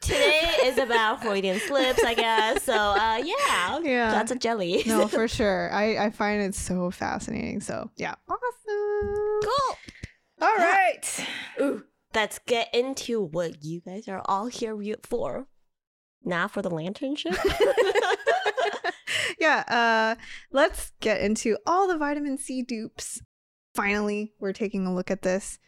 Today 0.00 0.40
is 0.64 0.76
about 0.76 1.22
Freudian 1.22 1.58
slips, 1.60 2.02
I 2.04 2.14
guess. 2.14 2.62
So, 2.64 2.74
uh, 2.74 3.22
yeah, 3.24 3.78
Yeah. 3.82 4.10
that's 4.10 4.30
a 4.32 4.36
jelly. 4.36 4.82
no, 4.86 5.06
for 5.08 5.28
sure. 5.28 5.72
I, 5.72 6.06
I 6.06 6.10
find 6.10 6.42
it 6.42 6.54
so 6.54 6.90
fascinating. 6.90 7.60
So 7.60 7.90
yeah. 7.96 8.14
Awesome. 8.28 9.40
cool. 9.42 9.76
All 10.42 10.54
right. 10.56 11.26
Ooh, 11.60 11.84
let's 12.14 12.38
get 12.40 12.74
into 12.74 13.22
what 13.22 13.64
you 13.64 13.80
guys 13.80 14.08
are 14.08 14.20
all 14.26 14.48
here 14.48 14.76
for. 15.04 15.46
Now 16.24 16.48
for 16.48 16.60
the 16.60 16.70
lantern 16.70 17.14
ship. 17.16 17.36
yeah, 19.38 19.64
uh 19.68 20.14
let's 20.52 20.92
get 21.00 21.20
into 21.20 21.56
all 21.66 21.88
the 21.88 21.98
vitamin 21.98 22.38
C 22.38 22.62
dupes. 22.62 23.20
Finally, 23.74 24.32
we're 24.38 24.52
taking 24.52 24.86
a 24.86 24.94
look 24.94 25.10
at 25.10 25.22
this. 25.22 25.58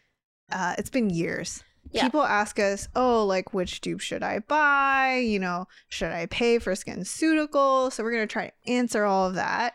Uh 0.51 0.75
it's 0.79 0.91
been 0.91 1.11
years. 1.11 1.63
Yeah. 1.91 2.03
People 2.05 2.23
ask 2.25 2.59
us, 2.59 2.89
"Oh, 2.97 3.25
like 3.25 3.55
which 3.55 3.81
dupe 3.81 4.01
should 4.01 4.23
I 4.23 4.41
buy? 4.41 5.19
You 5.25 5.39
know, 5.39 5.67
should 5.89 6.11
I 6.13 6.27
pay 6.27 6.59
for 6.59 6.73
SkinCeuticals?" 6.73 7.93
So 7.93 8.03
we're 8.03 8.11
going 8.13 8.27
to 8.27 8.33
try 8.33 8.49
to 8.49 8.71
answer 8.73 9.05
all 9.05 9.29
of 9.29 9.35
that. 9.35 9.75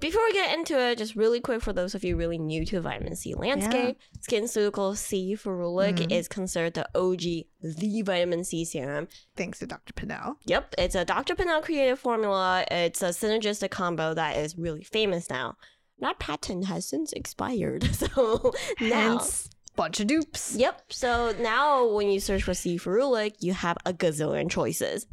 Before 0.00 0.22
we 0.24 0.32
get 0.32 0.58
into 0.58 0.76
it, 0.76 0.98
just 0.98 1.14
really 1.14 1.38
quick 1.40 1.62
for 1.62 1.72
those 1.72 1.94
of 1.94 2.02
you 2.02 2.16
really 2.16 2.36
new 2.38 2.64
to 2.66 2.74
the 2.76 2.80
vitamin 2.82 3.14
C 3.14 3.34
landscape, 3.34 3.96
SkinCeutical 4.28 4.96
C 4.96 5.36
Ferulic 5.36 5.98
Mhm. 5.98 6.10
is 6.10 6.26
considered 6.26 6.74
the 6.74 6.88
OG, 6.98 7.46
the 7.62 8.02
vitamin 8.02 8.42
C 8.42 8.64
serum. 8.64 9.06
Thanks 9.36 9.60
to 9.60 9.66
Dr. 9.68 9.92
Pinnell. 9.92 10.38
Yep, 10.46 10.74
it's 10.76 10.96
a 10.96 11.04
Dr. 11.04 11.36
Pinnell 11.36 11.62
created 11.62 12.00
formula. 12.00 12.64
It's 12.68 13.00
a 13.00 13.10
synergistic 13.10 13.70
combo 13.70 14.12
that 14.14 14.36
is 14.36 14.58
really 14.58 14.82
famous 14.82 15.30
now. 15.30 15.56
That 16.02 16.18
patent 16.18 16.66
has 16.66 16.86
since 16.86 17.12
expired, 17.12 17.84
so 17.94 18.52
now 18.80 19.18
Hence 19.18 19.48
bunch 19.76 20.00
of 20.00 20.08
dupes. 20.08 20.54
Yep. 20.56 20.92
So 20.92 21.34
now 21.40 21.88
when 21.88 22.10
you 22.10 22.20
search 22.20 22.42
for 22.42 22.54
C 22.54 22.76
ferulic, 22.76 23.36
you 23.40 23.52
have 23.52 23.78
a 23.86 23.92
gazillion 23.92 24.50
choices. 24.50 25.06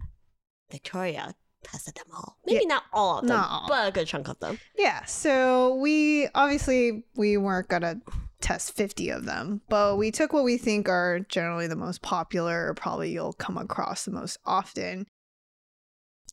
Victoria 0.72 1.36
tested 1.64 1.96
them 1.96 2.08
all. 2.14 2.38
Maybe 2.46 2.66
not 2.66 2.84
all 2.92 3.20
of 3.20 3.28
them, 3.28 3.40
all. 3.40 3.68
but 3.68 3.88
a 3.88 3.92
good 3.92 4.08
chunk 4.08 4.28
of 4.28 4.40
them. 4.40 4.60
Yeah, 4.78 5.06
so 5.06 5.76
we 5.76 6.28
obviously 6.34 7.04
we 7.16 7.38
weren't 7.38 7.68
gonna 7.68 8.02
test 8.42 8.72
50 8.74 9.10
of 9.10 9.26
them, 9.26 9.62
but 9.70 9.98
we 9.98 10.10
took 10.10 10.34
what 10.34 10.44
we 10.44 10.58
think 10.58 10.90
are 10.90 11.20
generally 11.20 11.68
the 11.68 11.76
most 11.76 12.02
popular 12.02 12.68
or 12.68 12.74
probably 12.74 13.12
you'll 13.12 13.34
come 13.34 13.58
across 13.58 14.06
the 14.06 14.12
most 14.12 14.38
often. 14.46 15.06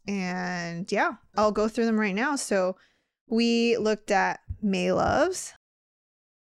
And 0.09 0.91
yeah, 0.91 1.15
I'll 1.37 1.53
go 1.53 1.69
through 1.69 1.87
them 1.87 2.01
right 2.01 2.15
now. 2.15 2.37
So 2.37 2.77
we 3.29 3.77
looked 3.77 4.11
at 4.11 4.41
Maeloves, 4.63 5.53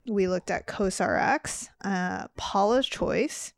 we 0.07 0.27
looked 0.27 0.51
at 0.51 0.67
CosRX, 0.67 1.69
uh, 1.83 2.27
Paula's 2.37 2.87
Choice, 2.87 3.53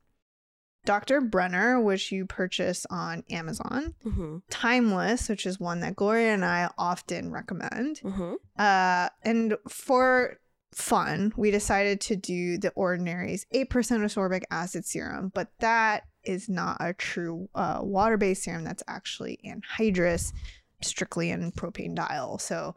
Dr. 0.85 1.19
Brenner, 1.19 1.81
which 1.81 2.11
you 2.11 2.25
purchase 2.25 2.85
on 2.89 3.23
Amazon, 3.29 3.95
Mm-hmm. 4.05 4.37
Timeless, 4.49 5.27
which 5.29 5.45
is 5.45 5.59
one 5.59 5.79
that 5.79 5.95
Gloria 5.95 6.33
and 6.33 6.45
I 6.45 6.69
often 6.77 7.31
recommend. 7.31 8.01
Mm-hmm. 8.01 8.33
Uh, 8.57 9.09
and 9.23 9.57
for 9.67 10.37
fun, 10.73 11.33
we 11.35 11.49
decided 11.51 12.01
to 12.01 12.15
do 12.15 12.57
the 12.57 12.69
Ordinary's 12.71 13.45
8% 13.53 13.67
ascorbic 13.67 14.43
acid 14.51 14.85
serum, 14.85 15.31
but 15.33 15.49
that 15.59 16.03
is 16.23 16.49
not 16.49 16.77
a 16.79 16.93
true 16.93 17.49
uh, 17.55 17.79
water 17.81 18.17
based 18.17 18.43
serum. 18.43 18.63
That's 18.63 18.83
actually 18.87 19.39
anhydrous, 19.45 20.33
strictly 20.81 21.31
in 21.31 21.51
propanediol. 21.51 22.39
So 22.39 22.75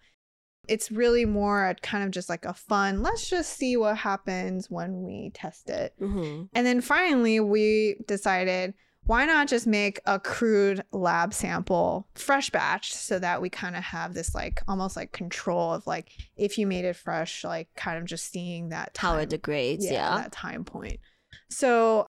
it's 0.69 0.91
really 0.91 1.25
more 1.25 1.67
a 1.67 1.75
kind 1.75 2.05
of 2.05 2.11
just 2.11 2.29
like 2.29 2.45
a 2.45 2.55
fun, 2.55 3.03
let's 3.03 3.29
just 3.29 3.57
see 3.57 3.77
what 3.77 3.97
happens 3.97 4.71
when 4.71 5.03
we 5.03 5.31
test 5.35 5.71
it. 5.71 5.95
Mm-hmm. 6.01 6.45
And 6.55 6.67
then 6.67 6.81
finally, 6.81 7.41
we 7.41 7.97
decided 8.07 8.75
why 9.05 9.25
not 9.25 9.49
just 9.49 9.67
make 9.67 10.01
a 10.05 10.21
crude 10.21 10.85
lab 10.93 11.33
sample 11.33 12.07
fresh 12.15 12.51
batch 12.51 12.93
so 12.93 13.19
that 13.19 13.41
we 13.41 13.49
kind 13.49 13.75
of 13.75 13.83
have 13.83 14.13
this 14.13 14.35
like 14.35 14.61
almost 14.69 14.97
like 14.97 15.13
control 15.13 15.73
of 15.73 15.87
like 15.87 16.11
if 16.37 16.59
you 16.59 16.67
made 16.67 16.85
it 16.85 16.95
fresh, 16.95 17.43
like 17.43 17.69
kind 17.75 17.97
of 17.97 18.05
just 18.05 18.31
seeing 18.31 18.69
that 18.69 18.97
How 18.99 19.17
it 19.17 19.31
degrades, 19.31 19.91
yeah. 19.91 20.17
that 20.17 20.33
time 20.33 20.63
point. 20.63 21.01
So 21.49 22.07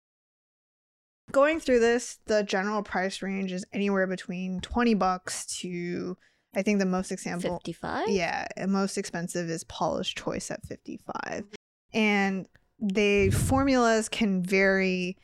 going 1.32 1.60
through 1.60 1.80
this, 1.80 2.18
the 2.26 2.42
general 2.42 2.82
price 2.82 3.20
range 3.20 3.52
is 3.52 3.66
anywhere 3.74 4.06
between 4.06 4.60
20 4.60 4.94
bucks 4.94 5.44
to 5.60 6.16
I 6.56 6.62
think 6.62 6.78
the 6.78 6.86
most 6.86 7.12
example 7.12 7.60
55? 7.64 8.08
yeah, 8.08 8.46
most 8.66 8.96
expensive 8.96 9.50
is 9.50 9.62
Paula's 9.64 10.08
Choice 10.08 10.50
at 10.50 10.66
55. 10.66 11.44
And 11.92 12.48
the 12.80 13.30
formulas 13.30 14.08
can 14.08 14.42
vary. 14.42 15.18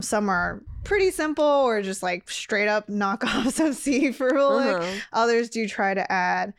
Some 0.00 0.30
are 0.30 0.62
pretty 0.84 1.10
simple 1.10 1.44
or 1.44 1.82
just 1.82 2.02
like 2.02 2.30
straight 2.30 2.68
up 2.68 2.86
knockoffs 2.86 3.64
of 3.64 3.74
C 3.74 4.10
ferulic. 4.10 4.80
Uh-huh. 4.80 5.00
Others 5.12 5.50
do 5.50 5.66
try 5.66 5.92
to 5.92 6.10
add 6.10 6.54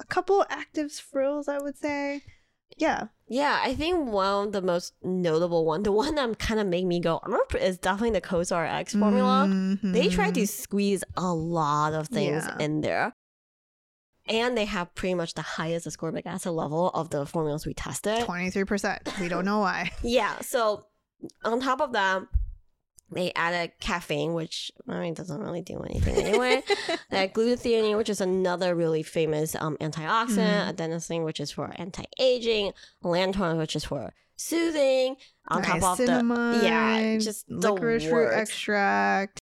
a 0.00 0.04
couple 0.04 0.44
active 0.48 0.90
frills, 0.90 1.46
I 1.46 1.58
would 1.58 1.76
say. 1.76 2.22
Yeah. 2.76 3.08
Yeah, 3.26 3.58
I 3.62 3.74
think 3.74 4.10
one 4.10 4.48
of 4.48 4.52
the 4.52 4.60
most 4.60 4.92
notable 5.02 5.64
one, 5.64 5.82
the 5.82 5.92
one 5.92 6.14
that 6.16 6.38
kind 6.38 6.60
of 6.60 6.66
made 6.66 6.84
me 6.84 7.00
go, 7.00 7.20
is 7.58 7.78
definitely 7.78 8.10
the 8.10 8.20
COSRX 8.20 8.98
formula. 8.98 9.48
They 9.82 10.08
try 10.08 10.30
to 10.30 10.40
mm-hmm. 10.40 10.44
squeeze 10.44 11.04
a 11.16 11.32
lot 11.32 11.94
of 11.94 12.08
things 12.08 12.44
Yeah. 12.46 12.56
in 12.58 12.82
there. 12.82 13.14
And 14.26 14.56
they 14.56 14.64
have 14.64 14.94
pretty 14.94 15.14
much 15.14 15.34
the 15.34 15.42
highest 15.42 15.86
ascorbic 15.86 16.24
acid 16.24 16.52
level 16.52 16.88
of 16.90 17.10
the 17.10 17.26
formulas 17.26 17.66
we 17.66 17.74
tested. 17.74 18.20
23%. 18.20 19.20
We 19.20 19.28
don't 19.28 19.44
know 19.44 19.58
why. 19.58 19.90
Yeah, 20.02 20.40
so 20.40 20.86
on 21.44 21.60
top 21.60 21.80
of 21.80 21.92
that, 21.92 22.22
they 23.12 23.32
added 23.34 23.72
caffeine, 23.80 24.34
which 24.34 24.72
I 24.88 25.00
mean 25.00 25.14
doesn't 25.14 25.40
really 25.40 25.62
do 25.62 25.78
anything 25.80 26.16
anyway. 26.16 26.62
they 27.10 27.18
had 27.18 27.34
glutathione, 27.34 27.96
which 27.96 28.08
is 28.08 28.20
another 28.20 28.74
really 28.74 29.02
famous 29.02 29.54
um, 29.54 29.76
antioxidant, 29.80 30.74
Mhm. 30.74 30.74
adenosine, 30.76 31.24
which 31.24 31.38
is 31.40 31.50
for 31.50 31.72
anti-aging, 31.76 32.72
allantoin, 33.04 33.58
which 33.58 33.76
is 33.76 33.84
for 33.84 34.12
soothing. 34.36 35.16
On 35.48 35.62
top 35.62 35.82
of 35.82 35.98
the 35.98 36.60
yeah, 36.62 37.18
just 37.18 37.48
licorice 37.50 38.06
root 38.06 38.32
extract. 38.32 39.40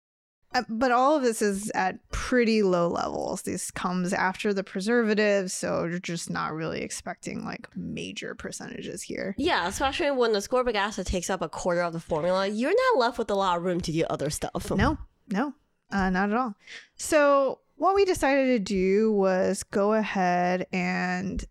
Uh, 0.53 0.63
but 0.67 0.91
all 0.91 1.15
of 1.15 1.23
this 1.23 1.41
is 1.41 1.71
at 1.75 1.97
pretty 2.11 2.61
low 2.61 2.87
levels. 2.89 3.43
This 3.43 3.71
comes 3.71 4.13
after 4.13 4.53
the 4.53 4.63
preservatives, 4.63 5.53
so 5.53 5.85
you're 5.85 5.99
just 5.99 6.29
not 6.29 6.53
really 6.53 6.81
expecting 6.81 7.45
like 7.45 7.69
major 7.75 8.35
percentages 8.35 9.01
here. 9.01 9.33
Yeah, 9.37 9.67
especially 9.67 10.11
when 10.11 10.33
the 10.33 10.39
ascorbic 10.39 10.75
acid 10.75 11.07
takes 11.07 11.29
up 11.29 11.41
a 11.41 11.49
quarter 11.49 11.81
of 11.81 11.93
the 11.93 11.99
formula, 11.99 12.47
you're 12.47 12.75
not 12.75 12.99
left 12.99 13.17
with 13.17 13.31
a 13.31 13.35
lot 13.35 13.57
of 13.57 13.63
room 13.63 13.79
to 13.81 13.91
do 13.91 14.03
other 14.09 14.29
stuff. 14.29 14.69
No, 14.71 14.97
no, 15.29 15.53
uh, 15.91 16.09
not 16.09 16.29
at 16.29 16.35
all. 16.35 16.55
So 16.95 17.59
what 17.77 17.95
we 17.95 18.05
decided 18.05 18.47
to 18.47 18.59
do 18.59 19.11
was 19.11 19.63
go 19.63 19.93
ahead 19.93 20.67
and 20.71 21.43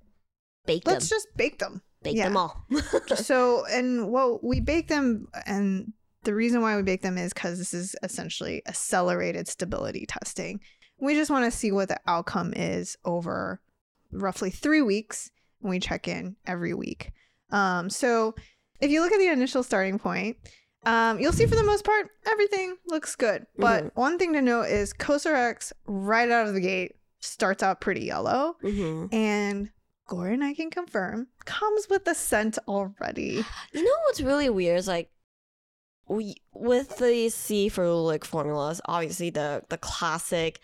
Bake 0.67 0.85
them. 0.85 0.95
let's 0.95 1.09
just 1.09 1.27
bake 1.37 1.59
them. 1.59 1.83
Bake 2.03 2.17
yeah. 2.17 2.25
them 2.25 2.37
all. 2.37 2.67
so 3.17 3.65
and 3.67 4.11
well, 4.11 4.39
we 4.43 4.61
bake 4.61 4.89
them 4.89 5.29
and 5.47 5.93
the 6.25 6.35
reason 6.35 6.61
why 6.61 6.77
we 6.77 6.83
bake 6.83 7.03
them 7.03 7.17
is 7.19 7.33
because 7.33 7.59
this 7.59 7.73
is 7.75 7.97
essentially 8.03 8.63
accelerated 8.67 9.49
stability 9.49 10.07
testing. 10.07 10.61
We 10.99 11.15
just 11.15 11.31
want 11.31 11.51
to 11.51 11.57
see 11.57 11.73
what 11.73 11.89
the 11.89 11.99
outcome 12.07 12.53
is 12.55 12.97
over 13.05 13.61
roughly 14.13 14.51
three 14.51 14.83
weeks 14.83 15.31
and 15.63 15.71
we 15.71 15.81
check 15.81 16.09
in 16.09 16.37
every 16.47 16.75
week. 16.75 17.13
Um, 17.51 17.89
so 17.91 18.35
if 18.81 18.91
you 18.91 19.01
look 19.01 19.13
at 19.13 19.19
the 19.19 19.29
initial 19.29 19.63
starting 19.63 19.99
point 19.99 20.37
um, 20.87 21.19
you'll 21.21 21.33
see 21.33 21.45
for 21.45 21.57
the 21.57 21.65
most 21.65 21.85
part 21.85 22.09
everything 22.31 22.77
looks 22.87 23.15
good. 23.15 23.47
But 23.59 23.85
Mhm. 23.85 23.91
one 23.95 24.19
thing 24.19 24.33
to 24.33 24.41
note 24.43 24.65
is 24.65 24.95
COSRX 24.95 25.73
right 25.87 26.31
out 26.31 26.47
of 26.47 26.55
the 26.55 26.61
gate 26.61 26.97
starts 27.21 27.63
out 27.63 27.81
pretty 27.83 28.05
yellow. 28.07 28.57
Hmm 28.63 29.07
and 29.13 29.71
and 30.13 30.43
I 30.45 30.55
can 30.55 30.71
confirm 30.71 31.29
comes 31.45 31.89
with 31.89 32.05
the 32.05 32.15
scent 32.15 32.59
already. 32.67 33.45
You 33.73 33.85
know 33.85 33.97
what's 34.07 34.21
really 34.21 34.51
weird 34.51 34.79
is 34.79 34.89
like 34.89 35.09
we 36.11 36.37
with 36.53 36.97
the 36.97 37.29
C 37.29 37.71
ferulic 37.71 38.25
formulas, 38.25 38.81
obviously 38.87 39.31
the 39.31 39.63
the 39.69 39.79
classic 39.79 40.61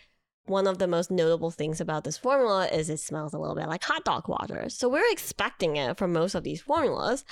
one 0.47 0.67
of 0.67 0.79
the 0.79 0.87
most 0.87 1.11
notable 1.11 1.51
things 1.51 1.81
about 1.81 2.05
this 2.05 2.17
formula 2.19 2.67
is 2.67 2.89
it 2.89 2.99
smells 2.99 3.33
a 3.35 3.39
little 3.39 3.57
bit 3.57 3.69
like 3.69 3.83
hot 3.83 4.05
dog 4.05 4.29
water. 4.29 4.69
So 4.69 4.89
we're 4.89 5.11
expecting 5.11 5.77
it 5.77 5.97
from 5.97 6.13
most 6.13 6.35
of 6.35 6.45
these 6.45 6.61
formulas. 6.61 7.25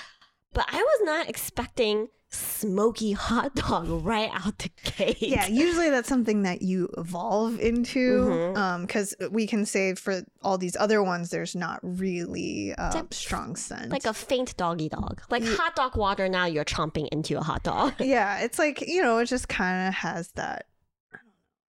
But 0.55 0.65
I 0.67 0.77
was 0.81 0.99
not 1.03 1.29
expecting 1.29 2.07
smoky 2.31 3.13
hot 3.13 3.53
dog 3.55 3.87
right 4.03 4.29
out 4.33 4.57
the 4.57 4.69
gate. 4.97 5.21
Yeah, 5.21 5.45
usually 5.47 5.89
that's 5.89 6.09
something 6.09 6.41
that 6.41 6.61
you 6.63 6.89
evolve 6.97 7.59
into. 7.61 8.23
Mhm. 8.25 8.57
Um, 8.57 8.81
because 8.85 9.15
we 9.31 9.45
can 9.47 9.65
say 9.65 9.93
for 9.93 10.23
all 10.41 10.57
these 10.57 10.75
other 10.75 11.01
ones, 11.03 11.29
there's 11.29 11.55
not 11.55 11.79
really 11.83 12.73
uh, 12.73 12.93
Like- 12.93 13.13
strong 13.13 13.55
scent. 13.55 13.89
like 13.91 14.05
a 14.05 14.13
faint 14.13 14.57
doggy 14.57 14.89
dog. 14.89 15.21
Like 15.29 15.43
Ye- 15.43 15.55
hot 15.55 15.75
dog 15.77 15.95
water 15.95 16.27
now 16.27 16.45
you're 16.45 16.65
chomping 16.65 17.07
into 17.11 17.37
a 17.37 17.43
hot 17.43 17.63
dog. 17.63 17.93
yeah, 17.99 18.39
it's 18.39 18.57
like 18.59 18.81
you 18.81 19.01
know, 19.03 19.19
it 19.19 19.25
just 19.27 19.47
kind 19.47 19.87
of 19.87 19.93
has 19.93 20.31
that. 20.31 20.65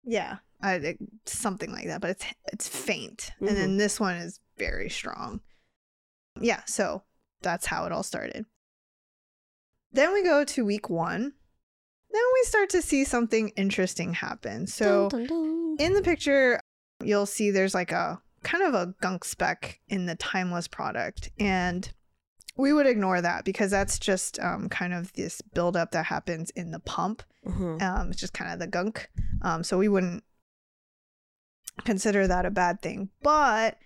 Yeah, 0.05 0.37
I, 0.61 0.75
it- 0.75 0.97
something 1.25 1.71
like 1.71 1.87
that, 1.87 1.99
but 2.01 2.11
it's 2.11 2.25
it's 2.53 2.67
faint, 2.69 3.31
and 3.39 3.49
Mm-hmm. 3.49 3.57
then 3.57 3.77
this 3.77 3.99
one 3.99 4.15
is 4.17 4.39
very 4.57 4.89
strong. 4.89 5.41
Yeah, 6.39 6.61
so 6.65 7.03
that's 7.41 7.65
how 7.65 7.85
it 7.85 7.91
all 7.91 8.03
started. 8.03 8.45
Then 9.95 10.13
we 10.13 10.23
go 10.23 10.43
to 10.43 10.65
week 10.65 10.89
one. 10.89 11.33
Then 12.11 12.21
we 12.33 12.43
start 12.43 12.69
to 12.71 12.81
see 12.81 13.03
something 13.03 13.49
interesting 13.49 14.13
happen. 14.13 14.67
So 14.67 15.09
Dun, 15.09 15.25
dun, 15.25 15.45
dun. 15.47 15.75
in 15.79 15.93
the 15.93 16.01
picture, 16.01 16.59
you'll 17.03 17.25
see 17.25 17.51
there's 17.51 17.73
like 17.73 17.91
a 17.91 18.21
kind 18.43 18.63
of 18.63 18.73
a 18.73 18.93
gunk 19.01 19.25
speck 19.25 19.79
in 19.87 20.05
the 20.05 20.15
timeless 20.15 20.67
product. 20.67 21.29
And 21.39 21.91
we 22.57 22.71
would 22.73 22.87
ignore 22.87 23.21
that 23.21 23.43
because 23.45 23.71
that's 23.71 23.97
just 23.99 24.39
um, 24.39 24.69
kind 24.69 24.93
of 24.93 25.11
this 25.13 25.41
buildup 25.41 25.91
that 25.91 26.05
happens 26.05 26.49
in 26.51 26.71
the 26.71 26.79
pump. 26.79 27.23
Mhm. 27.45 27.81
Um, 27.81 28.11
it's 28.11 28.19
just 28.19 28.33
kind 28.33 28.51
of 28.53 28.59
the 28.59 28.67
gunk. 28.67 29.09
Um, 29.41 29.63
so 29.63 29.77
we 29.77 29.87
wouldn't 29.87 30.23
consider 31.83 32.27
that 32.27 32.45
a 32.45 32.51
bad 32.51 32.81
thing. 32.81 33.09
But 33.21 33.77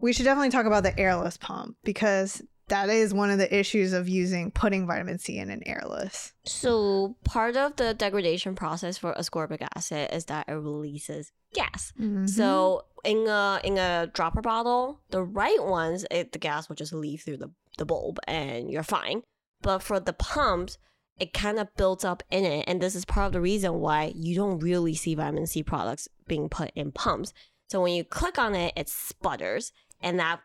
we 0.00 0.12
should 0.12 0.24
definitely 0.24 0.50
talk 0.50 0.66
about 0.66 0.82
the 0.84 0.98
airless 0.98 1.36
pump 1.36 1.76
because 1.84 2.42
that 2.68 2.88
is 2.88 3.12
one 3.14 3.30
of 3.30 3.38
the 3.38 3.54
issues 3.56 3.92
of 3.92 4.08
using 4.08 4.50
putting 4.50 4.86
vitamin 4.86 5.18
C 5.18 5.38
in 5.38 5.50
an 5.50 5.62
airless. 5.66 6.32
So 6.44 7.16
part 7.24 7.56
of 7.56 7.76
the 7.76 7.94
degradation 7.94 8.54
process 8.54 8.98
for 8.98 9.14
ascorbic 9.14 9.66
acid 9.74 10.10
is 10.12 10.26
that 10.26 10.48
it 10.48 10.52
releases 10.52 11.32
gas. 11.54 11.92
Mhm. 11.98 12.28
So 12.28 12.84
in 13.04 13.26
a 13.26 13.60
in 13.64 13.78
a 13.78 14.08
dropper 14.12 14.42
bottle, 14.42 15.00
the 15.10 15.22
right 15.22 15.62
ones, 15.62 16.04
it, 16.10 16.32
the 16.32 16.38
gas 16.38 16.68
will 16.68 16.76
just 16.76 16.92
leave 16.92 17.22
through 17.22 17.38
the, 17.38 17.50
the 17.78 17.86
bulb 17.86 18.18
and 18.26 18.70
you're 18.70 18.82
fine. 18.82 19.22
But 19.62 19.82
for 19.82 19.98
the 19.98 20.12
pumps, 20.12 20.78
it 21.18 21.32
kind 21.32 21.58
of 21.58 21.74
builds 21.76 22.04
up 22.04 22.22
in 22.30 22.44
it, 22.44 22.64
and 22.68 22.80
this 22.80 22.94
is 22.94 23.04
part 23.04 23.26
of 23.26 23.32
the 23.32 23.40
reason 23.40 23.80
why 23.80 24.12
you 24.14 24.36
don't 24.36 24.60
really 24.60 24.94
see 24.94 25.16
vitamin 25.16 25.46
C 25.46 25.62
products 25.64 26.08
being 26.28 26.48
put 26.48 26.70
in 26.76 26.92
pumps. 26.92 27.32
So 27.68 27.82
when 27.82 27.94
you 27.94 28.04
click 28.04 28.38
on 28.38 28.54
it, 28.54 28.72
it 28.76 28.88
sputters, 28.88 29.72
and 30.00 30.18
that 30.20 30.40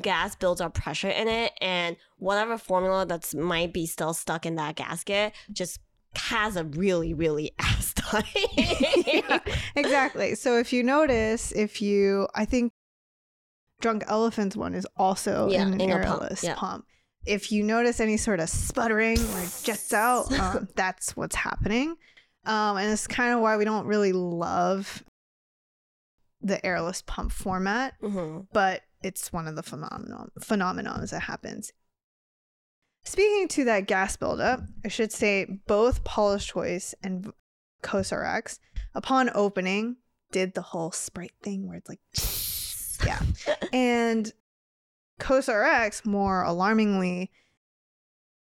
gas 0.00 0.36
builds 0.36 0.60
up 0.60 0.74
pressure 0.74 1.08
in 1.10 1.28
it, 1.28 1.52
and 1.60 1.96
whatever 2.18 2.56
formula 2.58 3.04
that's 3.06 3.34
might 3.34 3.72
be 3.72 3.86
still 3.86 4.14
stuck 4.14 4.46
in 4.46 4.54
that 4.56 4.76
gasket 4.76 5.32
just 5.52 5.80
has 6.14 6.56
a 6.56 6.64
really 6.64 7.14
really 7.14 7.52
ass 7.58 7.92
time. 7.94 8.24
Yeah, 8.56 9.38
exactly. 9.76 10.34
So 10.34 10.58
if 10.58 10.72
you 10.72 10.82
notice, 10.82 11.52
if 11.52 11.80
you, 11.82 12.28
I 12.34 12.44
think 12.44 12.72
Drunk 13.80 14.04
Elephant's 14.06 14.56
one 14.56 14.74
is 14.74 14.86
also 14.96 15.48
Yeah, 15.50 15.62
in 15.66 15.74
an 15.74 15.80
in 15.80 15.90
a 15.90 15.94
pump, 16.04 16.22
airless 16.22 16.44
yeah. 16.44 16.54
pump. 16.54 16.84
If 17.24 17.50
you 17.52 17.62
notice 17.62 18.00
any 18.00 18.16
sort 18.16 18.40
of 18.40 18.48
sputtering 18.48 19.18
or 19.18 19.44
jets 19.62 19.92
out, 19.92 20.30
um, 20.38 20.68
that's 20.76 21.16
what's 21.16 21.36
happening. 21.36 21.96
Um, 22.44 22.76
and 22.76 22.90
it's 22.92 23.06
kind 23.06 23.32
of 23.32 23.40
why 23.40 23.56
we 23.56 23.64
don't 23.64 23.86
really 23.86 24.12
love 24.12 25.04
the 26.40 26.64
airless 26.66 27.02
pump 27.02 27.30
format, 27.32 27.94
Mhm. 28.02 28.46
but 28.52 28.82
it's 29.02 29.32
one 29.32 29.46
of 29.46 29.56
the 29.56 29.62
phenomenon 29.62 30.30
phenomenons 30.40 31.10
that 31.10 31.20
happens. 31.22 31.72
Speaking 33.04 33.48
to 33.48 33.64
that 33.64 33.86
gas 33.86 34.16
buildup, 34.16 34.60
I 34.84 34.88
should 34.88 35.12
say 35.12 35.58
both 35.66 36.04
Paula's 36.04 36.44
Choice 36.44 36.94
and 37.02 37.32
Cosrx, 37.82 38.58
upon 38.94 39.30
opening, 39.34 39.96
did 40.30 40.54
the 40.54 40.62
whole 40.62 40.92
Sprite 40.92 41.34
thing 41.42 41.66
where 41.66 41.78
it's 41.78 41.88
like, 41.88 42.00
yeah. 43.06 43.20
And 43.72 44.32
Cosrx, 45.20 46.06
more 46.06 46.42
alarmingly, 46.42 47.30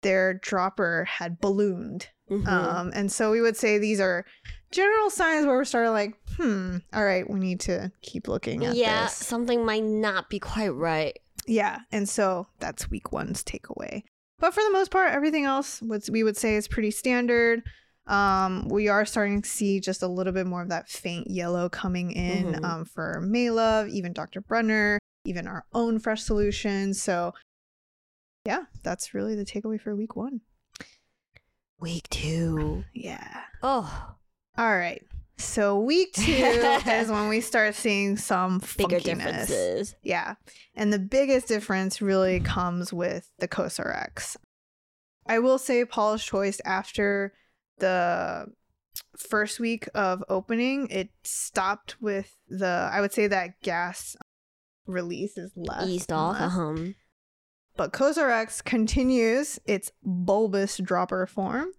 their 0.01 0.35
dropper 0.35 1.05
had 1.05 1.39
ballooned. 1.39 2.09
Mhm. 2.29 2.47
Um, 2.47 2.91
and 2.93 3.11
so 3.11 3.31
we 3.31 3.41
would 3.41 3.57
say 3.57 3.77
these 3.77 3.99
are 3.99 4.25
general 4.71 5.09
signs 5.09 5.45
where 5.45 5.55
we're 5.55 5.65
starting 5.65 5.91
like, 5.91 6.17
hmm, 6.37 6.77
all 6.93 7.03
right, 7.03 7.29
we 7.29 7.39
need 7.39 7.59
to 7.61 7.91
keep 8.01 8.27
looking 8.27 8.63
at 8.63 8.71
this. 8.71 8.77
yeah, 8.79 9.03
this. 9.05 9.15
something 9.15 9.65
might 9.65 9.83
not 9.83 10.29
be 10.29 10.39
quite 10.39 10.69
right. 10.69 11.17
Yeah, 11.47 11.79
and 11.91 12.07
so 12.07 12.47
that's 12.59 12.89
week 12.89 13.11
one's 13.11 13.43
takeaway. 13.43 14.03
But 14.39 14.53
for 14.53 14.63
the 14.63 14.71
most 14.71 14.91
part, 14.91 15.11
everything 15.11 15.45
else 15.45 15.81
was 15.81 16.09
we 16.09 16.23
would 16.23 16.37
say 16.37 16.55
is 16.55 16.67
pretty 16.67 16.91
standard. 16.91 17.61
Um, 18.07 18.67
we 18.69 18.87
are 18.87 19.05
starting 19.05 19.41
to 19.43 19.49
see 19.49 19.79
just 19.79 20.01
a 20.01 20.07
little 20.07 20.33
bit 20.33 20.47
more 20.47 20.63
of 20.63 20.69
that 20.69 20.89
faint 20.89 21.29
yellow 21.29 21.69
coming 21.69 22.11
in 22.11 22.53
Mhm. 22.53 22.63
um, 22.65 22.85
for 22.85 23.21
Maelove, 23.23 23.89
even 23.89 24.13
Dr. 24.13 24.41
Brenner, 24.41 24.97
even 25.25 25.47
our 25.47 25.65
own 25.73 25.99
fresh 25.99 26.23
solution. 26.23 26.93
So 26.95 27.33
yeah, 28.45 28.63
that's 28.83 29.13
really 29.13 29.35
the 29.35 29.45
takeaway 29.45 29.79
for 29.79 29.95
week 29.95 30.15
one. 30.15 30.41
Week 31.79 32.07
two. 32.09 32.83
Yeah. 32.93 33.41
Oh, 33.63 34.15
All 34.57 34.75
right. 34.75 35.01
So 35.37 35.79
week 35.79 36.13
two 36.15 36.31
is 36.31 37.09
when 37.09 37.27
we 37.27 37.41
start 37.41 37.75
seeing 37.75 38.17
some 38.17 38.59
bigger 38.77 38.99
funkiness. 38.99 39.03
differences. 39.03 39.95
Yeah. 40.03 40.35
And 40.75 40.93
the 40.93 40.99
biggest 40.99 41.47
difference 41.47 42.01
really 42.01 42.39
comes 42.39 42.93
with 42.93 43.29
the 43.39 43.47
COSRX. 43.47 44.37
I 45.27 45.39
will 45.39 45.57
say 45.57 45.85
Paula's 45.85 46.23
Choice 46.23 46.61
after 46.65 47.33
the 47.79 48.47
first 49.17 49.59
week 49.59 49.87
of 49.95 50.23
opening, 50.29 50.87
it 50.89 51.09
stopped 51.23 51.95
with 52.01 52.35
the 52.47 52.89
I 52.91 53.01
would 53.01 53.13
say 53.13 53.27
that 53.27 53.61
gas 53.61 54.15
release 54.85 55.37
is 55.37 55.51
less. 55.55 55.87
Eased 55.87 56.11
off. 56.11 56.39
Uh-huh. 56.39 56.75
But 57.77 57.93
COSRX 57.93 58.63
continues 58.63 59.59
its 59.65 59.91
bulbous 60.03 60.77
dropper 60.77 61.25
form. 61.25 61.69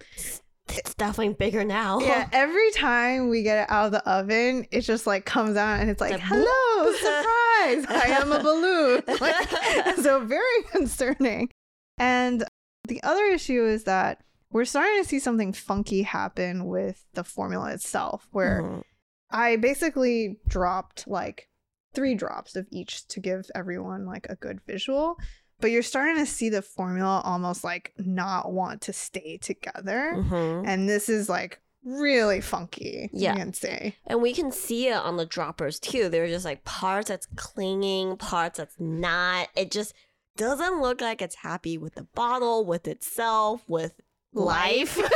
It's 0.68 0.94
definitely 0.94 1.34
bigger 1.34 1.64
now. 1.64 2.00
Yeah, 2.00 2.28
every 2.32 2.70
time 2.72 3.28
we 3.28 3.42
get 3.42 3.64
it 3.64 3.70
out 3.70 3.86
of 3.86 3.92
the 3.92 4.08
oven, 4.08 4.66
it 4.70 4.82
just 4.82 5.06
like 5.06 5.24
comes 5.24 5.56
out 5.56 5.80
and 5.80 5.90
it's 5.90 6.00
like, 6.00 6.14
It's 6.14 6.22
hello, 6.24 6.92
surprise, 6.92 7.84
I 7.88 8.18
am 8.20 8.32
a 8.32 8.42
balloon. 8.42 9.02
Like, 9.20 9.96
so 9.98 10.24
very 10.24 10.62
concerning. 10.70 11.50
And 11.98 12.44
the 12.88 13.02
other 13.02 13.24
issue 13.26 13.64
is 13.66 13.84
that 13.84 14.22
we're 14.50 14.64
starting 14.64 15.02
to 15.02 15.08
see 15.08 15.18
something 15.18 15.52
funky 15.52 16.02
happen 16.02 16.66
with 16.66 17.04
the 17.14 17.24
formula 17.24 17.72
itself, 17.72 18.28
where 18.32 18.62
Mhm. 18.62 18.82
I 19.30 19.56
basically 19.56 20.36
dropped 20.46 21.08
like 21.08 21.48
three 21.94 22.14
drops 22.14 22.54
of 22.56 22.66
each 22.70 23.06
to 23.08 23.20
give 23.20 23.50
everyone 23.54 24.04
like 24.06 24.26
a 24.28 24.36
good 24.36 24.60
visual. 24.66 25.16
But 25.62 25.70
you're 25.70 25.82
starting 25.82 26.16
to 26.16 26.26
see 26.26 26.50
the 26.50 26.60
formula 26.60 27.22
almost 27.24 27.64
like 27.64 27.94
not 27.96 28.52
want 28.52 28.82
to 28.82 28.92
stay 28.92 29.38
together. 29.38 30.16
Mhm. 30.18 30.64
And 30.66 30.86
this 30.88 31.08
is 31.08 31.30
like 31.30 31.58
really 31.84 32.40
funky, 32.42 33.08
Yeah. 33.12 33.32
you 33.32 33.38
can 33.38 33.54
say. 33.54 33.96
And 34.06 34.20
we 34.20 34.34
can 34.34 34.52
see 34.52 34.88
it 34.88 34.94
on 34.96 35.16
the 35.16 35.24
droppers 35.24 35.80
too. 35.80 36.08
They're 36.10 36.28
just 36.28 36.44
like 36.44 36.64
parts 36.64 37.08
that's 37.08 37.26
clinging, 37.36 38.16
parts 38.18 38.58
that's 38.58 38.76
not. 38.78 39.48
It 39.56 39.70
just 39.70 39.94
doesn't 40.36 40.80
look 40.82 41.00
like 41.00 41.22
it's 41.22 41.36
happy 41.36 41.78
with 41.78 41.94
the 41.94 42.04
bottle, 42.14 42.64
with 42.64 42.86
itself, 42.86 43.62
with 43.68 43.94
life. 44.32 44.98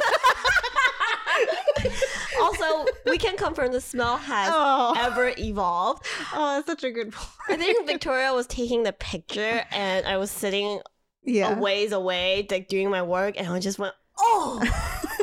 also, 2.41 2.87
we 3.07 3.19
can 3.19 3.37
confirm 3.37 3.73
the 3.73 3.81
smell 3.81 4.17
has 4.17 4.51
Oh, 4.53 4.95
ever 4.99 5.33
evolved. 5.39 6.05
oh, 6.35 6.55
that's 6.57 6.67
such 6.67 6.85
a 6.85 6.91
good 6.91 7.13
point. 7.13 7.31
I 7.49 7.57
think 7.57 7.87
Victoria 7.93 8.33
was 8.33 8.47
taking 8.47 8.83
the 8.83 8.93
picture 8.93 9.65
and 9.71 10.07
I 10.07 10.17
was 10.17 10.31
sitting 10.31 10.81
yeah. 11.25 11.57
a 11.57 11.61
ways 11.61 11.93
away, 11.93 12.47
like 12.51 12.69
doing 12.69 12.91
my 12.91 13.03
work, 13.03 13.35
and 13.39 13.49
I 13.49 13.59
just 13.61 13.79
went, 13.79 13.95
oh, 14.19 14.61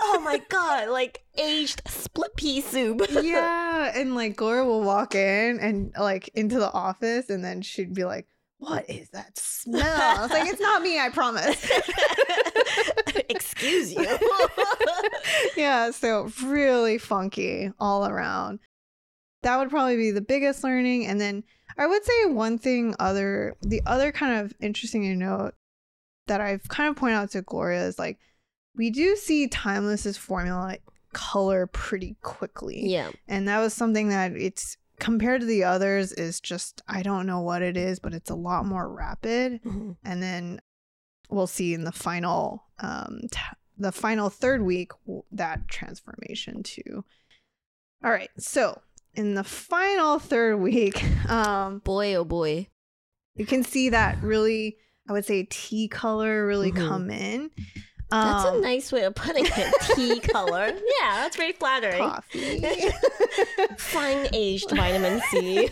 oh 0.01 0.19
my 0.23 0.41
god, 0.49 0.89
like 0.89 1.23
aged 1.37 1.81
split 1.87 2.35
pea 2.35 2.61
soup. 2.61 3.01
yeah, 3.09 3.91
and 3.95 4.15
like 4.15 4.35
Gloria 4.35 4.65
will 4.65 4.83
walk 4.83 5.15
in 5.15 5.59
and 5.59 5.93
like 5.97 6.29
into 6.35 6.59
the 6.59 6.71
office, 6.71 7.29
and 7.29 7.43
then 7.43 7.61
she'd 7.61 7.93
be 7.93 8.03
like, 8.03 8.27
"What 8.63 8.89
is 8.89 9.09
that 9.09 9.37
smell?" 9.37 9.83
I 9.83 10.21
was 10.21 10.31
like, 10.31 10.47
"It's 10.47 10.61
not 10.69 10.81
me, 10.81 10.99
I 10.99 11.09
promise." 11.09 11.69
Excuse 13.29 13.93
you. 13.93 14.17
yeah, 15.57 15.91
so 15.91 16.29
really 16.43 16.97
funky 16.97 17.71
all 17.79 18.07
around. 18.07 18.59
That 19.41 19.57
would 19.57 19.69
probably 19.69 19.97
be 19.97 20.11
the 20.11 20.21
biggest 20.21 20.63
learning, 20.63 21.05
and 21.05 21.19
then 21.19 21.43
I 21.77 21.87
would 21.87 22.03
say 22.05 22.25
one 22.25 22.57
thing 22.57 22.95
other 22.99 23.55
the 23.61 23.81
other 23.85 24.11
kind 24.11 24.39
of 24.45 24.53
interesting 24.59 25.03
to 25.03 25.15
note 25.15 25.53
that 26.27 26.39
I've 26.41 26.67
kind 26.69 26.89
of 26.89 26.95
pointed 26.95 27.15
out 27.17 27.31
to 27.31 27.41
Gloria 27.41 27.85
is 27.85 27.99
like 27.99 28.19
we 28.75 28.89
do 28.89 29.15
see 29.15 29.47
Timeless's 29.47 30.17
formula 30.17 30.77
color 31.13 31.67
pretty 31.67 32.15
quickly. 32.21 32.87
yeah. 32.87 33.11
And 33.27 33.47
that 33.47 33.59
was 33.59 33.73
something 33.73 34.09
that 34.09 34.31
it's 34.33 34.77
compared 34.99 35.41
to 35.41 35.47
the 35.47 35.63
others 35.63 36.11
is 36.11 36.39
just 36.39 36.81
I 36.87 37.01
don't 37.03 37.25
know 37.25 37.41
what 37.41 37.61
it 37.61 37.75
is, 37.77 37.99
but 37.99 38.13
it's 38.13 38.29
a 38.29 38.35
lot 38.35 38.65
more 38.65 38.87
rapid. 38.91 39.61
Mhm. 39.63 39.97
And 40.03 40.21
then 40.23 40.61
we'll 41.29 41.47
see 41.47 41.73
in 41.73 41.83
the 41.83 41.91
final 41.91 42.63
um, 42.79 43.21
t- 43.31 43.39
the 43.77 43.91
final 43.91 44.29
third 44.29 44.61
week 44.61 44.91
that 45.31 45.67
transformation 45.67 46.63
too. 46.63 47.03
All 48.03 48.11
right, 48.11 48.29
so 48.37 48.81
in 49.15 49.33
the 49.35 49.43
final 49.43 50.19
third 50.19 50.57
week, 50.57 51.03
um, 51.29 51.79
Boy, 51.79 52.13
oh 52.15 52.23
boy. 52.25 52.67
you 53.35 53.45
can 53.45 53.63
see 53.63 53.89
that 53.89 54.21
really, 54.21 54.77
I 55.09 55.13
would 55.13 55.25
say, 55.25 55.47
tea 55.49 55.87
color 55.87 56.45
really 56.45 56.71
Mhm. 56.71 56.87
come 56.87 57.09
in. 57.09 57.49
That's 58.13 58.45
a 58.45 58.49
Um, 58.49 58.61
nice 58.61 58.91
way 58.91 59.03
of 59.05 59.15
putting 59.15 59.45
it. 59.47 59.73
Tea 59.95 60.19
color. 60.19 60.67
Yeah, 60.67 61.15
that's 61.23 61.35
very 61.35 61.51
flattering. 61.53 61.97
coffee. 61.97 62.61
Fine 63.77 64.27
aged 64.33 64.69
vitamin 64.69 65.19
C. 65.31 65.69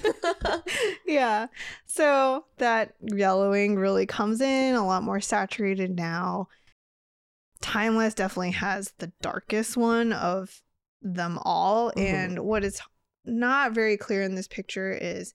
yeah. 1.05 1.47
So 1.85 2.45
that 2.57 2.93
yellowing 3.01 3.75
really 3.77 4.05
comes 4.05 4.41
in 4.41 4.73
a 4.75 4.85
lot 4.85 5.03
more 5.03 5.21
saturated 5.21 5.95
now. 5.95 6.47
Timeless 7.61 8.15
definitely 8.15 8.51
has 8.51 8.93
the 8.97 9.11
darkest 9.21 9.77
one 9.77 10.11
of 10.11 10.61
them 11.01 11.37
all. 11.43 11.91
Mhm. 11.91 12.01
And 12.01 12.39
what 12.39 12.63
is 12.63 12.81
not 13.23 13.73
very 13.73 13.97
clear 13.97 14.23
in 14.23 14.33
this 14.35 14.47
picture 14.47 14.91
is 14.91 15.33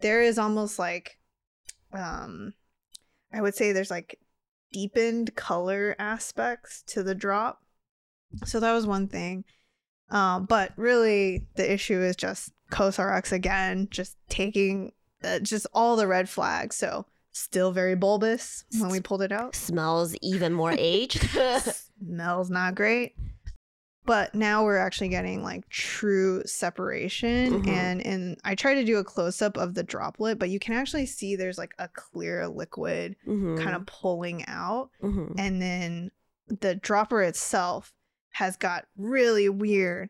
there 0.00 0.22
is 0.22 0.38
almost 0.38 0.78
like, 0.78 1.18
um, 1.92 2.54
I 3.32 3.40
would 3.40 3.54
say 3.54 3.70
there's 3.72 3.90
like 3.92 4.18
deepened 4.72 5.34
color 5.34 5.94
aspects 5.98 6.82
to 6.88 7.02
the 7.02 7.14
drop. 7.14 7.62
So 8.44 8.60
that 8.60 8.72
was 8.72 8.86
one 8.86 9.08
thing. 9.08 9.44
Um, 10.10 10.46
but 10.46 10.72
really, 10.76 11.46
the 11.56 11.70
issue 11.70 12.00
is 12.00 12.16
just 12.16 12.52
COSRX 12.70 13.32
again, 13.32 13.88
just 13.90 14.16
taking 14.28 14.92
uh, 15.22 15.40
just 15.40 15.66
all 15.72 15.96
the 15.96 16.06
red 16.06 16.28
flags. 16.28 16.76
So 16.76 17.06
still 17.32 17.72
very 17.72 17.94
bulbous 17.94 18.64
when 18.78 18.90
we 18.90 19.00
pulled 19.00 19.22
it 19.22 19.32
out. 19.32 19.54
Smells 19.54 20.14
even 20.22 20.52
more 20.52 20.74
aged. 20.78 21.28
Smells 22.00 22.50
not 22.50 22.74
great. 22.74 23.14
But 24.08 24.34
now 24.34 24.64
we're 24.64 24.78
actually 24.78 25.10
getting 25.10 25.42
like 25.44 25.68
true 25.68 26.42
separation. 26.46 27.62
Mhm. 27.62 27.68
And 27.68 28.04
and 28.06 28.38
I 28.42 28.54
try 28.56 28.74
to 28.74 28.84
do 28.84 28.96
a 28.98 29.04
close 29.04 29.40
up 29.40 29.56
of 29.56 29.74
the 29.74 29.82
droplet, 29.84 30.38
but 30.40 30.50
you 30.50 30.58
can 30.58 30.74
actually 30.74 31.06
see 31.06 31.36
there's 31.36 31.58
like 31.58 31.74
a 31.78 31.86
clear 31.88 32.48
liquid 32.48 33.14
Mhm, 33.26 33.56
kind 33.62 33.76
of 33.76 33.86
pulling 33.86 34.44
out. 34.48 34.90
mhm. 35.02 35.34
And 35.38 35.62
then 35.62 36.10
the 36.48 36.74
dropper 36.74 37.22
itself 37.22 37.92
has 38.30 38.56
got 38.56 38.86
really 38.96 39.48
weird 39.48 40.08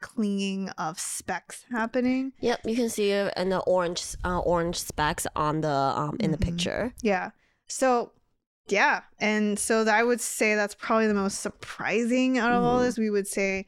clinging 0.00 0.68
of 0.70 1.00
specks 1.00 1.64
happening. 1.70 2.32
Yep, 2.40 2.60
you 2.66 2.76
can 2.76 2.88
see 2.90 3.10
it 3.12 3.32
in 3.36 3.48
the 3.48 3.60
orange 3.60 4.14
uh, 4.24 4.38
orange 4.40 4.76
specks 4.78 5.26
on 5.34 5.62
the 5.62 5.68
um 5.70 6.16
in 6.20 6.30
the 6.32 6.36
Mhm. 6.36 6.42
picture. 6.44 6.94
Yeah. 7.02 7.30
So, 7.66 8.12
yeah. 8.68 9.02
And 9.18 9.58
so 9.58 9.84
I 9.86 10.02
would 10.02 10.20
say 10.20 10.54
that's 10.54 10.74
probably 10.74 11.06
the 11.06 11.14
most 11.14 11.40
surprising 11.40 12.38
out 12.38 12.52
of 12.52 12.62
all 12.62 12.78
Mhm. 12.80 12.84
this. 12.84 12.98
We 12.98 13.10
would 13.10 13.26
say, 13.26 13.66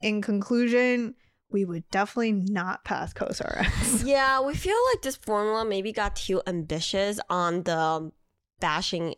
in 0.00 0.20
conclusion, 0.22 1.14
we 1.50 1.64
would 1.64 1.88
definitely 1.90 2.32
not 2.32 2.84
pass 2.84 3.12
COSRX. 3.12 4.04
Yeah, 4.06 4.40
we 4.40 4.54
feel 4.54 4.76
like 4.92 5.02
this 5.02 5.16
formula 5.16 5.64
maybe 5.64 5.92
got 5.92 6.16
too 6.16 6.42
ambitious 6.46 7.20
on 7.30 7.62
the 7.64 8.10
bashing 8.60 9.14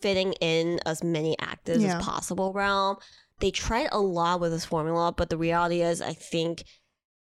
fitting 0.00 0.32
in 0.40 0.80
as 0.86 1.02
many 1.04 1.36
actives 1.36 1.80
Yeah. 1.82 1.98
as 1.98 2.04
possible 2.04 2.52
realm. 2.52 2.96
They 3.40 3.50
tried 3.50 3.88
a 3.92 3.98
lot 4.00 4.40
with 4.40 4.52
this 4.52 4.64
formula, 4.64 5.12
but 5.12 5.28
the 5.30 5.36
reality 5.36 5.82
is, 5.82 6.00
I 6.00 6.12
think 6.14 6.64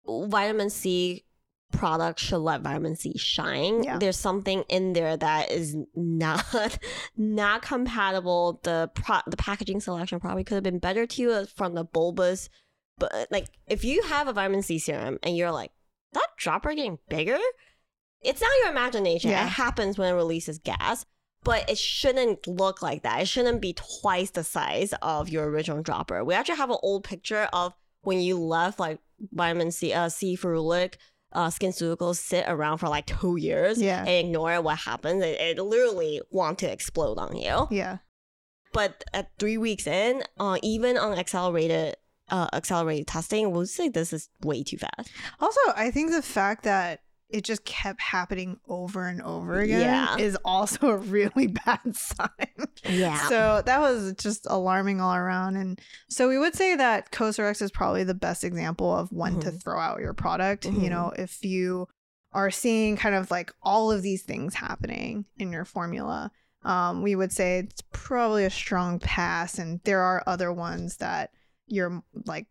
vitamin 0.07 0.69
C 0.71 1.25
products 1.73 2.23
should 2.23 2.39
let 2.39 2.61
vitamin 2.61 2.97
C 2.97 3.17
shine. 3.17 3.83
Yeah. 3.83 3.99
There's 3.99 4.17
something 4.17 4.65
in 4.69 4.93
there 4.93 5.17
that 5.17 5.51
is 5.51 5.77
not 5.95 6.79
not 7.17 7.63
compatible. 7.63 8.61
The 8.63 8.91
pro- 8.95 9.21
the 9.27 9.37
packaging 9.37 9.81
selection 9.81 10.21
probably 10.21 10.45
could 10.45 10.55
have 10.55 10.63
been 10.63 10.79
better 10.79 11.07
too 11.07 11.33
uh, 11.33 11.47
from 11.47 11.75
the 11.75 11.85
bulbous. 11.85 12.49
But 12.99 13.29
like, 13.31 13.47
if 13.67 13.85
you 13.85 14.03
have 14.03 14.29
a 14.29 14.33
vitamin 14.33 14.63
C 14.63 14.79
serum 14.79 15.19
and 15.23 15.37
you're 15.37 15.51
like, 15.51 15.73
that 16.13 16.29
dropper 16.37 16.75
getting 16.75 16.99
bigger, 17.09 17.39
it's 18.21 18.41
not 18.41 18.51
your 18.63 18.71
imagination. 18.71 19.31
Yeah. 19.31 19.47
It 19.47 19.51
happens 19.51 19.99
when 19.99 20.13
it 20.13 20.17
releases 20.17 20.59
gas. 20.59 21.07
But 21.45 21.69
it 21.69 21.77
shouldn't 21.77 22.47
look 22.47 22.83
like 22.83 23.03
that. 23.03 23.23
It 23.23 23.27
shouldn't 23.27 23.61
be 23.61 23.73
twice 23.73 24.31
the 24.31 24.45
size 24.45 24.95
of 25.03 25.29
your 25.29 25.47
original 25.47 25.83
dropper. 25.83 26.23
We 26.23 26.35
actually 26.35 26.59
have 26.59 26.71
an 26.71 26.77
old 26.85 27.03
picture 27.03 27.49
of 27.53 27.75
when 28.03 28.21
you 28.21 28.39
left 28.39 28.79
like 28.79 29.01
vitamin 29.33 29.73
C, 29.73 29.93
uh, 29.93 30.09
C 30.09 30.37
ferulic 30.37 30.95
uh, 31.35 31.49
SkinCeuticals 31.49 32.17
sit 32.17 32.45
around 32.49 32.79
for 32.79 32.89
like 32.89 33.07
two 33.07 33.37
years 33.37 33.81
Yeah. 33.81 34.01
and 34.01 34.09
ignore 34.27 34.61
what 34.61 34.79
happens. 34.79 35.23
It, 35.23 35.41
it 35.41 35.59
literally 35.63 36.21
want 36.31 36.59
to 36.61 36.71
explode 36.71 37.19
on 37.19 37.37
you. 37.37 37.67
yeah. 37.71 37.99
But 38.73 39.05
at 39.13 39.31
three 39.39 39.59
weeks 39.59 39.87
in, 39.87 40.23
uh, 40.41 40.59
even 40.63 40.97
on 40.97 41.19
accelerated 41.19 41.97
uh, 42.31 42.49
accelerated 42.55 43.07
testing, 43.07 43.51
we'll 43.51 43.67
say 43.67 43.91
this 43.91 44.13
is 44.15 44.31
way 44.43 44.63
too 44.63 44.79
fast. 44.79 45.11
Also, 45.41 45.61
I 45.77 45.91
think 45.91 46.11
the 46.11 46.23
fact 46.23 46.65
that 46.65 47.01
it 47.33 47.45
just 47.45 47.65
kept 47.65 48.01
happening 48.01 48.59
over 48.69 49.07
and 49.09 49.23
over 49.23 49.61
again 49.61 49.81
Yeah. 49.81 50.17
is 50.19 50.37
also 50.45 50.89
a 50.91 50.97
really 50.97 51.47
bad 51.49 51.97
sign. 51.97 52.29
Yeah. 52.85 53.29
So 53.29 53.63
that 53.65 53.81
was 53.81 54.15
just 54.19 54.47
alarming 54.49 55.01
all 55.01 55.15
around. 55.15 55.57
And 55.57 55.81
so 56.09 56.29
we 56.29 56.39
would 56.39 56.55
say 56.55 56.77
that 56.77 57.11
COSRX 57.11 57.63
is 57.63 57.71
probably 57.71 58.05
the 58.05 58.15
best 58.15 58.45
example 58.45 58.95
of 58.97 59.11
when 59.13 59.41
to 59.41 59.51
Mhm. 59.51 59.63
throw 59.63 59.81
out 59.81 60.01
your 60.01 60.15
product. 60.15 60.65
Mhm. 60.65 60.83
You 60.83 60.91
know, 60.91 61.13
if 61.17 61.43
you 61.45 61.89
are 62.33 62.51
seeing 62.51 62.97
kind 62.97 63.15
of 63.15 63.31
like 63.31 63.53
all 63.63 63.91
of 63.93 64.03
these 64.03 64.23
things 64.23 64.55
happening 64.55 65.25
in 65.37 65.53
your 65.53 65.65
formula, 65.65 66.31
um, 66.65 67.03
we 67.03 67.15
would 67.17 67.33
say 67.33 67.59
it's 67.59 67.83
probably 67.93 68.45
a 68.45 68.51
strong 68.51 68.99
pass. 69.01 69.59
And 69.59 69.81
there 69.85 70.01
are 70.01 70.23
other 70.27 70.53
ones 70.53 70.99
that 70.99 71.31
you're 71.67 72.03
like 72.27 72.47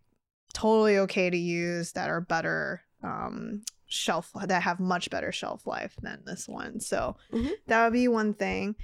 totally 0.54 0.98
okay 0.98 1.30
to 1.30 1.38
use 1.38 1.94
that 1.94 2.10
are 2.10 2.20
better 2.22 2.82
um 3.04 3.64
shelf 3.92 4.32
that 4.46 4.64
have 4.64 4.80
much 4.80 5.10
better 5.10 5.32
shelf 5.32 5.68
life 5.68 5.96
than 6.02 6.24
this 6.26 6.48
one. 6.48 6.80
So 6.80 7.18
Mhm. 7.32 7.52
that 7.68 7.84
would 7.84 7.94
be 7.94 8.08
one 8.08 8.34
thing. 8.34 8.76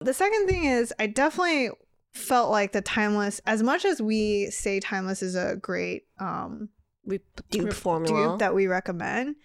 The 0.00 0.14
second 0.14 0.48
thing 0.48 0.64
is 0.64 0.94
i 0.98 1.06
definitely 1.06 1.70
felt 2.14 2.50
like 2.50 2.72
the 2.72 2.80
timeless 2.80 3.40
as 3.46 3.62
much 3.62 3.84
as 3.84 4.00
we 4.00 4.50
say 4.50 4.80
timeless 4.80 5.22
is 5.22 5.34
a 5.36 5.56
great 5.56 6.06
um 6.18 6.70
we 7.04 7.20
dupe 7.50 7.68
dupe 8.06 8.38
that 8.38 8.54
we 8.54 8.66
recommend 8.66 9.36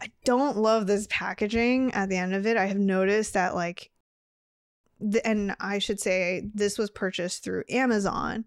i 0.00 0.10
don't 0.24 0.56
love 0.56 0.86
this 0.86 1.06
packaging 1.10 1.92
at 1.94 2.08
the 2.08 2.16
end 2.16 2.32
of 2.34 2.46
it. 2.46 2.56
I 2.56 2.66
have 2.66 2.78
noticed 2.78 3.34
that 3.34 3.54
like 3.56 3.90
th- 5.00 5.22
and 5.24 5.54
i 5.60 5.78
should 5.78 6.00
say 6.00 6.42
this 6.54 6.78
was 6.78 6.90
purchased 6.90 7.42
through 7.44 7.64
amazon 7.68 8.44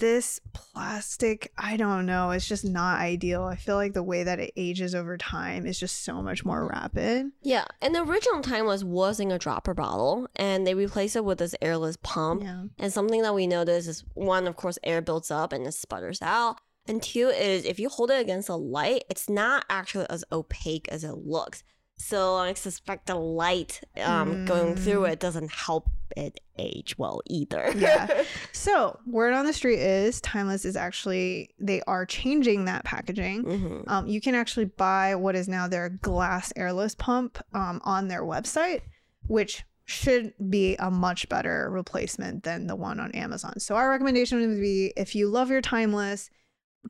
this 0.00 0.40
plastic 0.52 1.52
i 1.56 1.76
don't 1.76 2.06
know 2.06 2.30
it's 2.30 2.48
just 2.48 2.64
not 2.64 3.00
ideal 3.00 3.44
i 3.44 3.54
feel 3.54 3.76
like 3.76 3.92
the 3.92 4.02
way 4.02 4.24
that 4.24 4.40
it 4.40 4.52
ages 4.56 4.94
over 4.94 5.16
time 5.16 5.66
is 5.66 5.78
just 5.78 6.04
so 6.04 6.20
much 6.22 6.44
more 6.44 6.66
rapid 6.66 7.30
yeah, 7.42 7.64
and 7.80 7.94
the 7.94 8.02
original 8.02 8.42
timeless 8.42 8.84
was 8.84 9.18
in 9.18 9.30
a 9.30 9.38
dropper 9.38 9.74
bottle, 9.74 10.28
and 10.36 10.66
they 10.66 10.74
replaced 10.74 11.16
it 11.16 11.24
with 11.24 11.38
this 11.38 11.54
airless 11.62 11.96
pump. 12.02 12.42
yeah 12.42 12.64
And 12.78 12.92
something 12.92 13.22
that 13.22 13.34
we 13.34 13.46
notice 13.46 13.86
is 13.86 14.04
one, 14.14 14.46
of 14.46 14.56
course, 14.56 14.78
air 14.82 15.00
builds 15.00 15.30
up 15.30 15.52
and 15.52 15.66
it 15.66 15.72
sputters 15.72 16.20
out. 16.22 16.60
And 16.86 17.02
two 17.02 17.28
is 17.28 17.64
if 17.64 17.78
you 17.78 17.88
hold 17.88 18.10
it 18.10 18.20
against 18.20 18.48
a 18.48 18.56
light, 18.56 19.04
it's 19.10 19.28
not 19.28 19.64
actually 19.68 20.06
as 20.10 20.24
opaque 20.32 20.88
as 20.90 21.04
it 21.04 21.12
looks. 21.12 21.62
So 22.02 22.36
I 22.36 22.54
suspect 22.54 23.06
the 23.06 23.14
light 23.14 23.80
um, 24.02 24.44
going 24.46 24.74
through 24.76 25.02
Mm. 25.02 25.12
it 25.12 25.20
doesn't 25.20 25.50
help 25.50 25.88
it 26.16 26.40
age 26.58 26.96
well 26.98 27.20
either. 27.26 27.72
Yeah. 27.76 28.24
So, 28.52 28.98
word 29.06 29.32
on 29.32 29.46
the 29.46 29.52
street 29.52 29.78
is 29.78 30.20
Timeless 30.20 30.64
is 30.64 30.76
actually, 30.76 31.50
they 31.58 31.80
are 31.86 32.04
changing 32.04 32.64
that 32.66 32.84
packaging. 32.84 33.42
hmm 33.44 33.80
Um, 33.86 34.06
you 34.06 34.20
can 34.20 34.34
actually 34.34 34.66
buy 34.66 35.14
what 35.14 35.34
is 35.36 35.48
now 35.48 35.66
their 35.68 35.88
glass 35.88 36.52
airless 36.56 36.94
pump 36.94 37.38
um, 37.54 37.80
on 37.84 38.08
their 38.08 38.22
website, 38.22 38.80
which 39.28 39.64
should 39.86 40.34
be 40.50 40.76
a 40.76 40.90
much 40.90 41.28
better 41.28 41.68
replacement 41.70 42.42
than 42.44 42.66
the 42.66 42.76
one 42.76 43.00
on 43.00 43.12
Amazon. 43.12 43.58
So, 43.60 43.76
our 43.76 43.88
recommendation 43.88 44.40
would 44.40 44.60
be 44.60 44.92
if 44.96 45.14
you 45.14 45.28
love 45.28 45.48
your 45.50 45.62
Timeless, 45.62 46.28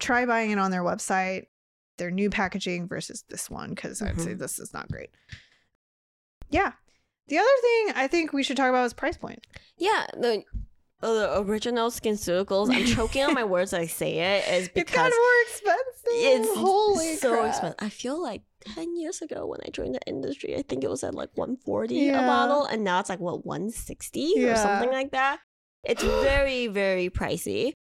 try 0.00 0.24
buying 0.26 0.50
it 0.50 0.58
on 0.58 0.70
their 0.70 0.82
website, 0.82 1.46
their 2.00 2.10
new 2.10 2.28
packaging 2.30 2.88
versus 2.88 3.22
this 3.28 3.48
one, 3.48 3.70
because 3.70 4.02
I'd 4.02 4.20
say 4.20 4.34
this 4.34 4.58
is 4.58 4.72
not 4.74 4.90
great. 4.90 5.10
Yeah. 6.50 6.72
The 7.28 7.38
other 7.38 7.48
thing 7.62 7.92
I 7.94 8.08
think 8.08 8.32
we 8.32 8.42
should 8.42 8.56
talk 8.56 8.68
about 8.70 8.84
is 8.86 8.92
price 8.92 9.16
point. 9.16 9.46
Yeah, 9.78 10.06
the, 10.14 10.42
uh, 11.02 11.12
the 11.14 11.38
original 11.40 11.90
SkinCeuticals, 11.90 12.74
I'm 12.74 12.84
choking 12.86 13.22
on 13.22 13.34
my 13.34 13.44
words 13.54 13.72
as 13.72 13.78
I 13.80 13.86
say 13.86 14.18
it, 14.18 14.48
is 14.48 14.64
It's 14.66 14.74
because 14.74 14.96
kind 14.96 15.06
of 15.12 15.18
more 15.18 15.42
expensive. 15.42 16.42
it's 16.48 16.58
Holy 16.58 17.14
so 17.14 17.32
crap. 17.34 17.48
expensive. 17.50 17.76
I 17.78 17.88
feel 17.88 18.20
like 18.20 18.42
10 18.74 18.96
years 18.96 19.22
ago 19.22 19.46
when 19.46 19.60
I 19.64 19.70
joined 19.70 19.94
the 19.94 20.00
industry, 20.08 20.56
I 20.56 20.62
think 20.62 20.82
it 20.82 20.90
was 20.90 21.04
at 21.04 21.14
like 21.14 21.30
140 21.34 21.94
Yeah. 21.94 22.24
a 22.24 22.26
bottle, 22.26 22.64
and 22.64 22.82
now 22.82 22.98
it's 22.98 23.08
like 23.08 23.20
what 23.20 23.46
160 23.46 24.44
or 24.44 24.56
something 24.56 24.90
like 24.90 25.12
that. 25.12 25.38
It's 25.84 26.02
very, 26.24 26.66
very 26.66 27.10
pricey. 27.10 27.74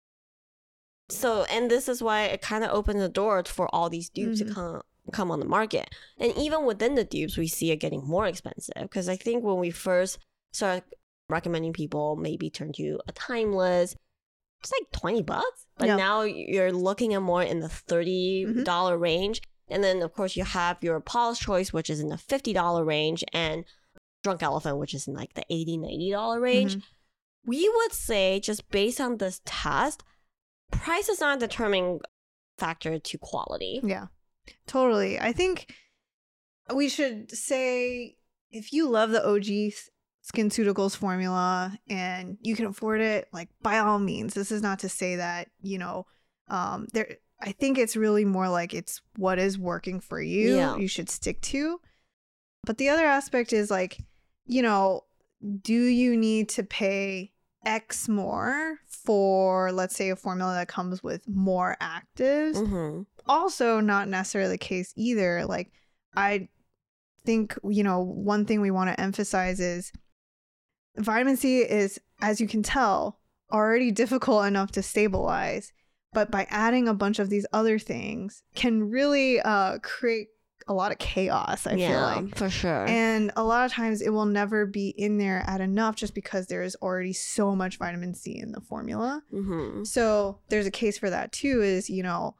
So, 1.10 1.44
and 1.44 1.70
this 1.70 1.88
is 1.88 2.02
why 2.02 2.24
it 2.24 2.42
kind 2.42 2.64
of 2.64 2.70
opened 2.70 3.00
the 3.00 3.08
door 3.08 3.42
for 3.44 3.72
all 3.74 3.88
these 3.88 4.10
dupes 4.10 4.40
Mhm. 4.42 4.48
to 4.48 4.54
come 4.54 4.82
come 5.10 5.30
on 5.30 5.40
the 5.40 5.46
market. 5.46 5.88
And 6.18 6.36
even 6.36 6.66
within 6.66 6.94
the 6.94 7.02
dupes, 7.04 7.38
we 7.38 7.48
see 7.48 7.70
it 7.70 7.76
getting 7.78 8.04
more 8.04 8.26
expensive 8.26 8.74
because 8.82 9.08
I 9.08 9.16
think 9.16 9.42
when 9.42 9.56
we 9.56 9.70
first 9.70 10.18
started 10.52 10.84
recommending 11.30 11.72
people 11.72 12.14
maybe 12.16 12.50
turn 12.50 12.72
to 12.74 13.00
a 13.08 13.12
timeless. 13.12 13.96
It's 14.60 14.70
like 14.72 14.90
20 14.92 15.22
bucks, 15.22 15.66
but 15.78 15.86
Yeah. 15.86 15.96
now 15.96 16.22
you're 16.22 16.72
looking 16.72 17.14
at 17.14 17.22
more 17.22 17.42
in 17.42 17.60
the 17.60 17.68
$30 17.68 18.44
Mm-hmm. 18.46 19.00
range. 19.00 19.40
And 19.68 19.82
then, 19.84 20.02
of 20.02 20.12
course, 20.12 20.36
you 20.36 20.44
have 20.44 20.82
your 20.82 21.00
Paul's 21.00 21.38
Choice, 21.38 21.72
which 21.72 21.88
is 21.90 22.00
in 22.00 22.08
the 22.08 22.18
$50 22.18 22.84
range, 22.84 23.24
and 23.32 23.64
Drunk 24.24 24.42
Elephant, 24.42 24.76
which 24.78 24.92
is 24.94 25.06
in 25.06 25.14
like 25.14 25.34
the 25.34 25.44
$80, 25.48 25.78
$90 25.78 26.38
range. 26.40 26.76
Mhm. 26.76 26.82
We 27.46 27.68
would 27.68 27.92
say, 27.92 28.40
just 28.40 28.68
based 28.70 29.00
on 29.00 29.18
this 29.18 29.40
test, 29.44 30.02
price 30.70 31.08
is 31.08 31.20
not 31.20 31.36
a 31.36 31.40
determining 31.40 32.00
factor 32.58 32.98
to 32.98 33.18
quality. 33.18 33.80
Yeah, 33.82 34.06
totally. 34.66 35.18
I 35.18 35.32
think 35.32 35.74
we 36.74 36.88
should 36.88 37.30
say 37.30 38.16
if 38.50 38.72
you 38.72 38.88
love 38.88 39.10
the 39.10 39.26
OG 39.26 39.72
SkinCeuticals 40.24 40.96
formula 40.96 41.78
and 41.88 42.36
you 42.42 42.54
can 42.54 42.66
afford 42.66 43.00
it, 43.00 43.28
like 43.32 43.48
by 43.62 43.78
all 43.78 43.98
means. 43.98 44.34
This 44.34 44.52
is 44.52 44.62
not 44.62 44.80
to 44.80 44.88
say 44.88 45.16
that 45.16 45.48
you 45.62 45.78
know, 45.78 46.06
um, 46.48 46.86
there. 46.92 47.16
I 47.40 47.52
think 47.52 47.78
it's 47.78 47.96
really 47.96 48.24
more 48.24 48.48
like 48.48 48.74
it's 48.74 49.00
what 49.16 49.38
is 49.38 49.58
working 49.58 50.00
for 50.00 50.20
you. 50.20 50.56
Yeah. 50.56 50.76
You 50.76 50.88
should 50.88 51.08
stick 51.08 51.40
to. 51.42 51.80
But 52.64 52.78
the 52.78 52.88
other 52.88 53.06
aspect 53.06 53.52
is 53.52 53.70
like, 53.70 53.98
you 54.44 54.62
know, 54.62 55.04
do 55.62 55.72
you 55.72 56.16
need 56.16 56.48
to 56.50 56.64
pay 56.64 57.32
X 57.64 58.08
more 58.08 58.78
for, 58.86 59.72
let's 59.72 59.96
say, 59.96 60.10
a 60.10 60.16
formula 60.16 60.54
that 60.54 60.68
comes 60.68 61.02
with 61.02 61.26
more 61.28 61.76
actives? 61.80 62.56
hmm 62.56 63.02
also 63.28 63.80
not 63.80 64.08
necessarily 64.08 64.52
the 64.52 64.58
case 64.58 64.92
either. 64.96 65.44
Like, 65.44 65.70
I 66.16 66.48
think, 67.24 67.56
you 67.62 67.84
know, 67.84 68.00
one 68.00 68.44
thing 68.46 68.60
we 68.60 68.70
want 68.70 68.90
to 68.90 69.00
emphasize 69.00 69.60
is 69.60 69.92
vitamin 70.96 71.36
C 71.36 71.60
is, 71.60 72.00
as 72.20 72.40
you 72.40 72.48
can 72.48 72.62
tell, 72.62 73.20
already 73.52 73.90
difficult 73.90 74.46
enough 74.46 74.72
to 74.72 74.82
stabilize. 74.82 75.72
But 76.14 76.30
by 76.30 76.46
adding 76.48 76.88
a 76.88 76.94
bunch 76.94 77.18
of 77.18 77.28
these 77.28 77.46
other 77.52 77.78
things, 77.78 78.42
can 78.54 78.90
really 78.90 79.40
uh, 79.40 79.78
create 79.82 80.28
a 80.68 80.74
lot 80.74 80.92
of 80.92 80.98
chaos. 80.98 81.66
I 81.66 81.74
yeah, 81.74 81.88
feel 81.88 82.24
like. 82.24 82.36
for 82.36 82.50
sure. 82.50 82.86
And 82.86 83.32
a 83.36 83.42
lot 83.42 83.66
of 83.66 83.72
times 83.72 84.00
it 84.00 84.10
will 84.10 84.26
never 84.26 84.66
be 84.66 84.90
in 84.90 85.18
there 85.18 85.42
at 85.46 85.60
enough 85.60 85.96
just 85.96 86.14
because 86.14 86.46
there 86.46 86.62
is 86.62 86.76
already 86.82 87.12
so 87.12 87.56
much 87.56 87.78
vitamin 87.78 88.14
C 88.14 88.38
in 88.38 88.52
the 88.52 88.60
formula. 88.60 89.22
hmm 89.30 89.84
So 89.84 90.38
there's 90.48 90.66
a 90.66 90.70
case 90.70 90.98
for 90.98 91.10
that 91.10 91.32
too, 91.32 91.62
is, 91.62 91.90
you 91.90 92.02
know, 92.02 92.36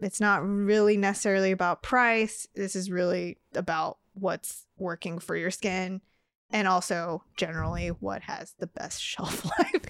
it's 0.00 0.20
not 0.20 0.46
really 0.46 0.96
necessarily 0.96 1.52
about 1.52 1.82
price. 1.82 2.46
This 2.54 2.74
is 2.74 2.90
really 2.90 3.38
about 3.54 3.98
what's 4.14 4.66
working 4.76 5.18
for 5.18 5.36
your 5.36 5.50
skin 5.50 6.00
and 6.52 6.66
also 6.68 7.22
generally 7.36 7.88
what 7.88 8.22
has 8.22 8.54
the 8.58 8.66
best 8.66 9.02
shelf 9.10 9.44
life. 9.44 9.82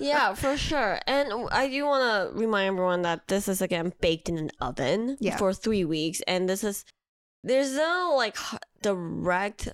yeah, 0.00 0.34
for 0.42 0.56
sure. 0.56 0.98
And 1.06 1.32
I 1.50 1.68
do 1.68 1.84
want 1.84 2.32
to 2.32 2.38
remind 2.38 2.68
everyone 2.74 3.02
that 3.02 3.28
this 3.28 3.48
is 3.48 3.60
again 3.62 3.92
baked 4.00 4.28
in 4.28 4.38
an 4.38 4.50
oven 4.60 5.16
Yeah. 5.20 5.36
for 5.36 5.52
three 5.52 5.84
weeks, 5.84 6.20
and 6.26 6.48
this 6.48 6.64
is 6.64 6.84
there's 7.44 7.74
no 7.74 8.14
like 8.16 8.36
direct. 8.82 9.68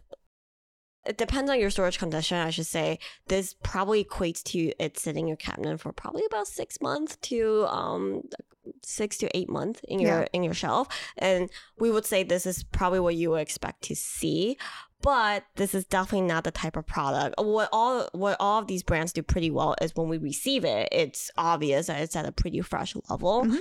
It 1.09 1.17
depends 1.19 1.51
on 1.51 1.59
your 1.59 1.71
storage 1.71 1.99
condition, 1.99 2.37
I 2.39 2.51
should 2.51 2.67
say. 2.67 2.99
This 3.29 3.55
probably 3.63 4.05
equates 4.05 4.43
to 4.53 4.73
it 4.79 4.99
sitting 4.99 5.25
in 5.25 5.29
your 5.29 5.37
cabinet 5.39 5.81
for 5.81 5.93
probably 5.93 6.23
about 6.27 6.47
six 6.47 6.81
months 6.81 7.17
to 7.23 7.67
um 7.69 8.23
six 8.85 9.17
to 9.19 9.35
eight 9.37 9.49
months 9.49 9.81
in 9.89 9.99
your 9.99 10.21
Yeah. 10.21 10.27
in 10.35 10.43
your 10.45 10.53
shelf, 10.55 10.89
and 11.17 11.49
we 11.79 11.91
would 11.91 12.05
say 12.05 12.23
this 12.23 12.45
is 12.47 12.63
probably 12.65 13.01
what 13.01 13.15
you 13.17 13.31
would 13.31 13.41
expect 13.41 13.83
to 13.85 13.97
see 13.97 14.57
but 15.01 15.45
this 15.55 15.77
is 15.77 15.85
definitely 15.85 16.27
not 16.27 16.43
the 16.43 16.51
type 16.51 16.77
of 16.77 16.85
product. 16.85 17.37
What 17.39 17.69
all 17.73 18.09
what 18.13 18.37
all 18.41 18.59
of 18.59 18.67
these 18.67 18.83
brands 18.83 19.13
do 19.13 19.23
pretty 19.23 19.49
well 19.51 19.77
is 19.81 19.95
when 19.95 20.09
we 20.09 20.19
receive 20.19 20.65
it, 20.65 20.89
it's 20.91 21.31
obvious 21.39 21.87
that 21.87 22.01
it's 22.03 22.17
at 22.17 22.27
a 22.27 22.33
pretty 22.33 22.61
fresh 22.63 22.97
level. 23.09 23.45
Mhm. 23.45 23.59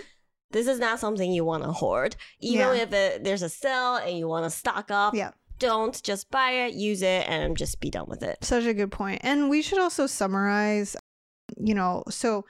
This 0.49 0.65
is 0.67 0.79
not 0.79 0.99
something 0.99 1.31
you 1.31 1.45
want 1.45 1.63
to 1.63 1.71
hoard, 1.71 2.15
even 2.39 2.75
Yeah. 2.75 2.81
if 2.83 2.91
it, 2.91 3.23
there's 3.23 3.43
a 3.43 3.49
sale 3.49 3.97
and 3.97 4.17
you 4.17 4.27
want 4.27 4.45
to 4.45 4.49
stock 4.49 4.89
up. 4.89 5.13
Yeah. 5.13 5.31
Don't 5.59 6.01
just 6.03 6.29
buy 6.29 6.51
it, 6.51 6.73
use 6.73 7.01
it, 7.01 7.27
and 7.27 7.57
just 7.57 7.79
be 7.79 7.89
done 7.89 8.05
with 8.07 8.23
it. 8.23 8.37
Such 8.43 8.65
a 8.65 8.73
good 8.73 8.91
point. 8.91 9.21
And 9.23 9.49
we 9.49 9.61
should 9.61 9.79
also 9.79 10.07
summarize, 10.07 10.95
you 11.57 11.73
know, 11.73 12.03
so 12.09 12.45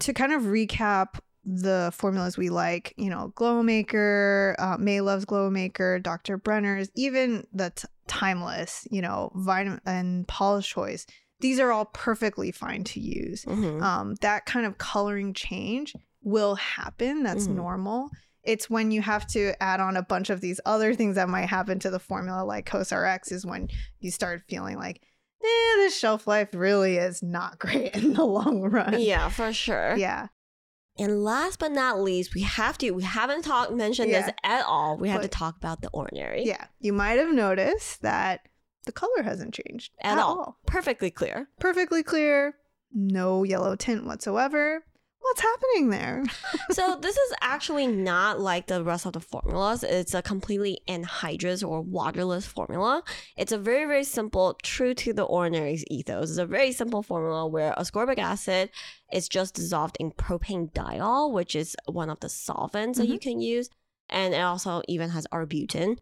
to 0.00 0.12
kind 0.12 0.32
of 0.32 0.42
recap 0.42 1.18
the 1.44 1.90
formulas 1.94 2.38
we 2.38 2.48
like, 2.48 2.94
you 2.96 3.10
know, 3.10 3.32
Glow 3.34 3.62
Maker, 3.62 4.56
uh, 4.58 4.76
Maeloves 4.78 5.26
Glow 5.26 5.50
Maker, 5.50 5.98
Dr. 5.98 6.38
Brenner's, 6.38 6.88
even 6.94 7.46
the 7.52 7.70
t- 7.74 7.88
Timeless, 8.06 8.86
you 8.90 9.00
know, 9.00 9.32
Vitamin 9.34 9.80
and 9.86 10.28
Paula's 10.28 10.66
Choice. 10.66 11.06
These 11.40 11.58
are 11.58 11.72
all 11.72 11.86
perfectly 11.86 12.50
fine 12.52 12.84
to 12.84 13.00
use. 13.00 13.44
Mhm. 13.46 13.82
Um, 13.82 14.14
that 14.20 14.44
kind 14.44 14.66
of 14.66 14.76
coloring 14.76 15.32
change 15.32 15.94
will 16.22 16.54
happen. 16.56 17.22
That's 17.22 17.48
Mhm. 17.48 17.54
normal. 17.56 18.10
It's 18.44 18.68
when 18.68 18.90
you 18.90 19.00
have 19.02 19.26
to 19.28 19.54
add 19.62 19.80
on 19.80 19.96
a 19.96 20.02
bunch 20.02 20.30
of 20.30 20.40
these 20.40 20.60
other 20.66 20.94
things 20.94 21.16
that 21.16 21.28
might 21.28 21.46
happen 21.48 21.78
to 21.80 21.90
the 21.90 21.98
formula, 21.98 22.44
like 22.44 22.68
COSRX, 22.68 23.32
is 23.32 23.46
when 23.46 23.68
you 24.00 24.10
start 24.10 24.42
feeling 24.48 24.76
like, 24.76 25.00
eh, 25.42 25.76
this 25.76 25.96
shelf 25.98 26.26
life 26.26 26.48
really 26.54 26.96
is 26.96 27.22
not 27.22 27.58
great 27.64 27.94
in 27.96 28.12
the 28.14 28.24
long 28.24 28.60
run. 28.62 29.00
yeah, 29.00 29.28
for 29.28 29.52
sure. 29.52 29.96
Yeah. 29.96 30.28
And 30.96 31.24
last 31.24 31.58
but 31.58 31.72
not 31.72 32.00
least, 32.00 32.34
we 32.36 32.42
have 32.42 32.78
to 32.78 32.92
we 32.92 33.02
haven't 33.02 33.42
talked 33.42 33.72
mentioned 33.72 34.10
Yeah. 34.10 34.26
this 34.26 34.34
at 34.44 34.64
all. 34.64 34.96
We 34.96 35.08
have 35.08 35.22
to 35.22 35.28
talk 35.28 35.56
about 35.56 35.80
the 35.82 35.88
ordinary. 35.88 36.44
Yeah. 36.44 36.66
You 36.78 36.92
might 36.92 37.18
have 37.18 37.32
noticed 37.34 38.02
that 38.02 38.46
the 38.86 38.92
color 38.92 39.22
hasn't 39.24 39.54
changed 39.54 39.90
At, 40.02 40.18
all. 40.18 40.58
Perfectly 40.66 41.10
clear. 41.10 41.48
Perfectly 41.58 42.02
clear, 42.04 42.54
no 42.92 43.42
yellow 43.42 43.74
tint 43.74 44.04
whatsoever. 44.06 44.84
What's 45.24 45.40
happening 45.40 45.88
there? 45.88 46.22
so 46.70 46.96
this 47.00 47.16
is 47.16 47.32
actually 47.40 47.86
not 47.86 48.40
like 48.40 48.66
the 48.66 48.84
rest 48.84 49.06
of 49.06 49.14
the 49.14 49.20
formulas. 49.20 49.82
It's 49.82 50.12
a 50.12 50.20
completely 50.20 50.80
anhydrous 50.86 51.66
or 51.66 51.80
waterless 51.80 52.44
formula. 52.46 53.02
It's 53.34 53.50
a 53.50 53.56
very, 53.56 53.86
very 53.86 54.04
simple, 54.04 54.58
true 54.62 54.92
to 54.92 55.14
the 55.14 55.22
ordinary's 55.22 55.82
ethos. 55.90 56.28
It's 56.28 56.38
a 56.38 56.44
very 56.44 56.72
simple 56.72 57.02
formula 57.02 57.46
where 57.46 57.72
ascorbic 57.72 58.18
acid 58.18 58.68
is 59.10 59.26
just 59.26 59.54
dissolved 59.54 59.96
in 59.98 60.12
propanediol, 60.12 61.32
which 61.32 61.56
is 61.56 61.74
one 61.86 62.10
of 62.10 62.20
the 62.20 62.28
solvents 62.28 62.98
that 62.98 63.06
you 63.06 63.14
mm-hmm. 63.14 63.30
can 63.30 63.40
use. 63.40 63.70
And 64.10 64.34
it 64.34 64.40
also 64.40 64.82
even 64.88 65.08
has 65.08 65.26
arbutin. 65.32 65.96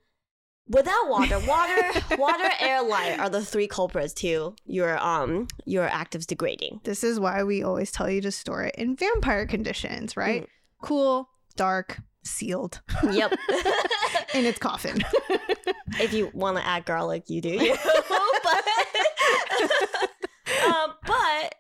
Without 0.68 1.08
water, 1.08 1.38
water, 1.46 1.92
water, 2.16 2.50
air, 2.60 2.82
light 2.82 3.18
are 3.18 3.28
the 3.28 3.44
three 3.44 3.66
culprits 3.66 4.14
to 4.14 4.54
your 4.64 4.98
um 4.98 5.48
your 5.66 5.88
actives 5.88 6.26
degrading. 6.26 6.80
This 6.84 7.02
is 7.04 7.18
why 7.20 7.42
we 7.42 7.62
always 7.62 7.90
tell 7.90 8.08
you 8.08 8.20
to 8.22 8.30
store 8.30 8.62
it 8.64 8.74
in 8.76 8.96
vampire 8.96 9.46
conditions, 9.46 10.16
right? 10.16 10.48
Cool, 10.82 11.28
dark, 11.56 12.00
sealed 12.24 12.80
Yep. 13.10 13.32
in 14.34 14.44
its 14.46 14.58
coffin. 14.58 15.02
if 16.00 16.12
you 16.12 16.30
want 16.32 16.56
to 16.58 16.66
add 16.66 16.84
garlic, 16.84 17.28
you 17.28 17.40
do. 17.40 17.50
You. 17.50 17.76
but, 18.42 18.64
um, 20.66 20.92
but 21.06 21.54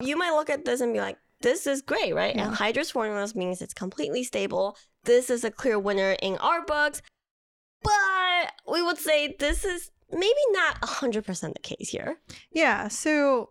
you 0.00 0.16
might 0.16 0.32
look 0.32 0.50
at 0.50 0.64
this 0.64 0.80
and 0.80 0.92
be 0.92 1.00
like, 1.00 1.18
this 1.42 1.66
is 1.66 1.82
great, 1.82 2.14
right? 2.14 2.34
Yeah. 2.34 2.50
Anhydrous 2.50 2.90
formulas 2.92 3.34
means 3.34 3.60
it's 3.60 3.74
completely 3.74 4.24
stable. 4.24 4.76
This 5.04 5.30
is 5.30 5.44
a 5.44 5.50
clear 5.50 5.78
winner 5.78 6.16
in 6.22 6.36
our 6.38 6.64
books. 6.64 7.02
But 7.82 8.52
we 8.70 8.82
would 8.82 8.98
say 8.98 9.36
this 9.38 9.64
is 9.64 9.90
maybe 10.10 10.34
not 10.50 10.80
100% 10.82 11.52
the 11.52 11.60
case 11.60 11.88
here. 11.88 12.18
yeah, 12.52 12.88
so 12.88 13.50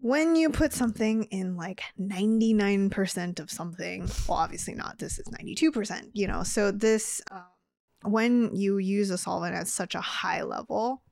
when 0.00 0.36
you 0.36 0.50
put 0.50 0.72
something 0.72 1.24
in 1.24 1.56
like 1.56 1.82
99% 2.00 3.40
of 3.40 3.50
something, 3.50 4.08
well, 4.28 4.38
obviously 4.38 4.74
not, 4.74 4.98
this 4.98 5.18
is 5.18 5.26
92%, 5.26 6.10
you 6.12 6.26
know, 6.28 6.42
so 6.44 6.70
this, 6.70 7.20
um, 7.30 7.42
when 8.02 8.54
you 8.54 8.78
use 8.78 9.10
a 9.10 9.18
solvent 9.18 9.54
at 9.56 9.66
such 9.66 9.94
a 9.96 10.00
high 10.00 10.42
level, 10.42 11.02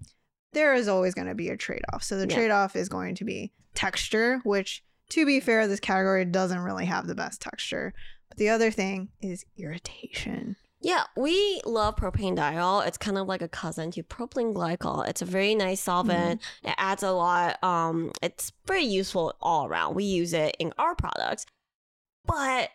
there 0.52 0.72
is 0.74 0.86
always 0.88 1.14
going 1.14 1.26
to 1.26 1.34
be 1.34 1.48
a 1.48 1.56
trade 1.56 1.82
off. 1.92 2.02
So 2.04 2.16
the 2.16 2.28
Yeah. 2.28 2.34
trade 2.36 2.50
off 2.52 2.76
is 2.76 2.88
going 2.88 3.16
to 3.16 3.24
be 3.24 3.52
texture, 3.74 4.40
which, 4.44 4.84
to 5.10 5.26
be 5.26 5.40
fair, 5.40 5.66
this 5.66 5.80
category 5.80 6.24
doesn't 6.24 6.60
really 6.60 6.86
have 6.86 7.06
the 7.08 7.14
best 7.16 7.40
texture. 7.42 7.92
But 8.28 8.38
the 8.38 8.48
other 8.50 8.70
thing 8.70 9.08
is 9.20 9.44
irritation. 9.56 10.56
Yeah, 10.80 11.04
we 11.16 11.60
love 11.64 11.96
propanediol. 11.96 12.86
It's 12.86 12.98
kind 12.98 13.16
of 13.16 13.26
like 13.26 13.42
a 13.42 13.48
cousin 13.48 13.90
to 13.92 14.02
propylene 14.02 14.54
glycol. 14.54 15.08
It's 15.08 15.22
a 15.22 15.24
very 15.24 15.54
nice 15.54 15.80
solvent. 15.80 16.42
It 16.62 16.74
adds 16.76 17.02
a 17.02 17.12
lot. 17.12 17.62
Um, 17.64 18.12
it's 18.22 18.52
very 18.66 18.84
useful 18.84 19.34
all 19.40 19.66
around. 19.66 19.94
We 19.94 20.04
use 20.04 20.32
it 20.32 20.54
in 20.58 20.72
our 20.78 20.94
products. 20.94 21.46
But 22.26 22.70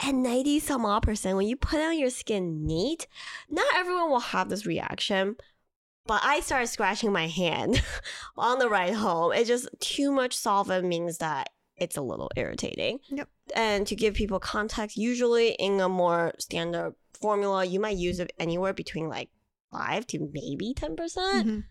at 0.00 0.14
90 0.14 0.60
some 0.60 0.86
odd 0.86 1.02
percent, 1.02 1.36
when 1.36 1.46
you 1.46 1.56
put 1.56 1.80
it 1.80 1.84
on 1.84 1.98
your 1.98 2.10
skin 2.10 2.66
neat, 2.66 3.06
not 3.50 3.66
everyone 3.74 4.10
will 4.10 4.20
have 4.20 4.48
this 4.48 4.66
reaction. 4.66 5.36
But 6.06 6.22
I 6.24 6.40
started 6.40 6.68
scratching 6.68 7.12
my 7.12 7.26
hand 7.26 7.82
on 8.38 8.58
the 8.58 8.70
ride 8.70 8.94
home. 8.94 9.32
It's 9.32 9.48
just 9.48 9.68
too 9.80 10.10
much 10.10 10.34
solvent 10.34 10.86
means 10.86 11.18
that 11.18 11.50
it's 11.76 11.96
a 11.96 12.02
little 12.02 12.30
irritating. 12.36 13.00
Yep. 13.10 13.28
And 13.54 13.86
to 13.86 13.94
give 13.94 14.14
people 14.14 14.40
context, 14.40 14.96
usually 14.96 15.50
in 15.50 15.80
a 15.80 15.88
more 15.88 16.32
standard 16.38 16.94
formula, 17.20 17.64
you 17.64 17.80
might 17.80 17.96
use 17.96 18.20
it 18.20 18.32
anywhere 18.38 18.72
between 18.72 19.08
like 19.08 19.28
five 19.72 20.06
to 20.08 20.30
maybe 20.32 20.74
10%. 20.74 21.46
Mhm. 21.46 21.64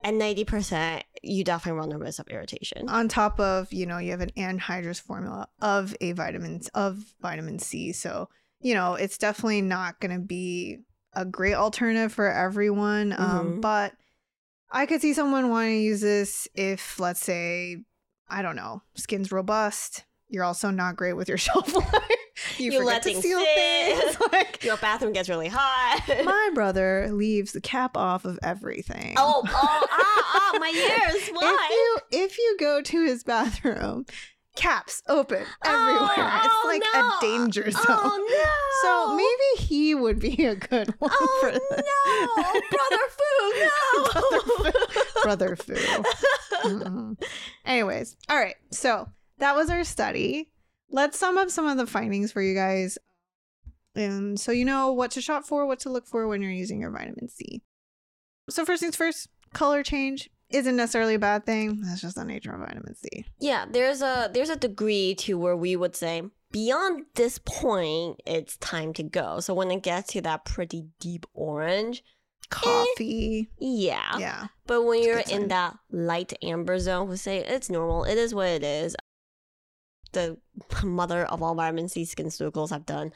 and 0.00 0.18
90% 0.20 1.02
you 1.22 1.44
definitely 1.44 1.78
run 1.78 1.88
the 1.88 1.96
risk 1.98 2.18
of 2.20 2.28
irritation. 2.28 2.88
On 2.90 3.08
top 3.08 3.40
of, 3.40 3.72
you 3.72 3.86
know, 3.86 3.96
you 3.98 4.10
have 4.10 4.20
an 4.20 4.32
anhydrous 4.36 5.00
formula 5.00 5.48
of 5.60 5.96
a 6.02 6.12
vitamin 6.12 6.60
of 6.74 7.14
vitamin 7.22 7.58
C. 7.58 7.92
So, 7.92 8.28
you 8.60 8.74
know, 8.74 8.94
it's 8.96 9.16
definitely 9.16 9.62
not 9.62 10.00
going 10.00 10.12
to 10.14 10.20
be 10.26 10.80
a 11.14 11.24
great 11.24 11.54
alternative 11.54 12.12
for 12.12 12.30
everyone. 12.30 13.12
Um, 13.14 13.56
Mhm. 13.56 13.60
but 13.62 13.94
I 14.70 14.84
could 14.86 15.00
see 15.00 15.14
someone 15.14 15.48
wanting 15.48 15.78
to 15.78 15.84
use 15.84 16.00
this 16.02 16.48
if, 16.54 16.98
let's 17.00 17.20
say, 17.20 17.84
I 18.28 18.42
don't 18.42 18.56
know, 18.56 18.82
skin's 18.94 19.32
robust. 19.32 20.04
You're 20.28 20.44
also 20.44 20.70
not 20.70 20.96
great 20.96 21.12
with 21.14 21.28
your 21.28 21.38
shelf 21.46 21.72
life. 21.74 22.10
You, 22.58 22.72
You 22.72 22.78
forget 22.80 22.86
let 22.86 23.02
to 23.02 23.08
things 23.10 23.22
seal 23.22 23.44
things. 23.44 24.16
Like, 24.32 24.64
Your 24.64 24.76
bathroom 24.76 25.12
gets 25.12 25.28
really 25.28 25.48
hot. 25.48 26.02
my 26.24 26.50
brother 26.54 27.08
leaves 27.12 27.52
the 27.52 27.60
cap 27.60 27.96
off 27.96 28.24
of 28.24 28.38
everything. 28.42 29.14
oh, 29.16 29.42
oh, 29.46 29.86
ah, 29.90 30.52
ah, 30.54 30.58
my 30.58 30.68
ears. 30.70 31.28
Why? 31.32 31.68
If 31.70 31.70
you 31.70 31.98
if 32.24 32.38
you 32.38 32.56
go 32.60 32.80
to 32.82 33.04
his 33.04 33.22
bathroom, 33.24 34.06
caps 34.56 35.02
open 35.08 35.44
everywhere. 35.64 36.10
Oh, 36.16 36.40
it's 36.44 36.54
oh, 36.54 36.68
like 36.68 36.82
no. 36.92 37.00
a 37.00 37.18
danger 37.20 37.70
zone. 37.70 37.82
Oh 37.88 38.42
no! 38.44 38.50
So 38.82 39.16
maybe 39.16 39.66
he 39.68 39.94
would 39.94 40.18
be 40.20 40.44
a 40.44 40.54
good 40.54 40.94
one 40.98 41.10
for 41.10 41.50
Oh 41.50 41.50
this. 41.50 41.82
no, 41.82 42.60
brother 42.70 43.02
Fu, 44.64 44.64
no. 44.64 44.72
Brother 45.22 45.56
Fu. 45.56 45.74
Mhm. 46.68 47.22
Anyways, 47.64 48.16
all 48.28 48.36
right. 48.36 48.56
So 48.70 49.08
that 49.38 49.54
was 49.56 49.70
our 49.70 49.84
study. 49.84 50.50
Let's 50.94 51.18
sum 51.18 51.36
up 51.36 51.50
some 51.50 51.66
of 51.66 51.76
the 51.76 51.86
findings 51.86 52.30
for 52.30 52.40
you 52.40 52.54
guys. 52.54 52.98
And 53.96 54.38
so 54.38 54.52
you 54.52 54.64
know 54.64 54.92
what 54.92 55.10
to 55.12 55.20
shop 55.20 55.44
for, 55.44 55.66
what 55.66 55.80
to 55.80 55.88
look 55.90 56.06
for 56.06 56.28
when 56.28 56.40
you're 56.40 56.52
using 56.52 56.80
your 56.80 56.90
vitamin 56.92 57.28
C. 57.28 57.62
So 58.48 58.64
first 58.64 58.80
things 58.80 58.94
first, 58.94 59.28
color 59.52 59.82
change 59.82 60.30
isn't 60.50 60.76
necessarily 60.76 61.14
a 61.14 61.18
bad 61.18 61.44
thing. 61.46 61.80
That's 61.82 62.00
just 62.00 62.14
the 62.14 62.24
nature 62.24 62.52
of 62.52 62.60
vitamin 62.60 62.94
C. 62.94 63.24
yeah, 63.40 63.64
there's 63.68 64.02
a 64.02 64.30
there's 64.32 64.50
a 64.50 64.56
degree 64.56 65.14
to 65.16 65.36
where 65.36 65.56
we 65.56 65.74
would 65.74 65.96
say 65.96 66.22
beyond 66.52 67.06
this 67.16 67.38
point, 67.38 68.20
it's 68.24 68.56
time 68.58 68.92
to 68.94 69.02
go. 69.02 69.40
So 69.40 69.52
when 69.52 69.72
it 69.72 69.82
gets 69.82 70.12
to 70.12 70.20
that 70.20 70.44
pretty 70.44 70.86
deep 71.00 71.26
orange, 71.34 72.04
eh, 72.44 72.46
Coffee. 72.50 73.48
yeah. 73.58 74.16
Yeah. 74.18 74.46
But 74.68 74.82
when 74.84 74.98
It's 74.98 75.06
you're 75.08 75.40
in 75.40 75.48
that 75.48 75.76
light 75.90 76.32
amber 76.42 76.78
zone, 76.78 77.08
we 77.08 77.16
say 77.16 77.38
it's 77.38 77.68
normal. 77.68 78.04
It 78.04 78.18
is 78.18 78.32
what 78.32 78.46
it 78.48 78.62
is. 78.62 78.94
The 80.14 80.38
mother 80.84 81.24
of 81.26 81.42
all 81.42 81.54
vitamin 81.54 81.88
C 81.88 82.02
SkinCeuticals 82.04 82.70
have 82.70 82.86
done 82.86 83.12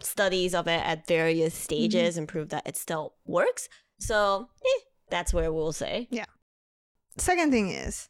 studies 0.00 0.54
of 0.54 0.66
it 0.66 0.82
at 0.84 1.06
various 1.06 1.54
Mm-hmm. 1.54 1.62
stages 1.62 2.16
and 2.18 2.28
proved 2.28 2.50
that 2.50 2.66
it 2.66 2.76
still 2.76 3.14
works. 3.26 3.68
So 4.00 4.48
eh, 4.64 4.80
that's 5.10 5.32
where 5.32 5.52
we'll 5.52 5.72
say. 5.72 6.08
Yeah. 6.10 6.26
Second 7.16 7.50
thing 7.50 7.70
is, 7.70 8.08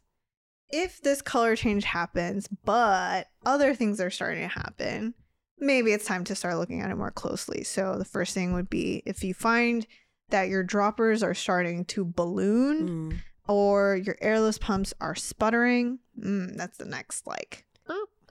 if 0.69 1.01
this 1.01 1.21
color 1.21 1.55
change 1.55 1.83
happens, 1.83 2.47
but 2.63 3.27
other 3.45 3.73
things 3.73 3.99
are 3.99 4.11
starting 4.11 4.43
to 4.47 4.47
happen, 4.59 5.15
maybe 5.57 5.91
it's 5.93 6.05
time 6.05 6.23
to 6.25 6.35
start 6.35 6.57
looking 6.57 6.81
at 6.81 6.91
it 6.91 6.95
more 6.95 7.09
closely. 7.11 7.63
So 7.63 7.95
the 7.97 8.05
first 8.05 8.35
thing 8.35 8.53
would 8.53 8.69
be 8.69 9.01
if 9.07 9.23
you 9.23 9.33
find 9.33 9.87
that 10.29 10.47
your 10.49 10.61
droppers 10.63 11.23
are 11.23 11.33
starting 11.33 11.85
to 11.85 12.05
balloon 12.05 12.87
Mm. 13.11 13.17
or 13.47 13.95
your 13.95 14.15
airless 14.21 14.59
pumps 14.59 14.93
are 15.01 15.15
sputtering, 15.15 15.97
mm, 16.19 16.55
that's 16.55 16.77
the 16.77 16.85
next 16.85 17.25
like. 17.25 17.65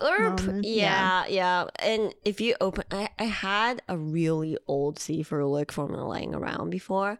Or 0.00 0.30
Moment, 0.30 0.64
yeah, 0.64 1.26
yeah, 1.26 1.66
And 1.80 2.14
if 2.24 2.40
you 2.40 2.54
open, 2.60 2.84
I, 2.90 3.08
I 3.18 3.24
had 3.24 3.82
a 3.88 3.96
really 3.96 4.56
old 4.66 4.98
C 4.98 5.24
ferulic 5.24 5.70
formula 5.70 6.06
laying 6.06 6.34
around 6.34 6.70
before, 6.70 7.18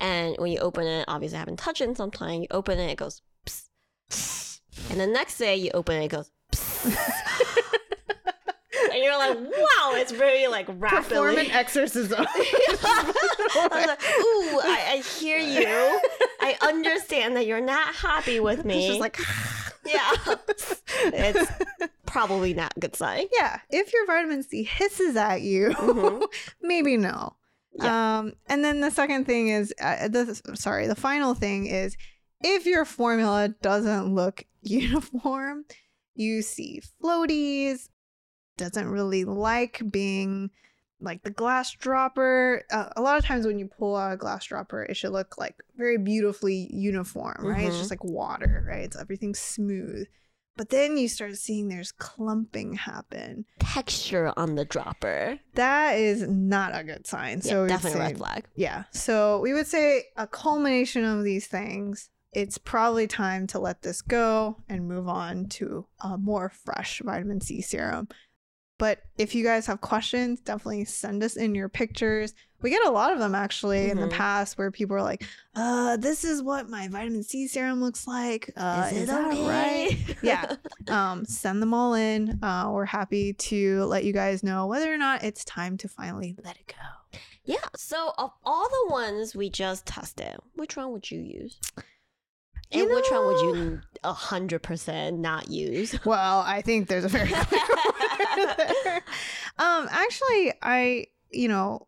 and 0.00 0.36
when 0.38 0.50
you 0.50 0.58
open 0.58 0.86
it, 0.86 1.04
obviously 1.08 1.36
I 1.36 1.40
haven't 1.40 1.58
touched 1.58 1.80
it 1.80 1.88
in 1.88 1.94
some 1.94 2.10
time. 2.10 2.42
You 2.42 2.48
open 2.50 2.78
it, 2.78 2.90
it 2.90 2.98
goes, 2.98 3.22
psst. 3.46 4.60
and 4.90 5.00
the 5.00 5.06
next 5.06 5.38
day 5.38 5.56
you 5.56 5.70
open 5.72 5.96
it, 6.02 6.06
it 6.06 6.08
goes, 6.08 6.30
you're 9.06 9.16
like, 9.18 9.38
wow, 9.38 9.92
it's 9.94 10.12
very 10.12 10.46
like 10.48 10.66
Perform 10.66 11.30
an 11.30 11.36
rapidly. 11.36 11.50
exorcism. 11.52 12.26
I 12.28 13.68
was 13.72 13.86
like, 13.86 14.02
ooh, 14.02 14.60
I, 14.62 14.84
I 14.94 14.96
hear 15.18 15.38
you. 15.38 16.00
I 16.40 16.56
understand 16.62 17.36
that 17.36 17.46
you're 17.46 17.60
not 17.60 17.94
happy 17.94 18.40
with 18.40 18.64
me. 18.64 18.88
She's 18.90 19.00
like, 19.00 19.18
yeah, 19.86 20.10
it's 21.04 21.52
probably 22.06 22.54
not 22.54 22.72
a 22.76 22.80
good 22.80 22.96
sign. 22.96 23.26
yeah, 23.38 23.60
if 23.70 23.92
your 23.92 24.06
vitamin 24.06 24.42
C 24.42 24.62
hisses 24.64 25.16
at 25.16 25.42
you, 25.42 25.70
Mhm. 25.70 26.22
maybe 26.62 26.96
no. 26.96 27.36
Um, 27.80 28.32
and 28.46 28.64
then 28.64 28.80
the 28.80 28.90
second 28.90 29.26
thing 29.26 29.48
is, 29.48 29.72
uh, 29.82 30.08
the 30.08 30.40
sorry, 30.54 30.86
the 30.86 30.94
final 30.94 31.34
thing 31.34 31.66
is, 31.66 31.96
if 32.42 32.64
your 32.66 32.84
formula 32.86 33.48
doesn't 33.60 34.14
look 34.14 34.44
uniform, 34.62 35.64
you 36.14 36.40
see 36.42 36.80
floaties, 37.02 37.88
doesn't 38.56 38.88
really 38.88 39.24
like 39.24 39.82
being 39.90 40.50
like 41.00 41.22
the 41.22 41.30
glass 41.30 41.72
dropper. 41.72 42.64
Uh, 42.70 42.88
a 42.96 43.02
lot 43.02 43.18
of 43.18 43.24
times 43.24 43.46
when 43.46 43.58
you 43.58 43.66
pull 43.66 43.96
out 43.96 44.12
a 44.12 44.16
glass 44.16 44.46
dropper, 44.46 44.82
it 44.84 44.96
should 44.96 45.12
look 45.12 45.36
like 45.38 45.54
very 45.76 45.98
beautifully 45.98 46.68
uniform, 46.72 47.36
right? 47.40 47.66
It's 47.66 47.76
Mhm. 47.76 47.78
just 47.78 47.90
like 47.90 48.04
water, 48.04 48.64
right? 48.66 48.84
It's 48.84 48.96
everything's 48.96 49.38
smooth. 49.38 50.06
But 50.56 50.70
then 50.70 50.96
you 50.96 51.06
start 51.08 51.36
seeing 51.36 51.68
there's 51.68 51.92
clumping 51.92 52.72
happen. 52.76 53.44
Texture 53.58 54.32
on 54.38 54.54
the 54.54 54.64
dropper. 54.64 55.38
That 55.54 55.98
is 55.98 56.22
not 56.26 56.74
a 56.74 56.82
good 56.82 57.06
sign. 57.06 57.42
Yeah, 57.44 57.50
so 57.50 57.66
definitely 57.68 57.98
say- 58.00 58.06
red 58.06 58.16
flag. 58.18 58.44
Yeah. 58.54 58.84
So 58.90 59.38
we 59.40 59.52
would 59.52 59.66
say 59.66 60.04
a 60.16 60.26
culmination 60.26 61.04
of 61.04 61.24
these 61.24 61.46
things, 61.46 62.08
it's 62.32 62.56
probably 62.56 63.06
time 63.06 63.46
to 63.48 63.58
let 63.58 63.82
this 63.82 64.00
go 64.00 64.62
and 64.66 64.88
move 64.88 65.08
on 65.08 65.46
to 65.50 65.86
a 66.00 66.16
more 66.16 66.48
fresh 66.48 67.02
vitamin 67.04 67.42
C 67.42 67.60
serum. 67.60 68.08
But 68.78 69.00
if 69.16 69.34
you 69.34 69.42
guys 69.42 69.66
have 69.66 69.80
questions, 69.80 70.40
definitely 70.40 70.84
send 70.84 71.22
us 71.22 71.36
in 71.36 71.54
your 71.54 71.68
pictures. 71.68 72.34
We 72.62 72.70
get 72.70 72.86
a 72.86 72.90
lot 72.90 73.12
of 73.12 73.18
them 73.18 73.34
actually 73.34 73.90
in 73.90 73.98
the 74.00 74.06
Mhm. 74.06 74.12
past 74.12 74.58
where 74.58 74.70
people 74.70 74.96
are 74.96 75.02
like, 75.02 75.24
uh, 75.54 75.96
this 75.96 76.24
is 76.24 76.42
what 76.42 76.68
my 76.68 76.88
vitamin 76.88 77.22
C 77.22 77.46
serum 77.48 77.80
looks 77.80 78.06
like. 78.06 78.50
Uh, 78.56 78.88
is, 78.92 79.02
it 79.02 79.06
that 79.06 79.32
okay? 79.32 79.46
right? 79.46 80.16
Yeah. 80.22 80.56
um, 80.88 81.24
send 81.24 81.62
them 81.62 81.72
all 81.74 81.94
in. 81.94 82.42
Uh, 82.42 82.70
we're 82.70 82.84
happy 82.86 83.32
to 83.34 83.84
let 83.84 84.04
you 84.04 84.12
guys 84.12 84.42
know 84.42 84.66
whether 84.66 84.92
or 84.92 84.98
not 84.98 85.22
it's 85.22 85.44
time 85.44 85.76
to 85.78 85.88
finally 85.88 86.34
let 86.44 86.56
it 86.56 86.66
go. 86.66 87.18
yeah. 87.44 87.56
So 87.76 88.12
of 88.18 88.32
all 88.44 88.68
the 88.68 88.92
ones 88.92 89.34
we 89.36 89.48
just 89.50 89.86
tested, 89.86 90.36
which 90.54 90.76
one 90.76 90.92
would 90.92 91.10
you 91.10 91.20
use? 91.20 91.58
You 92.72 92.82
And 92.82 92.90
which 92.94 93.06
one 93.10 93.26
would 93.26 93.40
you 93.40 93.80
a 94.02 94.12
hundred 94.12 94.62
percent 94.62 95.18
not 95.18 95.48
use? 95.50 95.96
Well, 96.04 96.40
I 96.40 96.62
think 96.62 96.88
there's 96.88 97.04
a 97.04 97.08
very 97.08 97.28
clear 97.28 98.54
there. 98.84 99.02
Um, 99.58 99.88
actually, 99.90 100.52
I 100.62 101.06
you 101.30 101.48
know, 101.48 101.86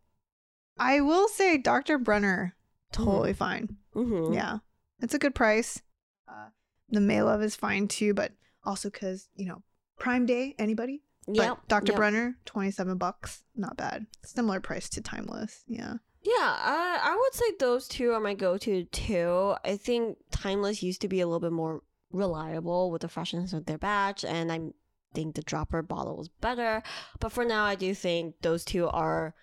I 0.78 1.00
will 1.00 1.28
say 1.28 1.58
Dr. 1.58 1.98
Brenner 1.98 2.54
totally 2.92 3.32
fine. 3.32 3.76
Mm-hmm. 3.94 4.32
Yeah, 4.34 4.58
it's 5.00 5.14
a 5.14 5.18
good 5.18 5.34
price. 5.34 5.82
Uh, 6.28 6.48
the 6.90 7.00
Maelove 7.00 7.42
is 7.42 7.56
fine 7.56 7.88
too, 7.88 8.14
but 8.14 8.32
also 8.64 8.90
because 8.90 9.28
you 9.34 9.46
know 9.46 9.62
Prime 9.98 10.26
Day, 10.26 10.54
anybody. 10.58 11.02
Yeah. 11.26 11.50
But 11.50 11.68
Dr. 11.68 11.92
Brenner, 11.92 12.38
twenty 12.44 12.70
seven 12.70 12.96
bucks, 12.98 13.42
not 13.56 13.76
bad. 13.76 14.06
Similar 14.24 14.60
price 14.60 14.88
to 14.90 15.00
Timeless. 15.00 15.64
Yeah. 15.66 15.94
Yeah, 16.36 16.56
I, 16.60 17.00
I 17.02 17.16
would 17.16 17.34
say 17.34 17.44
those 17.58 17.88
two 17.88 18.12
are 18.12 18.20
my 18.20 18.34
go-to 18.34 18.84
too. 18.84 19.54
I 19.64 19.76
think 19.76 20.18
Timeless 20.30 20.82
used 20.82 21.00
to 21.00 21.08
be 21.08 21.20
a 21.20 21.26
little 21.26 21.40
bit 21.40 21.52
more 21.52 21.82
reliable 22.12 22.90
with 22.90 23.02
the 23.02 23.08
freshness 23.08 23.52
of 23.52 23.64
their 23.66 23.78
batch, 23.78 24.24
and 24.24 24.52
I 24.52 24.60
think 25.14 25.34
the 25.36 25.42
dropper 25.42 25.80
bottle 25.82 26.16
was 26.16 26.28
better. 26.28 26.82
But 27.18 27.32
for 27.32 27.44
now, 27.44 27.64
I 27.64 27.76
do 27.76 27.94
think 27.94 28.34
those 28.42 28.64
two 28.64 28.88
are 28.88 29.34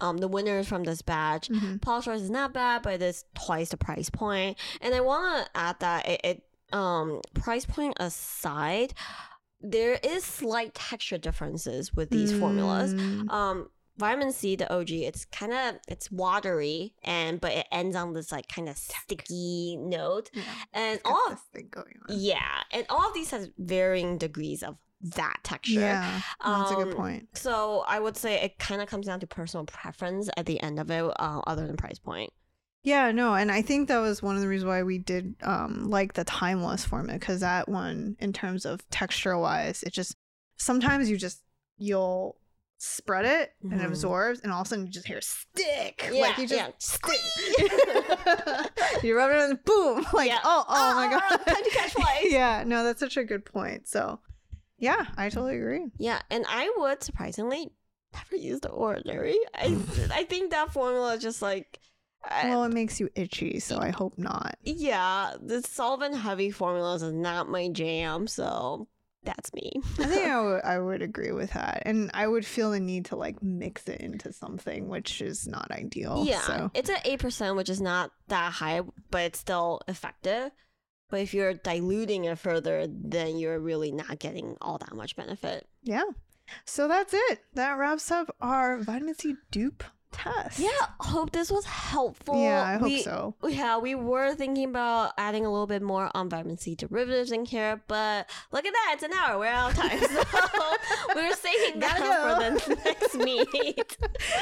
um 0.00 0.18
the 0.18 0.28
winners 0.28 0.68
from 0.68 0.84
this 0.84 1.02
batch. 1.02 1.48
Mhm. 1.48 1.80
Paula's 1.80 2.04
Choice 2.04 2.20
is 2.20 2.30
not 2.30 2.52
bad, 2.52 2.82
but 2.82 3.00
it's 3.00 3.24
twice 3.34 3.70
the 3.70 3.76
price 3.76 4.10
point. 4.10 4.58
And 4.80 4.94
I 4.94 5.00
want 5.00 5.46
to 5.46 5.50
add 5.56 5.80
that 5.80 6.06
it, 6.08 6.20
it 6.24 6.42
um 6.72 7.20
price 7.34 7.64
point 7.64 7.94
aside, 8.00 8.92
there 9.60 9.98
is 10.02 10.24
slight 10.24 10.74
texture 10.74 11.16
differences 11.18 11.94
with 11.94 12.10
these 12.10 12.32
formulas 12.32 12.92
Mm, 12.94 13.30
um 13.32 13.70
vitamin 13.96 14.32
c 14.32 14.56
the 14.56 14.72
og 14.72 14.90
it's 14.90 15.24
kind 15.26 15.52
of 15.52 15.76
it's 15.88 16.10
watery 16.10 16.94
and 17.04 17.40
but 17.40 17.52
it 17.52 17.66
ends 17.70 17.94
on 17.96 18.12
this 18.12 18.32
like 18.32 18.48
kind 18.48 18.68
of 18.68 18.76
sticky 18.76 19.76
note 19.78 20.30
yeah. 20.32 20.42
and 20.72 21.00
all 21.04 21.30
this 21.30 21.40
thing 21.52 21.68
going 21.70 21.94
on. 22.08 22.16
yeah 22.18 22.62
and 22.72 22.84
all 22.88 23.06
of 23.08 23.14
these 23.14 23.30
has 23.30 23.48
varying 23.58 24.18
degrees 24.18 24.62
of 24.62 24.76
that 25.00 25.36
texture 25.42 25.80
Yeah, 25.80 26.20
that's 26.44 26.70
a 26.70 26.74
good 26.76 26.88
Um, 26.88 26.94
point. 26.94 27.28
so 27.34 27.84
i 27.86 28.00
would 28.00 28.16
say 28.16 28.40
it 28.40 28.58
kind 28.58 28.80
of 28.80 28.88
comes 28.88 29.06
down 29.06 29.20
to 29.20 29.26
personal 29.26 29.64
preference 29.66 30.28
at 30.36 30.46
the 30.46 30.60
end 30.60 30.78
of 30.80 30.90
it 30.90 31.04
uh, 31.04 31.40
other 31.46 31.66
than 31.66 31.76
price 31.76 31.98
point 31.98 32.30
Yeah, 32.84 33.12
no, 33.12 33.32
and 33.34 33.50
I 33.50 33.62
think 33.62 33.88
that 33.88 33.98
was 34.00 34.22
one 34.22 34.34
of 34.36 34.42
the 34.42 34.48
reasons 34.48 34.68
why 34.68 34.82
we 34.82 34.98
did 34.98 35.36
um 35.42 35.88
like 35.96 36.12
the 36.14 36.24
timeless 36.24 36.84
format 36.84 37.18
because 37.20 37.40
that 37.40 37.66
one, 37.68 38.16
in 38.18 38.32
terms 38.32 38.66
of 38.66 38.74
texture 38.90 39.38
wise, 39.38 39.82
it 39.86 39.92
just 39.94 40.12
sometimes 40.58 41.08
you 41.10 41.16
just 41.16 41.40
you'll 41.78 42.36
spread 42.78 43.24
it 43.24 43.52
and 43.62 43.80
it 43.80 43.84
absorbs, 43.86 44.40
and 44.40 44.52
all 44.52 44.60
of 44.60 44.66
a 44.66 44.68
sudden 44.68 44.86
you 44.86 44.92
just 44.92 45.06
hear 45.06 45.20
stick. 45.20 46.08
Yeah, 46.12 46.20
like 46.20 46.38
you 46.38 46.46
just 46.46 46.60
yeah. 46.60 46.70
stick. 46.78 47.18
you 49.02 49.16
rub 49.16 49.30
it 49.30 49.50
and 49.50 49.64
boom. 49.64 50.04
Like 50.12 50.28
Yeah. 50.28 50.38
oh 50.44 50.64
oh, 50.68 50.74
oh 50.76 50.94
my 50.94 51.06
Ah, 51.06 51.28
god. 51.38 51.46
time 51.54 51.64
to 51.64 51.70
catch 51.70 51.92
flies. 51.92 52.24
yeah, 52.30 52.64
no, 52.66 52.84
that's 52.84 53.00
such 53.00 53.16
a 53.16 53.24
good 53.24 53.44
point. 53.44 53.88
So 53.88 54.20
yeah, 54.78 55.06
I 55.16 55.28
totally 55.28 55.56
agree. 55.56 55.86
Yeah, 55.98 56.20
and 56.30 56.44
I 56.48 56.72
would 56.76 57.02
surprisingly 57.02 57.70
never 58.12 58.36
use 58.36 58.60
the 58.60 58.68
ordinary. 58.70 59.36
I 59.54 59.76
I 60.12 60.24
think 60.24 60.50
that 60.50 60.72
formula 60.72 61.14
is 61.14 61.22
just 61.22 61.42
like, 61.42 61.78
I- 62.28 62.48
Well, 62.50 62.64
it 62.64 62.72
makes 62.72 63.00
you 63.00 63.08
itchy, 63.14 63.60
so 63.60 63.78
I 63.78 63.90
hope 63.90 64.18
not. 64.18 64.56
yeah, 64.62 65.34
the 65.42 65.62
solvent 65.62 66.16
heavy 66.16 66.50
formulas 66.50 67.02
is 67.02 67.12
not 67.12 67.48
my 67.48 67.68
jam. 67.68 68.26
So 68.26 68.88
that's 69.24 69.52
me. 69.54 69.72
I 69.98 70.04
think 70.04 70.26
I 70.28 70.78
would, 70.78 70.84
would 70.86 71.02
agree 71.02 71.32
with 71.32 71.52
that. 71.52 71.82
And 71.86 72.10
I 72.14 72.26
would 72.26 72.44
feel 72.46 72.70
the 72.70 72.80
need 72.80 73.06
to 73.06 73.16
like 73.16 73.42
mix 73.42 73.88
it 73.88 74.00
into 74.00 74.32
something, 74.32 74.88
which 74.88 75.20
is 75.20 75.46
not 75.46 75.70
ideal. 75.70 76.24
yeah, 76.26 76.40
So. 76.42 76.70
it's 76.74 76.90
at 76.90 77.06
eight 77.06 77.20
percent, 77.20 77.56
which 77.56 77.68
is 77.68 77.80
not 77.80 78.10
that 78.28 78.52
high, 78.52 78.82
but 79.10 79.22
it's 79.22 79.38
still 79.38 79.80
effective. 79.88 80.50
But 81.10 81.20
if 81.20 81.34
you're 81.34 81.54
diluting 81.54 82.24
it 82.24 82.38
further, 82.38 82.86
then 82.88 83.36
you're 83.38 83.60
really 83.60 83.92
not 83.92 84.18
getting 84.18 84.56
all 84.60 84.78
that 84.78 84.94
much 84.94 85.14
benefit. 85.16 85.66
Yeah. 85.82 86.04
So 86.64 86.88
that's 86.88 87.14
it. 87.14 87.40
That 87.54 87.78
wraps 87.78 88.10
up 88.10 88.34
our 88.40 88.78
vitamin 88.78 89.14
C 89.14 89.36
dupe 89.50 89.84
test. 90.14 90.58
Yeah, 90.58 90.68
hope 91.00 91.32
this 91.32 91.50
was 91.50 91.64
helpful. 91.64 92.40
Yeah, 92.42 92.62
I 92.62 92.72
hope 92.74 92.82
We- 92.84 93.02
so. 93.02 93.34
Yeah, 93.46 93.78
we 93.78 93.94
were 93.94 94.34
thinking 94.34 94.64
about 94.70 95.12
adding 95.18 95.44
a 95.46 95.50
little 95.50 95.66
bit 95.66 95.82
more 95.82 96.10
on 96.14 96.28
vitamin 96.28 96.56
C 96.58 96.74
derivatives 96.74 97.32
in 97.32 97.44
here, 97.44 97.82
but 97.88 98.28
look 98.52 98.64
at 98.64 98.72
that, 98.72 98.90
it's 98.94 99.02
an 99.02 99.12
hour. 99.12 99.38
We're 99.38 99.46
out 99.46 99.72
of 99.72 99.76
time. 99.76 99.98
So 100.00 100.24
we 101.14 101.22
were 101.28 101.34
saving 101.34 101.80
that 101.80 101.98
Gotta 101.98 102.58
for 102.60 102.74
the 102.74 102.80
next 102.84 103.14
meet. 103.24 103.96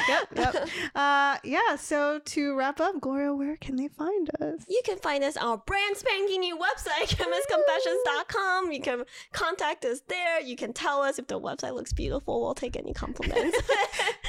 Yep. 0.07 0.27
Yep. 0.35 0.69
uh, 0.95 1.37
yeah. 1.43 1.75
So 1.77 2.19
to 2.19 2.55
wrap 2.55 2.79
up, 2.79 2.99
Gloria, 3.01 3.33
where 3.33 3.57
can 3.57 3.75
they 3.75 3.87
find 3.89 4.29
us? 4.41 4.63
You 4.67 4.81
can 4.85 4.97
find 4.97 5.23
us 5.23 5.37
on 5.37 5.43
our 5.47 5.57
brand 5.57 5.97
spanking 5.97 6.39
new 6.41 6.57
website, 6.57 7.15
chemistconfessions.com. 7.15 8.71
You 8.71 8.81
can 8.81 9.03
contact 9.31 9.85
us 9.85 10.01
there. 10.07 10.39
You 10.41 10.55
can 10.55 10.73
tell 10.73 11.01
us 11.01 11.19
if 11.19 11.27
the 11.27 11.39
website 11.39 11.73
looks 11.73 11.93
beautiful. 11.93 12.41
We'll 12.41 12.53
take 12.55 12.75
any 12.75 12.93
compliments. 12.93 13.57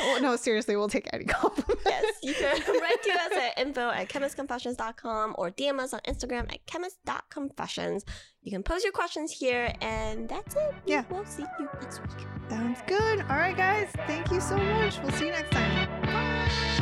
Oh, 0.00 0.18
no, 0.20 0.36
seriously, 0.36 0.76
we'll 0.76 0.88
take 0.88 1.08
any 1.12 1.24
compliment. 1.40 1.80
yes, 1.86 2.14
you 2.22 2.34
can 2.34 2.56
write 2.80 3.02
to 3.02 3.10
us 3.10 3.32
at 3.32 3.58
info 3.58 3.90
at 3.90 4.08
chemistconfessions.com 4.08 5.34
or 5.38 5.50
DM 5.50 5.78
us 5.80 5.92
on 5.92 6.00
Instagram 6.08 6.52
at 6.52 6.64
chemist.confessions. 6.66 8.04
You 8.42 8.52
can 8.52 8.62
post 8.62 8.84
your 8.84 8.92
questions 8.92 9.32
here, 9.32 9.74
and 9.80 10.28
that's 10.28 10.54
it. 10.54 10.74
Yeah. 10.84 11.04
We'll 11.10 11.24
see 11.24 11.44
you 11.58 11.68
next 11.80 12.00
week. 12.00 12.26
Sounds 12.50 12.80
good. 12.86 13.20
All 13.22 13.36
right, 13.36 13.56
guys. 13.56 13.88
Thank 14.06 14.30
you 14.30 14.40
so 14.40 14.56
much. 14.56 15.00
We'll 15.02 15.12
see 15.12 15.26
you 15.26 15.32
next 15.32 15.50
time. 15.50 16.02
Bye. 16.02 16.73